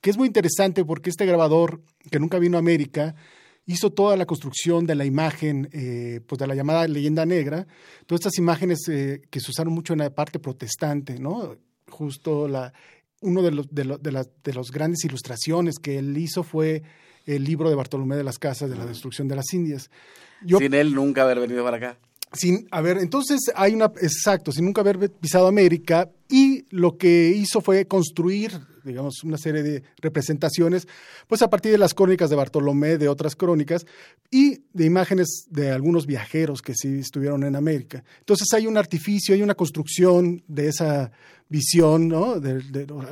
que 0.01 0.09
es 0.09 0.17
muy 0.17 0.27
interesante 0.27 0.83
porque 0.83 1.09
este 1.09 1.25
grabador, 1.25 1.81
que 2.09 2.19
nunca 2.19 2.39
vino 2.39 2.57
a 2.57 2.59
América, 2.59 3.15
hizo 3.67 3.91
toda 3.91 4.17
la 4.17 4.25
construcción 4.25 4.85
de 4.87 4.95
la 4.95 5.05
imagen, 5.05 5.69
eh, 5.71 6.19
pues 6.27 6.39
de 6.39 6.47
la 6.47 6.55
llamada 6.55 6.87
leyenda 6.87 7.25
negra, 7.25 7.67
todas 8.07 8.21
estas 8.21 8.37
imágenes 8.39 8.79
eh, 8.89 9.21
que 9.29 9.39
se 9.39 9.51
usaron 9.51 9.73
mucho 9.73 9.93
en 9.93 9.99
la 9.99 10.09
parte 10.09 10.39
protestante, 10.39 11.19
¿no? 11.19 11.55
Justo 11.87 12.47
la, 12.47 12.73
uno 13.21 13.43
de 13.43 13.51
los, 13.51 13.67
de, 13.69 13.83
lo- 13.85 13.97
de 13.99 14.53
los 14.53 14.71
grandes 14.71 15.05
ilustraciones 15.05 15.75
que 15.77 15.99
él 15.99 16.17
hizo 16.17 16.41
fue 16.43 16.81
el 17.27 17.43
libro 17.43 17.69
de 17.69 17.75
Bartolomé 17.75 18.15
de 18.15 18.23
las 18.23 18.39
Casas 18.39 18.69
de 18.69 18.75
la 18.77 18.85
destrucción 18.87 19.27
de 19.27 19.35
las 19.35 19.53
Indias. 19.53 19.91
Yo, 20.43 20.57
Sin 20.57 20.73
él 20.73 20.95
nunca 20.95 21.21
haber 21.21 21.39
venido 21.39 21.63
para 21.63 21.77
acá. 21.77 21.99
sin, 22.33 22.67
a 22.71 22.81
ver, 22.81 22.97
entonces 22.97 23.39
hay 23.55 23.75
una, 23.75 23.85
exacto, 24.01 24.51
sin 24.51 24.65
nunca 24.65 24.81
haber 24.81 25.11
pisado 25.11 25.45
América, 25.45 26.09
y 26.27 26.65
lo 26.71 26.97
que 26.97 27.29
hizo 27.35 27.61
fue 27.61 27.85
construir, 27.85 28.59
digamos, 28.83 29.23
una 29.23 29.37
serie 29.37 29.63
de 29.63 29.83
representaciones, 30.01 30.87
pues 31.27 31.41
a 31.41 31.49
partir 31.49 31.71
de 31.71 31.77
las 31.77 31.93
crónicas 31.93 32.29
de 32.29 32.35
Bartolomé, 32.35 32.97
de 32.97 33.07
otras 33.07 33.35
crónicas, 33.35 33.85
y 34.29 34.63
de 34.73 34.85
imágenes 34.85 35.45
de 35.49 35.71
algunos 35.71 36.05
viajeros 36.05 36.61
que 36.61 36.73
sí 36.75 36.99
estuvieron 36.99 37.43
en 37.43 37.55
América. 37.55 38.03
Entonces 38.19 38.47
hay 38.53 38.67
un 38.67 38.77
artificio, 38.77 39.35
hay 39.35 39.41
una 39.41 39.55
construcción 39.55 40.43
de 40.47 40.67
esa 40.69 41.11
visión, 41.49 42.07
¿no? 42.07 42.35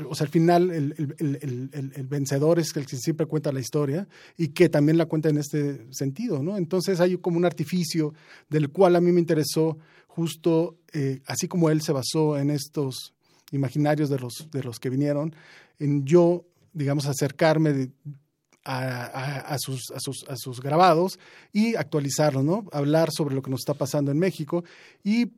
O 0.08 0.16
sea, 0.16 0.26
al 0.26 0.32
final 0.32 0.72
el- 0.72 0.94
el- 1.20 1.70
el- 1.74 1.92
el 1.94 2.08
vencedor 2.08 2.58
es 2.60 2.74
el 2.78 2.86
que 2.86 2.96
siempre 2.96 3.26
cuenta 3.26 3.52
la 3.52 3.60
historia 3.60 4.08
y 4.38 4.50
que 4.50 4.70
también 4.70 4.98
la 4.98 5.08
cuenta 5.08 5.28
en 5.28 5.38
este 5.38 5.86
sentido, 5.92 6.42
¿no? 6.42 6.58
Entonces 6.58 7.02
hay 7.02 7.18
como 7.18 7.38
un 7.38 7.44
artificio 7.44 8.14
del 8.50 8.70
cual 8.70 8.96
a 8.96 9.02
mí 9.02 9.12
me 9.12 9.20
interesó 9.20 9.78
justo, 10.08 10.78
eh, 10.94 11.22
así 11.26 11.48
como 11.50 11.70
él 11.70 11.82
se 11.82 11.92
basó 11.92 12.38
en 12.38 12.50
estos 12.50 13.14
imaginarios 13.52 14.10
de 14.10 14.20
los, 14.20 14.50
de 14.52 14.64
los 14.64 14.80
que 14.80 14.90
vinieron, 14.90 15.34
en 15.80 16.06
yo, 16.06 16.46
digamos, 16.74 17.06
acercarme 17.06 17.92
a, 18.64 19.06
a- 19.54 19.58
sus, 19.60 19.92
a, 19.92 20.00
sus, 20.00 20.26
a 20.28 20.36
sus 20.36 20.62
grabados 20.62 21.20
y 21.52 21.76
actualizarlos, 21.76 22.44
¿no? 22.44 22.66
Hablar 22.72 23.10
sobre 23.12 23.36
lo 23.36 23.42
que 23.42 23.50
nos 23.52 23.62
está 23.62 23.74
pasando 23.74 24.12
en 24.12 24.20
México. 24.20 24.64
Y 25.04 25.32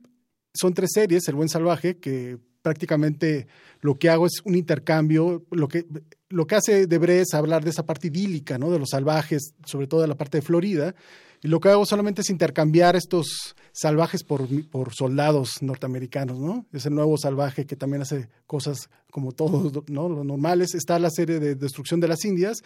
son 0.54 0.74
tres 0.74 0.90
series, 0.92 1.26
El 1.28 1.36
Buen 1.36 1.48
Salvaje, 1.48 1.98
que 1.98 2.38
prácticamente 2.60 3.46
lo 3.80 3.98
que 3.98 4.10
hago 4.10 4.26
es 4.26 4.40
un 4.44 4.54
intercambio, 4.54 5.44
lo 5.50 5.68
que, 5.68 5.86
lo 6.28 6.46
que 6.46 6.54
hace 6.54 6.86
Debre 6.86 7.20
es 7.20 7.34
hablar 7.34 7.64
de 7.64 7.70
esa 7.70 7.86
parte 7.86 8.08
idílica, 8.08 8.58
¿no? 8.58 8.70
De 8.70 8.78
los 8.78 8.90
salvajes, 8.90 9.54
sobre 9.64 9.86
todo 9.86 10.02
de 10.02 10.08
la 10.08 10.16
parte 10.16 10.38
de 10.38 10.42
Florida, 10.42 10.94
y 11.42 11.48
lo 11.48 11.58
que 11.58 11.70
hago 11.70 11.84
solamente 11.84 12.20
es 12.22 12.30
intercambiar 12.30 12.94
estos 12.94 13.56
salvajes 13.72 14.22
por, 14.22 14.46
por 14.70 14.94
soldados 14.94 15.60
norteamericanos, 15.60 16.38
¿no? 16.38 16.66
Es 16.72 16.86
el 16.86 16.94
nuevo 16.94 17.18
salvaje 17.18 17.66
que 17.66 17.74
también 17.74 18.02
hace 18.02 18.28
cosas 18.46 18.88
como 19.10 19.32
todos, 19.32 19.72
¿no? 19.88 20.08
Los 20.08 20.24
normales. 20.24 20.74
Está 20.74 21.00
la 21.00 21.10
serie 21.10 21.40
de 21.40 21.56
Destrucción 21.56 21.98
de 21.98 22.06
las 22.06 22.24
Indias, 22.24 22.62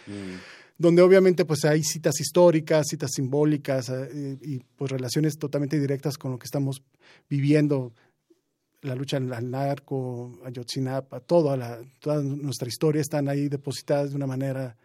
donde 0.77 1.01
obviamente 1.01 1.43
pues 1.43 1.65
hay 1.65 1.83
citas 1.83 2.19
históricas, 2.19 2.85
citas 2.87 3.09
simbólicas 3.15 3.89
eh, 3.89 4.37
y 4.43 4.59
pues 4.59 4.91
relaciones 4.91 5.39
totalmente 5.39 5.79
directas 5.79 6.19
con 6.19 6.31
lo 6.31 6.37
que 6.37 6.45
estamos 6.45 6.83
viviendo, 7.27 7.93
la 8.81 8.93
lucha 8.93 9.17
al 9.17 9.33
al 9.33 9.49
narco, 9.49 10.39
Ayotzinapa, 10.45 11.19
toda, 11.21 11.57
la, 11.57 11.79
toda 11.99 12.21
nuestra 12.21 12.67
historia 12.67 13.01
están 13.01 13.27
ahí 13.27 13.49
depositadas 13.49 14.11
de 14.11 14.17
una 14.17 14.27
manera 14.27 14.77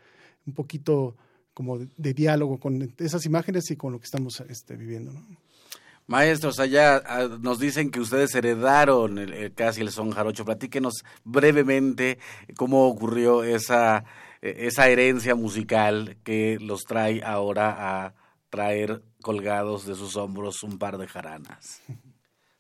un 0.47 0.55
poquito 0.55 1.15
como 1.55 1.79
de, 1.79 1.89
de 1.97 2.15
diálogo 2.15 2.59
con 2.59 2.95
esas 2.99 3.25
imágenes 3.27 3.71
y 3.71 3.77
con 3.77 3.93
lo 3.93 3.99
que 3.99 4.05
estamos 4.07 4.41
este, 4.49 4.77
viviendo. 4.77 5.13
¿no? 5.13 5.21
Maestros, 6.07 6.59
allá 6.59 6.97
ah, 7.07 7.29
nos 7.41 7.59
dicen 7.61 7.91
que 7.91 8.01
ustedes 8.01 8.35
heredaron 8.35 9.19
el- 9.19 9.33
el- 9.33 9.53
casi 9.55 9.81
el 9.83 9.91
son 9.91 10.11
jarocho. 10.11 10.45
Platíquenos 10.45 11.05
brevemente 11.25 12.19
cómo 12.57 12.87
ocurrió 12.89 13.45
esa, 13.45 14.05
eh, 14.43 14.55
esa 14.67 14.89
herencia 14.89 15.35
musical 15.35 16.17
que 16.25 16.59
los 16.61 16.83
trae 16.85 17.23
ahora 17.23 18.05
a 18.07 18.15
traer 18.51 19.03
colgados 19.23 19.87
de 19.87 19.95
sus 19.95 20.17
hombros 20.17 20.63
un 20.63 20.79
par 20.79 20.99
de 20.99 21.07
jaranas. 21.09 21.81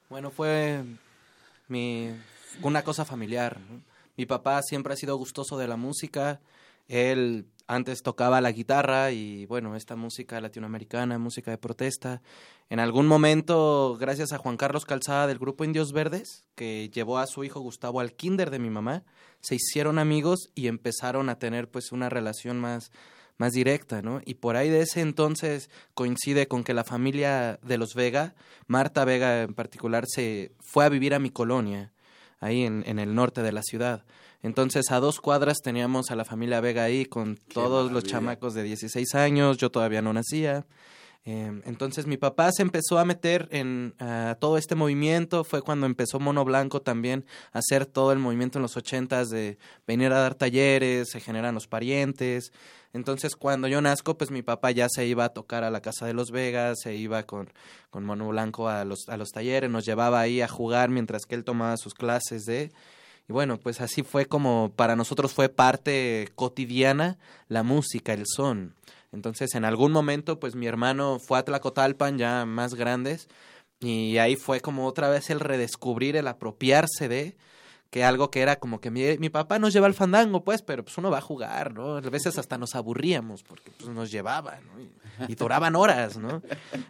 Bueno, 0.09 0.30
fue 0.30 0.82
mi, 1.68 2.11
una 2.61 2.82
cosa 2.82 3.07
familiar. 3.07 3.57
Mi 4.18 4.26
papá 4.26 4.61
siempre 4.62 4.93
ha 4.93 4.97
sido 4.97 5.16
gustoso 5.16 5.57
de 5.57 5.66
la 5.66 5.76
música. 5.78 6.38
Él 6.86 7.47
antes 7.66 8.02
tocaba 8.02 8.40
la 8.40 8.52
guitarra 8.52 9.10
y 9.12 9.46
bueno, 9.46 9.76
esta 9.76 9.96
música 9.96 10.40
latinoamericana, 10.40 11.18
música 11.18 11.50
de 11.50 11.58
protesta. 11.58 12.22
En 12.70 12.80
algún 12.80 13.06
momento, 13.06 13.96
gracias 13.98 14.32
a 14.32 14.38
Juan 14.38 14.56
Carlos 14.56 14.84
Calzada 14.84 15.26
del 15.26 15.38
grupo 15.38 15.64
Indios 15.64 15.92
Verdes, 15.92 16.44
que 16.54 16.90
llevó 16.90 17.18
a 17.18 17.26
su 17.26 17.44
hijo 17.44 17.60
Gustavo 17.60 18.00
al 18.00 18.12
kinder 18.12 18.50
de 18.50 18.58
mi 18.58 18.70
mamá, 18.70 19.04
se 19.40 19.56
hicieron 19.56 19.98
amigos 19.98 20.50
y 20.54 20.68
empezaron 20.68 21.28
a 21.28 21.38
tener 21.38 21.70
pues 21.70 21.92
una 21.92 22.08
relación 22.08 22.60
más 22.60 22.90
más 23.38 23.52
directa, 23.52 24.02
¿no? 24.02 24.20
Y 24.24 24.34
por 24.34 24.56
ahí 24.56 24.68
de 24.68 24.82
ese 24.82 25.00
entonces 25.00 25.70
coincide 25.94 26.46
con 26.46 26.64
que 26.64 26.74
la 26.74 26.84
familia 26.84 27.58
de 27.62 27.78
los 27.78 27.94
Vega, 27.94 28.34
Marta 28.66 29.04
Vega 29.04 29.42
en 29.42 29.54
particular, 29.54 30.04
se 30.06 30.52
fue 30.60 30.84
a 30.84 30.88
vivir 30.88 31.12
a 31.12 31.18
mi 31.18 31.30
colonia, 31.30 31.92
ahí 32.40 32.62
en, 32.62 32.84
en 32.86 32.98
el 32.98 33.14
norte 33.14 33.42
de 33.42 33.52
la 33.52 33.62
ciudad. 33.62 34.04
Entonces 34.43 34.90
a 34.90 34.99
dos 34.99 35.20
cuadras 35.20 35.59
teníamos 35.62 36.11
a 36.11 36.16
la 36.16 36.24
familia 36.24 36.61
Vega 36.61 36.82
ahí 36.82 37.05
con 37.05 37.36
todos 37.36 37.93
los 37.93 38.05
chamacos 38.05 38.55
de 38.55 38.64
16 38.64 39.14
años, 39.14 39.57
yo 39.57 39.70
todavía 39.70 40.03
no 40.03 40.12
nacía. 40.12 40.66
Eh, 41.24 41.62
entonces 41.66 42.09
mi 42.09 42.16
papá 42.16 42.51
se 42.51 42.62
empezó 42.62 42.99
a 42.99 43.05
meter 43.05 43.49
en 43.53 43.95
todo 44.40 44.59
este 44.59 44.74
movimiento, 44.74 45.45
fue 45.45 45.62
cuando 45.62 45.86
empezó 45.86 46.18
Mono 46.18 46.45
Blanco 46.45 46.82
también 46.82 47.24
a 47.53 47.61
hacer 47.61 47.86
todo 47.86 48.11
el 48.11 48.18
movimiento 48.18 48.59
en 48.59 48.62
los 48.62 48.76
ochentas 48.76 49.28
de 49.28 49.59
venir 49.86 50.12
a 50.12 50.18
dar 50.18 50.34
talleres, 50.34 51.11
se 51.11 51.20
generan 51.20 51.55
los 51.55 51.68
parientes. 51.68 52.53
Entonces 52.93 53.36
cuando 53.36 53.68
yo 53.68 53.80
nazco, 53.80 54.18
pues 54.18 54.32
mi 54.32 54.43
papá 54.43 54.72
ya 54.72 54.88
se 54.88 55.07
iba 55.07 55.24
a 55.24 55.28
tocar 55.28 55.62
a 55.62 55.70
la 55.70 55.80
casa 55.80 56.07
de 56.07 56.14
los 56.14 56.32
Vegas, 56.32 56.80
se 56.82 56.97
iba 56.97 57.22
con, 57.22 57.49
con 57.90 58.05
Mono 58.05 58.28
Blanco 58.28 58.68
a 58.68 58.84
los, 58.84 59.09
a 59.09 59.16
los 59.16 59.30
talleres, 59.30 59.70
nos 59.70 59.84
llevaba 59.84 60.20
ahí 60.20 60.40
a 60.40 60.49
jugar 60.49 60.90
mientras 60.90 61.22
que 61.26 61.36
él 61.36 61.45
tomaba 61.45 61.76
sus 61.76 61.95
clases 61.95 62.43
de... 62.45 62.72
Bueno, 63.32 63.58
pues 63.58 63.80
así 63.80 64.02
fue 64.02 64.26
como 64.26 64.72
para 64.76 64.94
nosotros 64.94 65.32
fue 65.32 65.48
parte 65.48 66.28
cotidiana 66.34 67.18
la 67.48 67.62
música, 67.62 68.12
el 68.12 68.24
son. 68.26 68.74
Entonces, 69.10 69.54
en 69.54 69.64
algún 69.64 69.92
momento, 69.92 70.38
pues 70.38 70.54
mi 70.54 70.66
hermano 70.66 71.18
fue 71.18 71.38
a 71.38 71.44
Tlacotalpan, 71.44 72.18
ya 72.18 72.46
más 72.46 72.74
grandes, 72.74 73.28
y 73.80 74.18
ahí 74.18 74.36
fue 74.36 74.60
como 74.60 74.86
otra 74.86 75.10
vez 75.10 75.28
el 75.30 75.40
redescubrir, 75.40 76.16
el 76.16 76.28
apropiarse 76.28 77.08
de 77.08 77.36
que 77.90 78.04
algo 78.04 78.30
que 78.30 78.40
era 78.40 78.56
como 78.56 78.80
que 78.80 78.90
mi, 78.90 79.18
mi 79.18 79.28
papá 79.28 79.58
nos 79.58 79.74
lleva 79.74 79.86
al 79.86 79.92
fandango, 79.92 80.44
pues, 80.44 80.62
pero 80.62 80.82
pues 80.82 80.96
uno 80.96 81.10
va 81.10 81.18
a 81.18 81.22
jugar, 81.22 81.74
¿no? 81.74 81.96
A 81.96 82.00
veces 82.00 82.38
hasta 82.38 82.56
nos 82.56 82.74
aburríamos 82.74 83.42
porque 83.42 83.70
pues 83.70 83.90
nos 83.90 84.10
llevaba, 84.10 84.60
¿no? 84.60 84.80
Y, 84.80 84.90
y 85.28 85.34
duraban 85.34 85.76
horas, 85.76 86.16
¿no? 86.16 86.42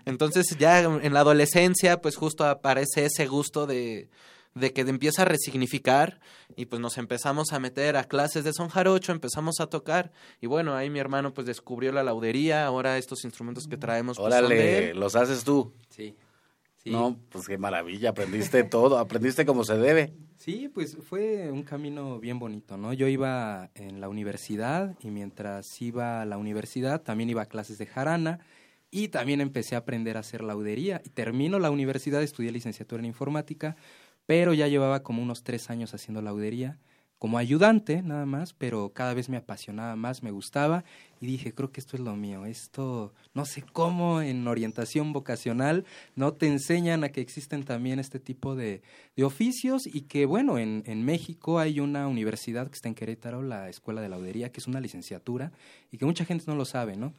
Entonces 0.04 0.56
ya 0.60 0.78
en 0.80 1.12
la 1.12 1.20
adolescencia, 1.20 2.00
pues 2.00 2.16
justo 2.16 2.44
aparece 2.44 3.06
ese 3.06 3.26
gusto 3.26 3.66
de, 3.66 4.08
de 4.54 4.72
que 4.72 4.82
empieza 4.82 5.22
a 5.22 5.24
resignificar 5.24 6.20
y 6.56 6.66
pues 6.66 6.80
nos 6.80 6.98
empezamos 6.98 7.52
a 7.52 7.58
meter 7.58 7.96
a 7.96 8.04
clases 8.04 8.44
de 8.44 8.52
son 8.52 8.68
jarocho, 8.68 9.12
empezamos 9.12 9.60
a 9.60 9.66
tocar 9.66 10.12
y 10.40 10.46
bueno, 10.46 10.74
ahí 10.74 10.90
mi 10.90 10.98
hermano 10.98 11.32
pues 11.32 11.46
descubrió 11.46 11.92
la 11.92 12.02
laudería, 12.02 12.66
ahora 12.66 12.98
estos 12.98 13.24
instrumentos 13.24 13.66
que 13.66 13.76
traemos 13.76 14.18
pues, 14.18 14.32
son 14.34 14.40
de 14.40 14.46
Órale, 14.46 14.90
él. 14.90 15.00
los 15.00 15.16
haces 15.16 15.44
tú. 15.44 15.72
Sí. 15.88 16.14
Sí. 16.76 16.90
No, 16.90 17.16
pues 17.28 17.46
qué 17.46 17.58
maravilla, 17.58 18.10
aprendiste 18.10 18.64
todo, 18.64 18.98
aprendiste 18.98 19.46
como 19.46 19.64
se 19.64 19.76
debe. 19.76 20.12
Sí, 20.36 20.68
pues 20.68 20.96
fue 20.96 21.48
un 21.52 21.62
camino 21.62 22.18
bien 22.18 22.40
bonito, 22.40 22.76
¿no? 22.76 22.92
Yo 22.92 23.06
iba 23.06 23.70
en 23.76 24.00
la 24.00 24.08
universidad 24.08 24.96
y 25.00 25.10
mientras 25.12 25.80
iba 25.80 26.20
a 26.20 26.24
la 26.24 26.38
universidad 26.38 27.00
también 27.02 27.30
iba 27.30 27.42
a 27.42 27.46
clases 27.46 27.78
de 27.78 27.86
jarana 27.86 28.40
y 28.90 29.08
también 29.08 29.40
empecé 29.40 29.74
a 29.74 29.78
aprender 29.78 30.16
a 30.16 30.20
hacer 30.20 30.42
laudería. 30.42 31.00
Y 31.04 31.08
termino 31.08 31.58
la 31.58 31.70
universidad, 31.70 32.22
estudié 32.22 32.52
licenciatura 32.52 33.00
en 33.00 33.06
informática, 33.06 33.74
pero 34.32 34.54
ya 34.54 34.66
llevaba 34.66 35.02
como 35.02 35.22
unos 35.22 35.42
tres 35.42 35.68
años 35.68 35.92
haciendo 35.92 36.22
laudería 36.22 36.78
como 37.18 37.36
ayudante 37.36 38.00
nada 38.00 38.24
más, 38.24 38.54
pero 38.54 38.94
cada 38.94 39.12
vez 39.12 39.28
me 39.28 39.36
apasionaba 39.36 39.94
más, 39.94 40.22
me 40.22 40.30
gustaba 40.30 40.84
y 41.20 41.26
dije, 41.26 41.52
creo 41.52 41.70
que 41.70 41.80
esto 41.80 41.98
es 41.98 42.02
lo 42.02 42.16
mío, 42.16 42.46
esto, 42.46 43.12
no 43.34 43.44
sé 43.44 43.62
cómo 43.74 44.22
en 44.22 44.48
orientación 44.48 45.12
vocacional 45.12 45.84
no 46.16 46.32
te 46.32 46.46
enseñan 46.46 47.04
a 47.04 47.10
que 47.10 47.20
existen 47.20 47.62
también 47.62 47.98
este 47.98 48.18
tipo 48.20 48.56
de, 48.56 48.80
de 49.16 49.22
oficios 49.22 49.82
y 49.86 50.00
que 50.00 50.24
bueno, 50.24 50.56
en, 50.56 50.82
en 50.86 51.04
México 51.04 51.58
hay 51.58 51.78
una 51.78 52.08
universidad 52.08 52.68
que 52.68 52.74
está 52.76 52.88
en 52.88 52.94
Querétaro, 52.94 53.42
la 53.42 53.68
Escuela 53.68 54.00
de 54.00 54.08
Laudería, 54.08 54.50
que 54.50 54.60
es 54.60 54.66
una 54.66 54.80
licenciatura 54.80 55.52
y 55.90 55.98
que 55.98 56.06
mucha 56.06 56.24
gente 56.24 56.46
no 56.46 56.56
lo 56.56 56.64
sabe, 56.64 56.96
¿no? 56.96 57.12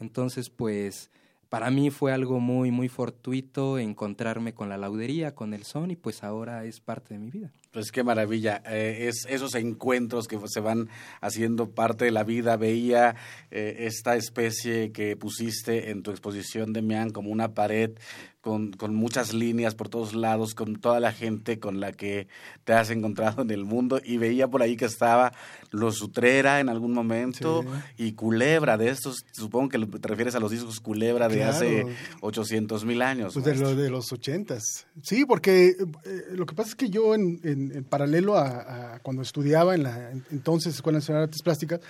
Entonces, 0.00 0.50
pues 0.50 1.10
para 1.48 1.70
mí 1.70 1.90
fue 1.90 2.12
algo 2.12 2.40
muy, 2.40 2.70
muy 2.70 2.88
fortuito 2.88 3.78
encontrarme 3.78 4.54
con 4.54 4.68
la 4.68 4.76
laudería, 4.76 5.34
con 5.34 5.54
el 5.54 5.64
son, 5.64 5.90
y 5.90 5.96
pues 5.96 6.22
ahora 6.22 6.64
es 6.64 6.80
parte 6.80 7.14
de 7.14 7.20
mi 7.20 7.30
vida. 7.30 7.52
Pues 7.78 7.92
qué 7.92 8.02
maravilla, 8.02 8.60
eh, 8.66 9.06
es 9.06 9.24
esos 9.28 9.54
encuentros 9.54 10.26
que 10.26 10.36
se 10.46 10.58
van 10.58 10.88
haciendo 11.20 11.70
parte 11.70 12.06
de 12.06 12.10
la 12.10 12.24
vida. 12.24 12.56
Veía 12.56 13.14
eh, 13.52 13.86
esta 13.86 14.16
especie 14.16 14.90
que 14.90 15.14
pusiste 15.16 15.90
en 15.90 16.02
tu 16.02 16.10
exposición 16.10 16.72
de 16.72 16.82
Mian 16.82 17.10
como 17.10 17.30
una 17.30 17.54
pared 17.54 17.92
con, 18.40 18.72
con, 18.72 18.94
muchas 18.94 19.34
líneas 19.34 19.74
por 19.74 19.88
todos 19.88 20.14
lados, 20.14 20.54
con 20.54 20.76
toda 20.76 21.00
la 21.00 21.12
gente 21.12 21.58
con 21.58 21.80
la 21.80 21.92
que 21.92 22.28
te 22.64 22.72
has 22.72 22.90
encontrado 22.90 23.42
en 23.42 23.50
el 23.50 23.64
mundo. 23.64 24.00
Y 24.02 24.16
veía 24.16 24.48
por 24.48 24.62
ahí 24.62 24.76
que 24.76 24.84
estaba 24.84 25.32
Los 25.70 26.00
Utrera 26.00 26.60
en 26.60 26.68
algún 26.68 26.92
momento 26.92 27.64
y 27.96 28.12
Culebra, 28.12 28.76
de 28.76 28.90
estos, 28.90 29.24
supongo 29.32 29.68
que 29.70 29.78
te 29.78 30.08
refieres 30.08 30.34
a 30.34 30.40
los 30.40 30.50
discos 30.50 30.80
Culebra 30.80 31.28
de 31.28 31.44
hace 31.44 31.86
800 32.20 32.84
mil 32.84 33.02
años. 33.02 33.34
Pues 33.34 33.44
de, 33.44 33.54
lo, 33.56 33.74
de 33.74 33.90
los 33.90 34.12
ochentas. 34.12 34.86
Sí, 35.02 35.24
porque 35.26 35.68
eh, 35.68 36.22
lo 36.32 36.46
que 36.46 36.54
pasa 36.54 36.70
es 36.70 36.74
que 36.74 36.90
yo 36.90 37.14
en, 37.14 37.40
en, 37.42 37.67
paralelo 37.88 38.36
a, 38.36 38.94
a, 38.94 38.98
cuando 39.00 39.22
estudiaba 39.22 39.74
en 39.74 39.82
la 39.82 40.10
entonces 40.30 40.74
Escuela 40.74 40.98
Nacional 40.98 41.22
de 41.22 41.24
Artes 41.24 41.42
Plásticas, 41.42 41.80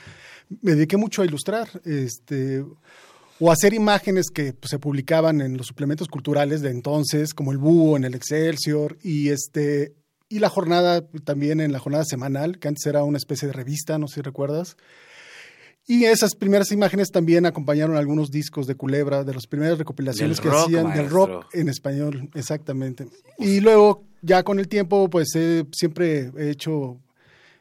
me 0.63 0.75
dediqué 0.75 0.97
mucho 0.97 1.23
a 1.23 1.27
ilustrar. 1.27 1.69
Este, 1.85 2.65
o 3.41 3.53
hacer 3.53 3.73
imágenes 3.73 4.31
que 4.31 4.53
pues, 4.53 4.71
se 4.71 4.79
publicaban 4.79 5.41
en 5.41 5.57
los 5.57 5.67
suplementos 5.67 6.09
culturales 6.09 6.61
de 6.61 6.71
entonces, 6.71 7.35
como 7.35 7.53
el 7.53 7.59
Búho 7.59 7.97
en 7.97 8.05
el 8.05 8.15
Excelsior, 8.15 8.99
y 9.03 9.29
este 9.29 9.95
y 10.29 10.41
la 10.41 10.51
jornada 10.51 11.07
también 11.25 11.61
en 11.61 11.73
la 11.73 11.79
jornada 11.79 12.05
semanal, 12.05 12.59
que 12.59 12.69
antes 12.69 12.85
era 12.87 13.03
una 13.03 13.17
especie 13.17 13.49
de 13.49 13.55
revista, 13.55 13.99
no 13.99 14.09
sé 14.09 14.17
si 14.17 14.21
recuerdas. 14.23 14.77
Y 15.87 16.05
esas 16.05 16.35
primeras 16.35 16.71
imágenes 16.71 17.11
también 17.11 17.47
acompañaron 17.47 17.97
algunos 17.97 18.31
discos 18.31 18.67
de 18.67 18.75
Culebra, 18.75 19.25
de 19.25 19.33
las 19.33 19.47
primeras 19.47 19.79
recopilaciones 19.79 20.39
que 20.39 20.51
hacían 20.51 20.93
del 20.93 21.09
rock 21.09 21.47
en 21.55 21.71
español, 21.71 22.29
exactamente. 22.35 23.09
Y 23.39 23.61
luego, 23.61 24.05
ya 24.23 24.43
con 24.43 24.59
el 24.59 24.69
tiempo, 24.69 25.09
pues 25.11 25.29
eh, 25.35 25.65
siempre 25.73 26.31
he 26.37 26.51
hecho 26.51 26.99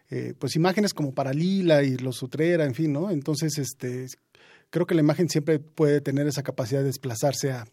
eh, 0.10 0.34
pues 0.38 0.55
imágenes 0.55 0.93
como 0.93 1.14
para 1.14 1.34
Lila 1.34 1.84
y 1.84 1.97
Los 1.97 2.22
Utrera, 2.24 2.66
en 2.66 2.74
fin, 2.74 2.93
¿no? 2.93 3.10
Entonces, 3.12 3.58
este, 3.58 4.08
creo 4.70 4.86
que 4.86 4.95
la 4.95 5.01
imagen 5.01 5.30
siempre 5.30 5.60
puede 5.60 6.01
tener 6.01 6.28
esa 6.28 6.43
capacidad 6.43 6.80
de 6.80 6.88
desplazarse 6.88 7.51
a, 7.51 7.68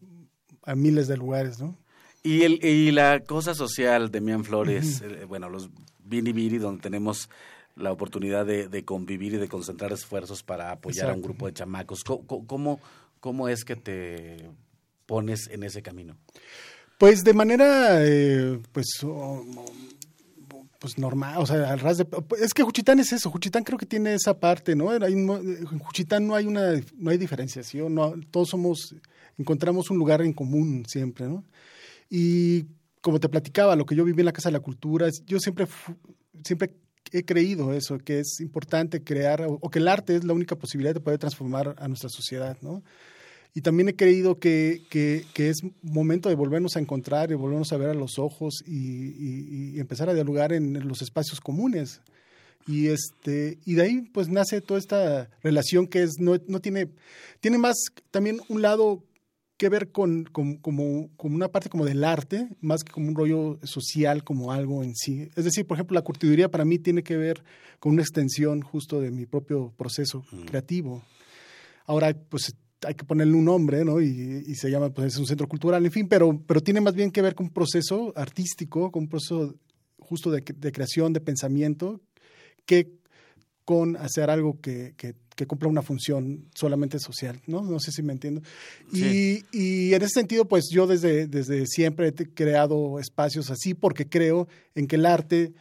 a 0.64 0.74
miles 0.74 1.06
de 1.08 1.16
lugares, 1.16 1.60
¿no? 1.60 1.76
Y, 2.22 2.42
el, 2.42 2.64
y 2.64 2.90
la 2.90 3.20
cosa 3.20 3.54
social 3.54 4.10
de 4.10 4.20
Mian 4.20 4.44
Flores, 4.44 5.02
uh 5.02 5.04
-huh. 5.04 5.22
eh, 5.22 5.24
bueno, 5.26 5.50
los 5.50 5.70
Bini 6.02 6.32
Biri, 6.32 6.58
donde 6.58 6.80
tenemos 6.82 7.28
la 7.76 7.92
oportunidad 7.92 8.46
de, 8.46 8.68
de, 8.68 8.84
convivir 8.84 9.34
y 9.34 9.36
de 9.36 9.48
concentrar 9.48 9.92
esfuerzos 9.92 10.42
para 10.42 10.70
apoyar 10.70 11.06
Exacto. 11.06 11.12
a 11.12 11.16
un 11.16 11.22
grupo 11.22 11.46
de 11.46 11.52
chamacos. 11.52 12.02
¿Cómo, 12.04 12.46
¿Cómo, 12.46 12.80
¿Cómo, 13.20 13.48
es 13.48 13.64
que 13.64 13.76
te 13.76 14.48
pones 15.06 15.48
en 15.48 15.64
ese 15.64 15.82
camino? 15.82 16.16
Pues 17.04 17.22
de 17.22 17.34
manera, 17.34 17.98
eh, 18.02 18.58
pues, 18.72 19.04
pues 20.78 20.96
normal, 20.96 21.34
o 21.36 21.44
sea, 21.44 21.70
al 21.70 21.78
ras 21.78 21.98
de... 21.98 22.06
Es 22.40 22.54
que 22.54 22.62
Juchitán 22.62 22.98
es 22.98 23.12
eso, 23.12 23.30
Juchitán 23.30 23.62
creo 23.62 23.76
que 23.76 23.84
tiene 23.84 24.14
esa 24.14 24.40
parte, 24.40 24.74
¿no? 24.74 24.90
En 24.90 25.66
Juchitán 25.80 26.26
no 26.26 26.34
hay 26.34 26.46
una, 26.46 26.80
no 26.96 27.10
hay 27.10 27.18
diferenciación, 27.18 27.94
todos 28.30 28.48
somos, 28.48 28.96
encontramos 29.36 29.90
un 29.90 29.98
lugar 29.98 30.22
en 30.22 30.32
común 30.32 30.86
siempre, 30.88 31.28
¿no? 31.28 31.44
Y 32.08 32.64
como 33.02 33.20
te 33.20 33.28
platicaba, 33.28 33.76
lo 33.76 33.84
que 33.84 33.96
yo 33.96 34.04
viví 34.06 34.20
en 34.20 34.24
la 34.24 34.32
Casa 34.32 34.48
de 34.48 34.54
la 34.54 34.60
Cultura, 34.60 35.06
yo 35.26 35.38
siempre, 35.40 35.66
siempre 36.42 36.72
he 37.12 37.26
creído 37.26 37.74
eso, 37.74 37.98
que 37.98 38.20
es 38.20 38.40
importante 38.40 39.04
crear, 39.04 39.42
o, 39.42 39.58
o 39.60 39.68
que 39.68 39.78
el 39.78 39.88
arte 39.88 40.16
es 40.16 40.24
la 40.24 40.32
única 40.32 40.56
posibilidad 40.56 40.94
de 40.94 41.00
poder 41.00 41.18
transformar 41.18 41.74
a 41.78 41.86
nuestra 41.86 42.08
sociedad, 42.08 42.56
¿no? 42.62 42.82
Y 43.54 43.60
también 43.60 43.88
he 43.88 43.94
creído 43.94 44.40
que, 44.40 44.82
que, 44.90 45.24
que, 45.32 45.48
es 45.48 45.58
momento 45.80 46.28
de 46.28 46.34
volvernos 46.34 46.76
a 46.76 46.80
encontrar 46.80 47.30
y 47.30 47.34
volvernos 47.34 47.72
a 47.72 47.76
ver 47.76 47.90
a 47.90 47.94
los 47.94 48.18
ojos 48.18 48.64
y, 48.66 48.74
y, 48.76 49.76
y 49.76 49.80
empezar 49.80 50.10
a 50.10 50.14
dialogar 50.14 50.52
en 50.52 50.88
los 50.88 51.02
espacios 51.02 51.40
comunes. 51.40 52.00
Y, 52.66 52.88
este, 52.88 53.58
y 53.64 53.74
de 53.74 53.82
ahí 53.82 54.00
pues 54.12 54.28
nace 54.28 54.60
toda 54.60 54.80
esta 54.80 55.30
relación 55.42 55.86
que 55.86 56.02
es, 56.02 56.18
no, 56.18 56.36
no 56.48 56.60
tiene, 56.60 56.88
tiene 57.40 57.58
más 57.58 57.76
también 58.10 58.40
un 58.48 58.62
lado 58.62 59.04
que 59.56 59.68
ver 59.68 59.92
con, 59.92 60.24
con, 60.24 60.56
como, 60.56 61.10
como 61.16 61.36
una 61.36 61.48
parte 61.48 61.68
como 61.68 61.84
del 61.84 62.02
arte, 62.02 62.48
más 62.60 62.82
que 62.82 62.92
como 62.92 63.08
un 63.08 63.14
rollo 63.14 63.60
social, 63.62 64.24
como 64.24 64.50
algo 64.50 64.82
en 64.82 64.96
sí. 64.96 65.28
Es 65.36 65.44
decir, 65.44 65.66
por 65.66 65.76
ejemplo, 65.76 65.94
la 65.94 66.02
curtiduría 66.02 66.50
para 66.50 66.64
mí 66.64 66.78
tiene 66.78 67.02
que 67.02 67.16
ver 67.16 67.44
con 67.78 67.92
una 67.92 68.02
extensión 68.02 68.62
justo 68.62 69.00
de 69.00 69.10
mi 69.10 69.26
propio 69.26 69.72
proceso 69.76 70.24
mm. 70.32 70.44
creativo. 70.46 71.02
Ahora, 71.86 72.14
pues 72.14 72.56
hay 72.86 72.94
que 72.94 73.04
ponerle 73.04 73.34
un 73.34 73.44
nombre, 73.44 73.84
¿no? 73.84 74.00
Y, 74.00 74.44
y, 74.46 74.54
se 74.54 74.70
llama, 74.70 74.90
pues 74.90 75.14
es 75.14 75.18
un 75.18 75.26
centro 75.26 75.48
cultural, 75.48 75.84
en 75.84 75.92
fin, 75.92 76.08
pero, 76.08 76.40
pero 76.46 76.60
tiene 76.60 76.80
más 76.80 76.94
bien 76.94 77.10
que 77.10 77.22
ver 77.22 77.34
con 77.34 77.46
un 77.46 77.52
proceso 77.52 78.12
artístico, 78.16 78.90
con 78.90 79.04
un 79.04 79.08
proceso 79.08 79.54
justo 79.98 80.30
de, 80.30 80.42
de 80.42 80.72
creación, 80.72 81.12
de 81.12 81.20
pensamiento, 81.20 82.00
que 82.66 82.92
con 83.64 83.96
hacer 83.96 84.30
algo 84.30 84.60
que, 84.60 84.94
que, 84.96 85.14
que, 85.34 85.46
cumpla 85.46 85.68
una 85.68 85.82
función 85.82 86.46
solamente 86.54 86.98
social, 86.98 87.40
¿no? 87.46 87.62
No 87.62 87.80
sé 87.80 87.92
si 87.92 88.02
me 88.02 88.12
entiendo. 88.12 88.42
Sí. 88.92 89.44
Y, 89.52 89.58
y, 89.58 89.94
en 89.94 90.02
ese 90.02 90.20
sentido, 90.20 90.46
pues 90.46 90.64
yo 90.70 90.86
desde, 90.86 91.26
desde 91.26 91.66
siempre 91.66 92.08
he 92.08 92.12
creado 92.12 92.98
espacios 92.98 93.50
así 93.50 93.74
porque 93.74 94.08
creo 94.08 94.48
en 94.74 94.86
que 94.86 94.96
el 94.96 95.06
arte 95.06 95.54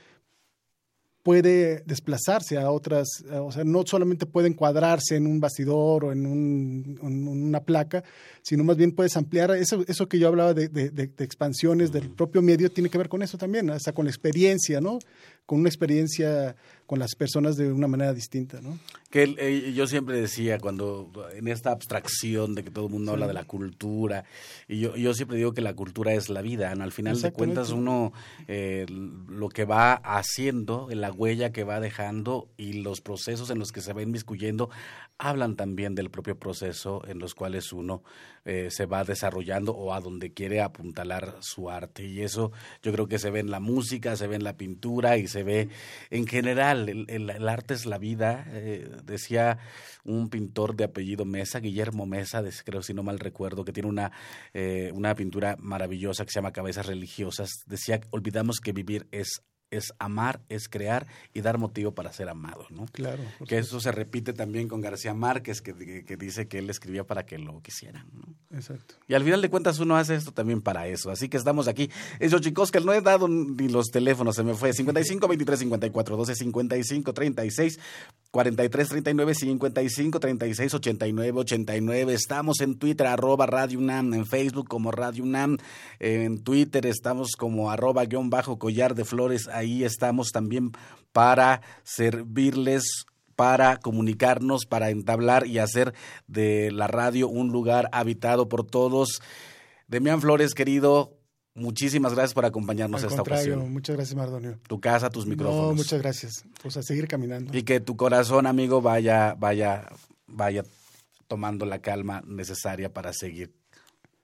puede 1.24 1.84
desplazarse 1.86 2.58
a 2.58 2.70
otras, 2.70 3.08
o 3.32 3.52
sea, 3.52 3.64
no 3.64 3.84
solamente 3.86 4.26
puede 4.26 4.50
encuadrarse 4.50 5.16
en 5.16 5.26
un 5.26 5.40
bastidor 5.40 6.04
o 6.06 6.12
en, 6.12 6.26
un, 6.26 7.00
una 7.02 7.62
placa, 7.62 8.04
sino 8.42 8.66
más 8.66 8.76
bien 8.76 8.92
puedes 8.92 9.16
ampliar 9.16 9.52
eso, 9.52 9.86
eso 9.88 10.10
que 10.10 10.20
yo 10.20 10.28
hablaba 10.28 10.54
de, 10.54 10.68
de, 10.68 10.90
de 10.90 11.24
expansiones 11.24 11.94
del 11.94 12.10
propio 12.10 12.42
medio, 12.42 12.70
tiene 12.70 12.90
que 12.90 12.98
ver 12.98 13.08
con 13.08 13.24
eso 13.24 13.38
también, 13.38 13.70
hasta 13.70 13.94
con 13.94 14.04
la 14.04 14.12
experiencia, 14.12 14.82
¿no? 14.82 15.00
Con 15.46 15.62
una 15.62 15.70
experiencia 15.70 16.58
con 16.86 17.00
las 17.00 17.16
personas 17.16 17.56
de 17.56 17.72
una 17.72 17.88
manera 17.88 18.14
distinta, 18.14 18.62
¿no? 18.62 18.78
Que 19.10 19.36
eh, 19.38 19.74
yo 19.74 19.88
siempre 19.88 20.20
decía 20.20 20.60
cuando 20.60 21.12
en 21.34 21.48
esta 21.48 21.72
abstracción 21.72 22.56
de 22.56 22.64
que 22.64 22.72
todo 22.72 22.88
el 22.88 22.92
mundo 22.92 23.12
sí. 23.12 23.14
habla 23.14 23.28
de 23.28 23.34
la 23.34 23.46
cultura 23.46 24.26
y 24.68 24.80
yo, 24.80 24.96
yo 24.96 25.14
siempre 25.14 25.38
digo 25.38 25.54
que 25.54 25.62
la 25.62 25.76
cultura 25.76 26.14
es 26.14 26.30
la 26.30 26.42
vida, 26.42 26.74
¿no? 26.76 26.84
al 26.84 26.92
final 26.92 27.22
de 27.22 27.32
cuentas 27.32 27.70
uno 27.70 28.12
eh, 28.48 28.86
lo 28.90 29.50
que 29.50 29.66
va 29.66 29.94
haciendo, 29.94 30.88
la 30.92 31.12
huella 31.12 31.52
que 31.52 31.64
va 31.64 31.80
dejando 31.80 32.50
y 32.58 32.74
los 32.74 33.02
procesos 33.02 33.50
en 33.50 33.60
los 33.60 33.72
que 33.72 33.82
se 33.82 33.94
va 33.94 34.02
inmiscuyendo 34.02 34.70
hablan 35.18 35.56
también 35.56 35.96
del 35.96 36.10
propio 36.10 36.38
proceso 36.38 37.04
en 37.08 37.20
los 37.20 37.36
cuales 37.36 37.72
uno 37.72 38.04
eh, 38.46 38.70
se 38.72 38.86
va 38.86 39.04
desarrollando 39.04 39.74
o 39.74 39.94
a 39.94 40.02
donde 40.02 40.34
quiere 40.34 40.62
apuntalar 40.62 41.38
su 41.40 41.70
arte 41.70 42.06
y 42.06 42.22
eso 42.22 42.52
yo 42.82 42.92
creo 42.92 43.08
que 43.08 43.20
se 43.20 43.30
ve 43.30 43.40
en 43.40 43.52
la 43.52 43.60
música, 43.60 44.18
se 44.18 44.28
ve 44.28 44.36
en 44.36 44.44
la 44.44 44.58
pintura 44.58 45.18
y 45.18 45.28
se 45.28 45.44
ve 45.44 45.70
en 46.10 46.28
general 46.28 46.73
el, 46.74 47.06
el, 47.10 47.50
arte 47.50 47.74
es 47.74 47.86
la 47.86 47.98
vida. 47.98 48.46
Eh, 48.50 48.90
decía 49.04 49.60
un 50.04 50.30
pintor 50.30 50.76
de 50.76 50.84
apellido 50.84 51.26
Mesa, 51.26 51.60
Guillermo 51.60 52.06
Mesa, 52.06 52.44
creo 52.66 52.82
si 52.82 52.94
no 52.94 53.04
mal 53.04 53.20
recuerdo, 53.20 53.64
que 53.64 53.72
tiene 53.72 53.90
una, 53.90 54.12
eh, 54.54 54.92
una 54.94 55.16
pintura 55.16 55.56
maravillosa 55.60 56.26
que 56.26 56.32
se 56.32 56.40
llama 56.40 56.52
Cabezas 56.52 56.86
Religiosas. 56.86 57.64
Decía, 57.66 58.02
olvidamos 58.12 58.60
que 58.60 58.74
vivir 58.74 59.08
es 59.12 59.44
es 59.78 59.94
amar, 60.00 60.42
es 60.50 60.70
crear 60.70 61.08
y 61.34 61.42
dar 61.42 61.58
motivo 61.58 61.94
para 61.94 62.14
ser 62.14 62.30
amado, 62.30 62.66
¿no? 62.70 62.86
Claro. 62.92 63.24
Que 63.48 63.58
eso 63.58 63.80
se 63.80 63.92
repite 63.92 64.34
también 64.34 64.68
con 64.68 64.82
García 64.82 65.14
Márquez, 65.14 65.62
que, 65.62 65.74
que, 65.74 66.06
que, 66.06 66.18
dice 66.18 66.48
que 66.48 66.60
él 66.60 66.70
escribía 66.70 67.06
para 67.06 67.26
que 67.26 67.38
lo 67.38 67.62
quisieran, 67.62 68.08
¿no? 68.14 68.36
Exacto. 68.56 68.96
Y 69.08 69.16
al 69.16 69.24
final 69.24 69.42
de 69.42 69.50
cuentas 69.50 69.80
uno 69.80 69.98
hace 69.98 70.16
esto 70.16 70.32
también 70.32 70.62
para 70.62 70.88
eso. 70.88 71.10
Así 71.10 71.30
que 71.30 71.38
estamos 71.38 71.68
aquí. 71.68 71.90
Es 72.20 72.34
que 72.72 72.80
no 72.80 72.94
he 72.94 73.02
dado 73.02 73.28
ni 73.28 73.68
los 73.68 73.88
teléfonos, 73.88 74.36
se 74.36 74.44
me 74.44 74.54
fue. 74.54 74.74
55 74.74 75.28
23 75.28 75.60
54 75.60 76.18
12 76.18 76.36
55 76.36 77.14
36 77.14 77.80
43 78.32 78.90
39 78.90 79.36
55 79.36 80.20
36 80.20 80.74
89 80.74 81.40
89. 81.40 82.14
Estamos 82.14 82.62
en 82.62 82.78
Twitter, 82.78 83.08
arroba 83.08 83.46
Radio 83.46 83.80
UNAM, 83.80 84.14
en 84.14 84.26
Facebook 84.26 84.68
como 84.68 84.92
Radio 84.92 85.24
UNAM, 85.24 85.58
en 86.00 86.44
Twitter 86.44 86.86
estamos 86.86 87.32
como 87.38 87.72
arroba 87.72 88.06
guion 88.06 88.30
bajo 88.30 88.60
collar 88.60 88.96
de 88.96 89.06
flores 89.06 89.48
ahí 89.48 89.63
estamos 89.84 90.32
también 90.32 90.72
para 91.12 91.62
servirles 91.84 93.06
para 93.36 93.78
comunicarnos, 93.78 94.66
para 94.66 94.90
entablar 94.90 95.48
y 95.48 95.60
hacer 95.60 95.94
de 96.28 96.72
la 96.72 96.88
radio 96.88 97.28
un 97.28 97.52
lugar 97.52 97.90
habitado 97.92 98.48
por 98.48 98.66
todos. 98.66 99.22
Demián 99.88 100.22
Flores, 100.22 100.54
querido, 100.54 101.18
muchísimas 101.56 102.14
gracias 102.14 102.34
por 102.34 102.46
acompañarnos 102.46 103.02
Al 103.02 103.10
esta 103.10 103.18
contrario, 103.24 103.56
ocasión. 103.56 103.74
muchas 103.74 103.96
gracias, 103.96 104.16
Mardonio. 104.16 104.60
Tu 104.68 104.80
casa, 104.80 105.10
tus 105.10 105.26
micrófonos. 105.26 105.70
No, 105.70 105.76
muchas 105.76 106.02
gracias. 106.02 106.46
Pues 106.62 106.78
a 106.78 106.84
seguir 106.84 107.08
caminando. 107.08 107.58
Y 107.58 107.64
que 107.64 107.80
tu 107.80 107.98
corazón, 107.98 108.48
amigo, 108.48 108.82
vaya, 108.82 109.36
vaya, 109.38 109.88
vaya 110.28 110.64
tomando 111.28 111.66
la 111.66 111.80
calma 111.80 112.22
necesaria 112.28 112.94
para 112.94 113.14
seguir 113.14 113.52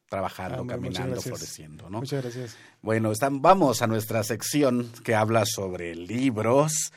trabajando, 0.10 0.64
Ah, 0.64 0.68
caminando, 0.68 1.22
floreciendo, 1.22 1.90
¿no? 1.90 2.00
Muchas 2.00 2.24
gracias. 2.24 2.58
Bueno, 2.82 3.12
están, 3.12 3.42
vamos 3.42 3.82
a 3.82 3.88
nuestra 3.88 4.24
sección 4.24 4.92
que 5.04 5.16
habla 5.16 5.46
sobre 5.46 5.96
libros. 5.96 6.92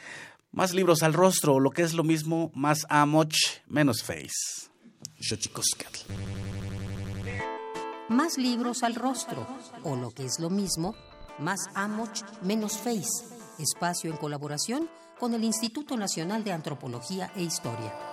Más 0.51 0.75
libros 0.75 1.03
al 1.03 1.15
rostro, 1.15 1.61
lo 1.61 1.71
que 1.71 1.83
es 1.83 1.95
lo 1.95 2.05
mismo, 2.05 2.51
más 2.55 2.87
amoch, 2.89 3.35
menos 3.69 4.03
face. 4.03 4.71
Xochicoscatl. 5.21 6.13
Más 8.09 8.37
libros 8.37 8.83
al 8.83 8.95
rostro, 8.95 9.47
o 9.85 9.97
lo 9.97 10.11
que 10.11 10.27
es 10.27 10.39
lo 10.39 10.51
mismo, 10.51 10.95
más 11.39 11.61
Amoch, 11.75 12.23
menos 12.43 12.79
Face. 12.79 13.25
Espacio 13.59 14.11
en 14.11 14.17
colaboración 14.17 14.89
con 15.19 15.35
el 15.35 15.45
Instituto 15.45 15.97
Nacional 15.97 16.45
de 16.45 16.53
Antropología 16.53 17.33
e 17.37 17.43
Historia. 17.43 18.12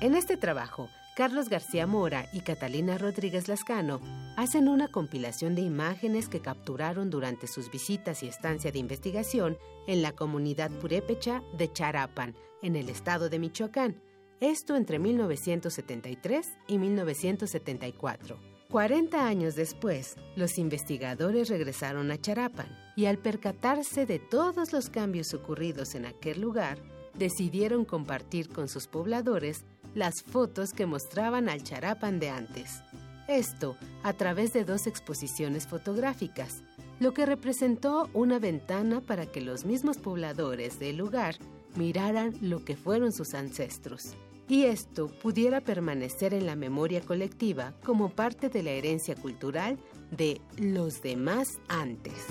En 0.00 0.14
este 0.14 0.38
trabajo, 0.38 0.88
Carlos 1.14 1.50
García 1.50 1.86
Mora 1.86 2.26
y 2.32 2.40
Catalina 2.40 2.96
Rodríguez 2.96 3.46
Lascano 3.46 4.00
hacen 4.38 4.66
una 4.66 4.88
compilación 4.88 5.54
de 5.54 5.60
imágenes 5.60 6.26
que 6.30 6.40
capturaron 6.40 7.10
durante 7.10 7.46
sus 7.46 7.70
visitas 7.70 8.22
y 8.22 8.28
estancia 8.28 8.72
de 8.72 8.78
investigación 8.78 9.58
en 9.86 10.00
la 10.00 10.12
comunidad 10.12 10.70
purépecha 10.70 11.42
de 11.58 11.70
Charapan, 11.70 12.34
en 12.62 12.76
el 12.76 12.88
estado 12.88 13.28
de 13.28 13.38
Michoacán, 13.38 14.00
esto 14.40 14.74
entre 14.74 14.98
1973 14.98 16.48
y 16.66 16.78
1974. 16.78 18.40
40 18.70 19.26
años 19.26 19.54
después, 19.54 20.16
los 20.34 20.56
investigadores 20.56 21.50
regresaron 21.50 22.10
a 22.10 22.18
Charapan 22.18 22.74
y 22.96 23.04
al 23.04 23.18
percatarse 23.18 24.06
de 24.06 24.18
todos 24.18 24.72
los 24.72 24.88
cambios 24.88 25.34
ocurridos 25.34 25.94
en 25.94 26.06
aquel 26.06 26.40
lugar, 26.40 26.78
decidieron 27.12 27.84
compartir 27.84 28.48
con 28.48 28.68
sus 28.68 28.86
pobladores 28.86 29.66
las 29.94 30.22
fotos 30.22 30.72
que 30.72 30.86
mostraban 30.86 31.48
al 31.48 31.62
Charapan 31.62 32.18
de 32.18 32.30
antes. 32.30 32.82
Esto 33.28 33.76
a 34.02 34.12
través 34.12 34.52
de 34.52 34.64
dos 34.64 34.86
exposiciones 34.86 35.66
fotográficas, 35.66 36.62
lo 37.00 37.14
que 37.14 37.26
representó 37.26 38.10
una 38.12 38.38
ventana 38.38 39.00
para 39.00 39.26
que 39.26 39.40
los 39.40 39.64
mismos 39.64 39.98
pobladores 39.98 40.78
del 40.78 40.96
lugar 40.96 41.36
miraran 41.76 42.36
lo 42.40 42.64
que 42.64 42.76
fueron 42.76 43.12
sus 43.12 43.34
ancestros. 43.34 44.14
Y 44.48 44.64
esto 44.64 45.08
pudiera 45.08 45.60
permanecer 45.60 46.34
en 46.34 46.46
la 46.46 46.56
memoria 46.56 47.00
colectiva 47.00 47.72
como 47.84 48.10
parte 48.10 48.48
de 48.48 48.62
la 48.62 48.70
herencia 48.70 49.14
cultural 49.14 49.78
de 50.10 50.40
los 50.58 51.00
demás 51.00 51.58
antes. 51.68 52.26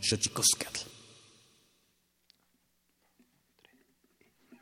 Xochicoscatl. 0.00 0.95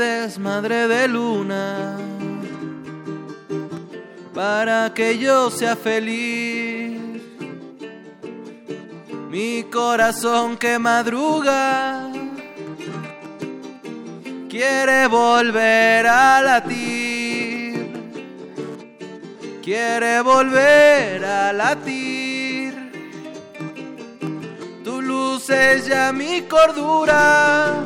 ¿Qué 0.00 0.06
pides, 0.06 0.38
madre 0.38 0.88
de 0.88 1.08
luna? 1.08 1.98
Para 4.32 4.94
que 4.94 5.18
yo 5.18 5.50
sea 5.50 5.76
feliz. 5.76 7.20
Mi 9.28 9.64
corazón 9.64 10.56
que 10.56 10.78
madruga 10.78 12.10
quiere 14.48 15.06
volver 15.06 16.06
a 16.06 16.40
latir. 16.40 17.92
Quiere 19.62 20.22
volver 20.22 21.22
a 21.26 21.52
latir. 21.52 22.72
Tu 24.82 25.02
luz 25.02 25.50
es 25.50 25.86
ya 25.88 26.10
mi 26.10 26.40
cordura. 26.48 27.84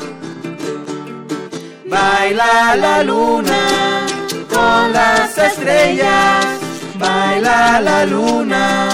Baila 1.95 2.75
la 2.75 3.05
luna 3.05 4.05
con 4.53 4.93
las 4.93 5.39
estrellas, 5.39 6.45
baila 6.99 7.81
la 7.81 8.05
luna 8.05 8.89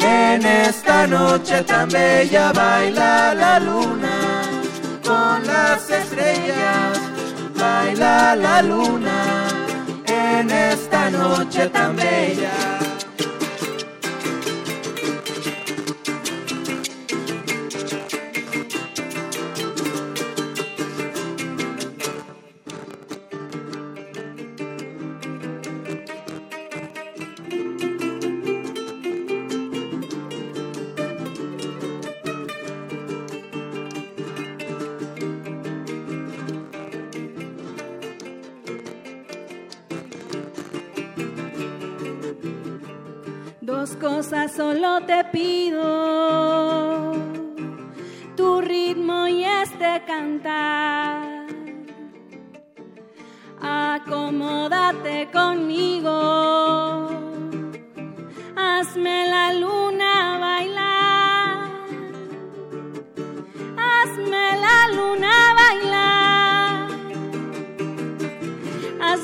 en 0.00 0.44
esta 0.44 1.06
noche 1.06 1.62
tan 1.62 1.88
bella, 1.88 2.52
baila 2.52 3.32
la 3.34 3.60
luna 3.60 4.14
con 5.04 5.46
las 5.46 5.88
estrellas, 5.88 6.98
baila 7.54 8.34
la 8.34 8.60
luna 8.60 9.18
en 10.06 10.50
esta 10.50 11.10
noche 11.10 11.68
tan 11.68 11.94
bella. 11.94 12.81
Cosas 43.82 44.52
solo 44.52 45.00
te 45.06 45.24
pido, 45.32 47.12
tu 48.36 48.60
ritmo 48.60 49.26
y 49.26 49.42
este 49.42 50.04
cantar. 50.06 51.46
Acomódate 53.60 55.28
conmigo, 55.32 57.08
hazme 58.54 59.26
la 59.26 59.52
luna 59.52 60.38
bailar, 60.38 61.70
hazme 63.76 64.60
la 64.60 64.88
luna 64.94 65.54
bailar. 65.56 66.88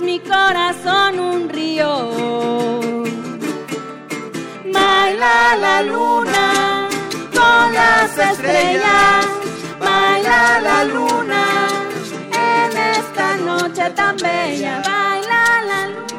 mi 0.02 0.18
corazón 0.18 1.20
un 1.20 1.48
río. 1.48 2.57
Baila 5.19 5.57
la 5.57 5.83
luna 5.83 6.89
con 7.35 7.75
las 7.75 8.16
estrellas, 8.16 9.27
baila 9.81 10.61
la 10.61 10.85
luna 10.85 11.45
en 12.31 12.77
esta 12.77 13.37
noche 13.39 13.91
tan 13.97 14.16
bella, 14.16 14.81
baila 14.87 15.64
la 15.71 15.89
luna. 15.89 16.14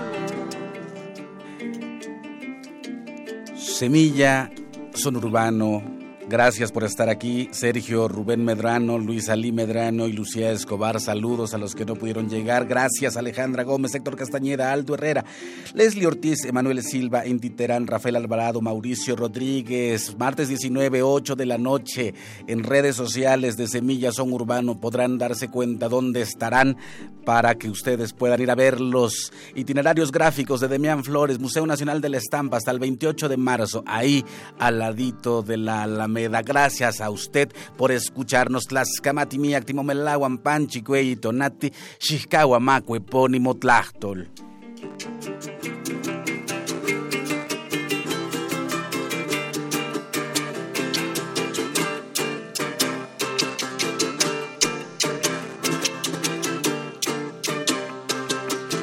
Semilla, 3.56 4.50
son 4.94 5.16
urbano, 5.16 5.82
Gracias 6.30 6.72
por 6.72 6.84
estar 6.84 7.10
aquí, 7.10 7.50
Sergio, 7.52 8.08
Rubén 8.08 8.46
Medrano, 8.46 9.00
Luis 9.00 9.30
Ali 9.30 9.52
Medrano 9.52 10.08
y 10.08 10.14
Lucía 10.14 10.52
Escobar. 10.52 11.02
Saludos 11.02 11.56
a 11.56 11.58
los 11.58 11.74
que 11.74 11.86
no 11.86 11.96
pudieron 11.96 12.30
llegar. 12.30 12.68
Gracias, 12.68 13.18
Alejandra 13.18 13.64
Gómez, 13.64 13.96
Héctor 13.96 14.16
Castañeda, 14.16 14.72
Aldo 14.72 14.94
Herrera, 14.94 15.26
Leslie 15.74 16.06
Ortiz, 16.06 16.46
Emanuel 16.46 16.84
Silva, 16.84 17.24
Terán, 17.58 17.88
Rafael 17.88 18.16
Alvarado, 18.16 18.62
Mauricio 18.62 19.16
Rodríguez. 19.16 20.16
Martes 20.20 20.50
19, 20.50 21.02
8 21.02 21.36
de 21.36 21.46
la 21.48 21.58
noche, 21.58 22.14
en 22.46 22.64
redes 22.64 22.96
sociales 22.96 23.58
de 23.58 23.68
Semilla 23.68 24.12
Son 24.12 24.32
Urbano 24.32 24.80
podrán 24.80 25.18
darse 25.18 25.48
cuenta 25.48 25.90
dónde 25.90 26.22
estarán 26.22 26.78
para 27.26 27.56
que 27.56 27.72
ustedes 27.72 28.14
puedan 28.14 28.40
ir 28.40 28.52
a 28.52 28.56
ver 28.56 28.80
los 28.80 29.34
itinerarios 29.56 30.12
gráficos 30.12 30.60
de 30.62 30.68
Demián 30.68 31.04
Flores, 31.04 31.40
Museo 31.40 31.66
Nacional 31.66 32.02
de 32.02 32.10
la 32.10 32.18
Estampa, 32.18 32.58
hasta 32.58 32.70
el 32.70 32.78
28 32.78 33.30
de 33.30 33.38
marzo, 33.38 33.84
ahí 33.88 34.24
al 34.60 34.78
ladito 34.78 35.42
de 35.42 35.58
la 35.58 35.84
Alameda 35.84 36.19
da 36.28 36.42
Gracias 36.42 37.00
a 37.00 37.10
usted 37.10 37.50
por 37.78 37.92
escucharnos. 37.92 38.68
Tlaxcamati 38.68 39.38
miak 39.38 39.66
timomelahuan 39.66 40.38
panchi 40.40 40.82
cuelli 40.82 41.16
tonati 41.16 41.72
xihkaua 42.00 42.60
macue 42.60 43.00
pónimo 43.00 43.56
tlachtol. 43.56 44.28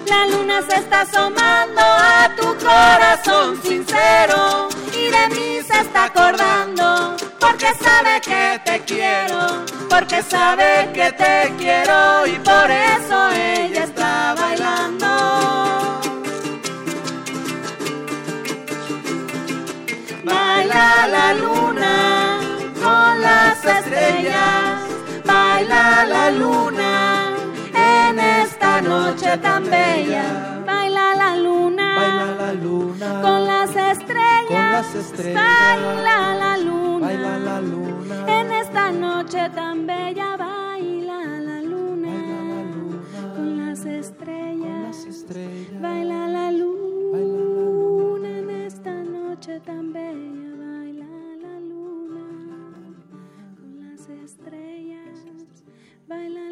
La 0.09 0.26
luna 0.30 0.62
se 0.68 0.76
está 0.76 1.01
asomando 1.01 1.80
a 1.80 2.34
tu 2.37 2.47
corazón 2.64 3.62
sincero 3.62 4.68
y 4.93 5.11
de 5.11 5.34
mí 5.34 5.49
se 5.66 5.80
está 5.80 6.05
acordando 6.05 6.86
porque 7.47 7.72
sabe 7.74 8.20
que 8.20 8.61
te 8.64 8.80
quiero, 8.80 9.64
porque 9.88 10.22
sabe 10.22 10.90
que 10.92 11.12
te 11.12 11.55
quiero 11.59 12.26
y 12.26 12.38
por 12.40 12.68
eso 12.70 13.30
ella 13.30 13.84
está 13.84 14.34
bailando. 14.34 15.07
Baila 20.24 21.07
la 21.16 21.34
luna 21.34 22.40
con 22.82 23.22
las 23.22 23.64
estrellas, 23.64 24.80
baila 25.24 26.05
la 26.05 26.30
luna 26.30 27.34
en 27.74 28.18
esta 28.18 28.80
noche 28.80 29.38
tan 29.38 29.64
bella. 29.70 30.24
Baila 30.66 31.14
la 31.14 31.36
luna, 31.36 31.76
baila 32.07 32.34
la 32.34 32.52
luna 32.54 33.22
con 33.22 33.46
las 33.46 33.70
estrellas, 33.70 34.46
con 34.48 34.72
las 34.72 34.94
estrellas. 34.94 35.44
Baila 35.44 36.34
la 36.34 36.57
luna, 36.59 37.07
baila 37.07 37.38
la 37.38 37.61
luna 37.61 38.40
en 38.40 38.52
esta 38.52 38.90
noche 38.92 39.50
tan 39.54 39.86
bella. 39.86 40.36
Baila 40.36 41.18
la 41.48 41.61
luna, 41.62 42.09
baila 42.09 42.42
la 42.52 42.62
luna 42.74 43.34
con 43.36 43.57
las 43.59 43.84
estrellas, 43.84 44.72
con 44.72 44.82
las 44.82 45.07
estrellas. 45.07 45.80
baila 45.80 46.28
la 46.28 46.50
luna 46.52 48.28
en 48.38 48.50
esta 48.50 48.94
noche 49.02 49.61
tan 49.61 49.92
bella. 49.92 50.54
Baila 50.59 51.07
la 51.44 51.61
luna 51.61 52.24
con 53.59 53.70
las 53.82 54.09
estrellas, 54.09 55.18
baila 56.09 56.45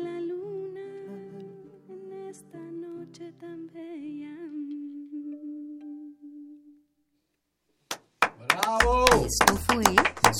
Esto 8.64 9.56
fue 9.66 9.84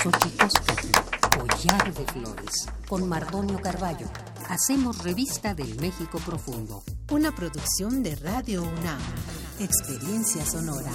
Xochicóscatl, 0.03 0.89
Collar 1.37 1.93
de 1.93 2.07
Flores, 2.07 2.67
con 2.89 3.07
Mardonio 3.07 3.61
Carballo. 3.61 4.07
Hacemos 4.49 5.05
revista 5.05 5.53
del 5.53 5.79
México 5.79 6.19
Profundo. 6.25 6.83
Una 7.11 7.35
producción 7.35 8.03
de 8.03 8.17
Radio 8.17 8.63
UNAM. 8.63 8.99
Experiencia 9.61 10.47
sonora. 10.47 10.91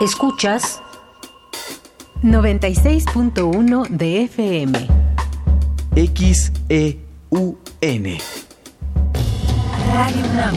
Escuchas 0.00 0.82
96.1 2.22 3.88
de 3.88 4.24
FM. 4.24 5.07
XEUN. 6.06 7.00
Radio 9.92 10.26
UNAM. 10.32 10.54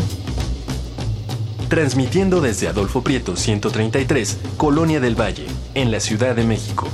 Transmitiendo 1.68 2.42
desde 2.42 2.68
Adolfo 2.68 3.02
Prieto 3.02 3.36
133, 3.36 4.38
Colonia 4.58 5.00
del 5.00 5.20
Valle, 5.20 5.48
en 5.74 5.89
la 5.89 6.00
Ciudad 6.00 6.36
de 6.36 6.44
México. 6.44 6.88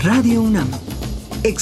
Radio 0.00 0.42
UNAM. 0.42 0.68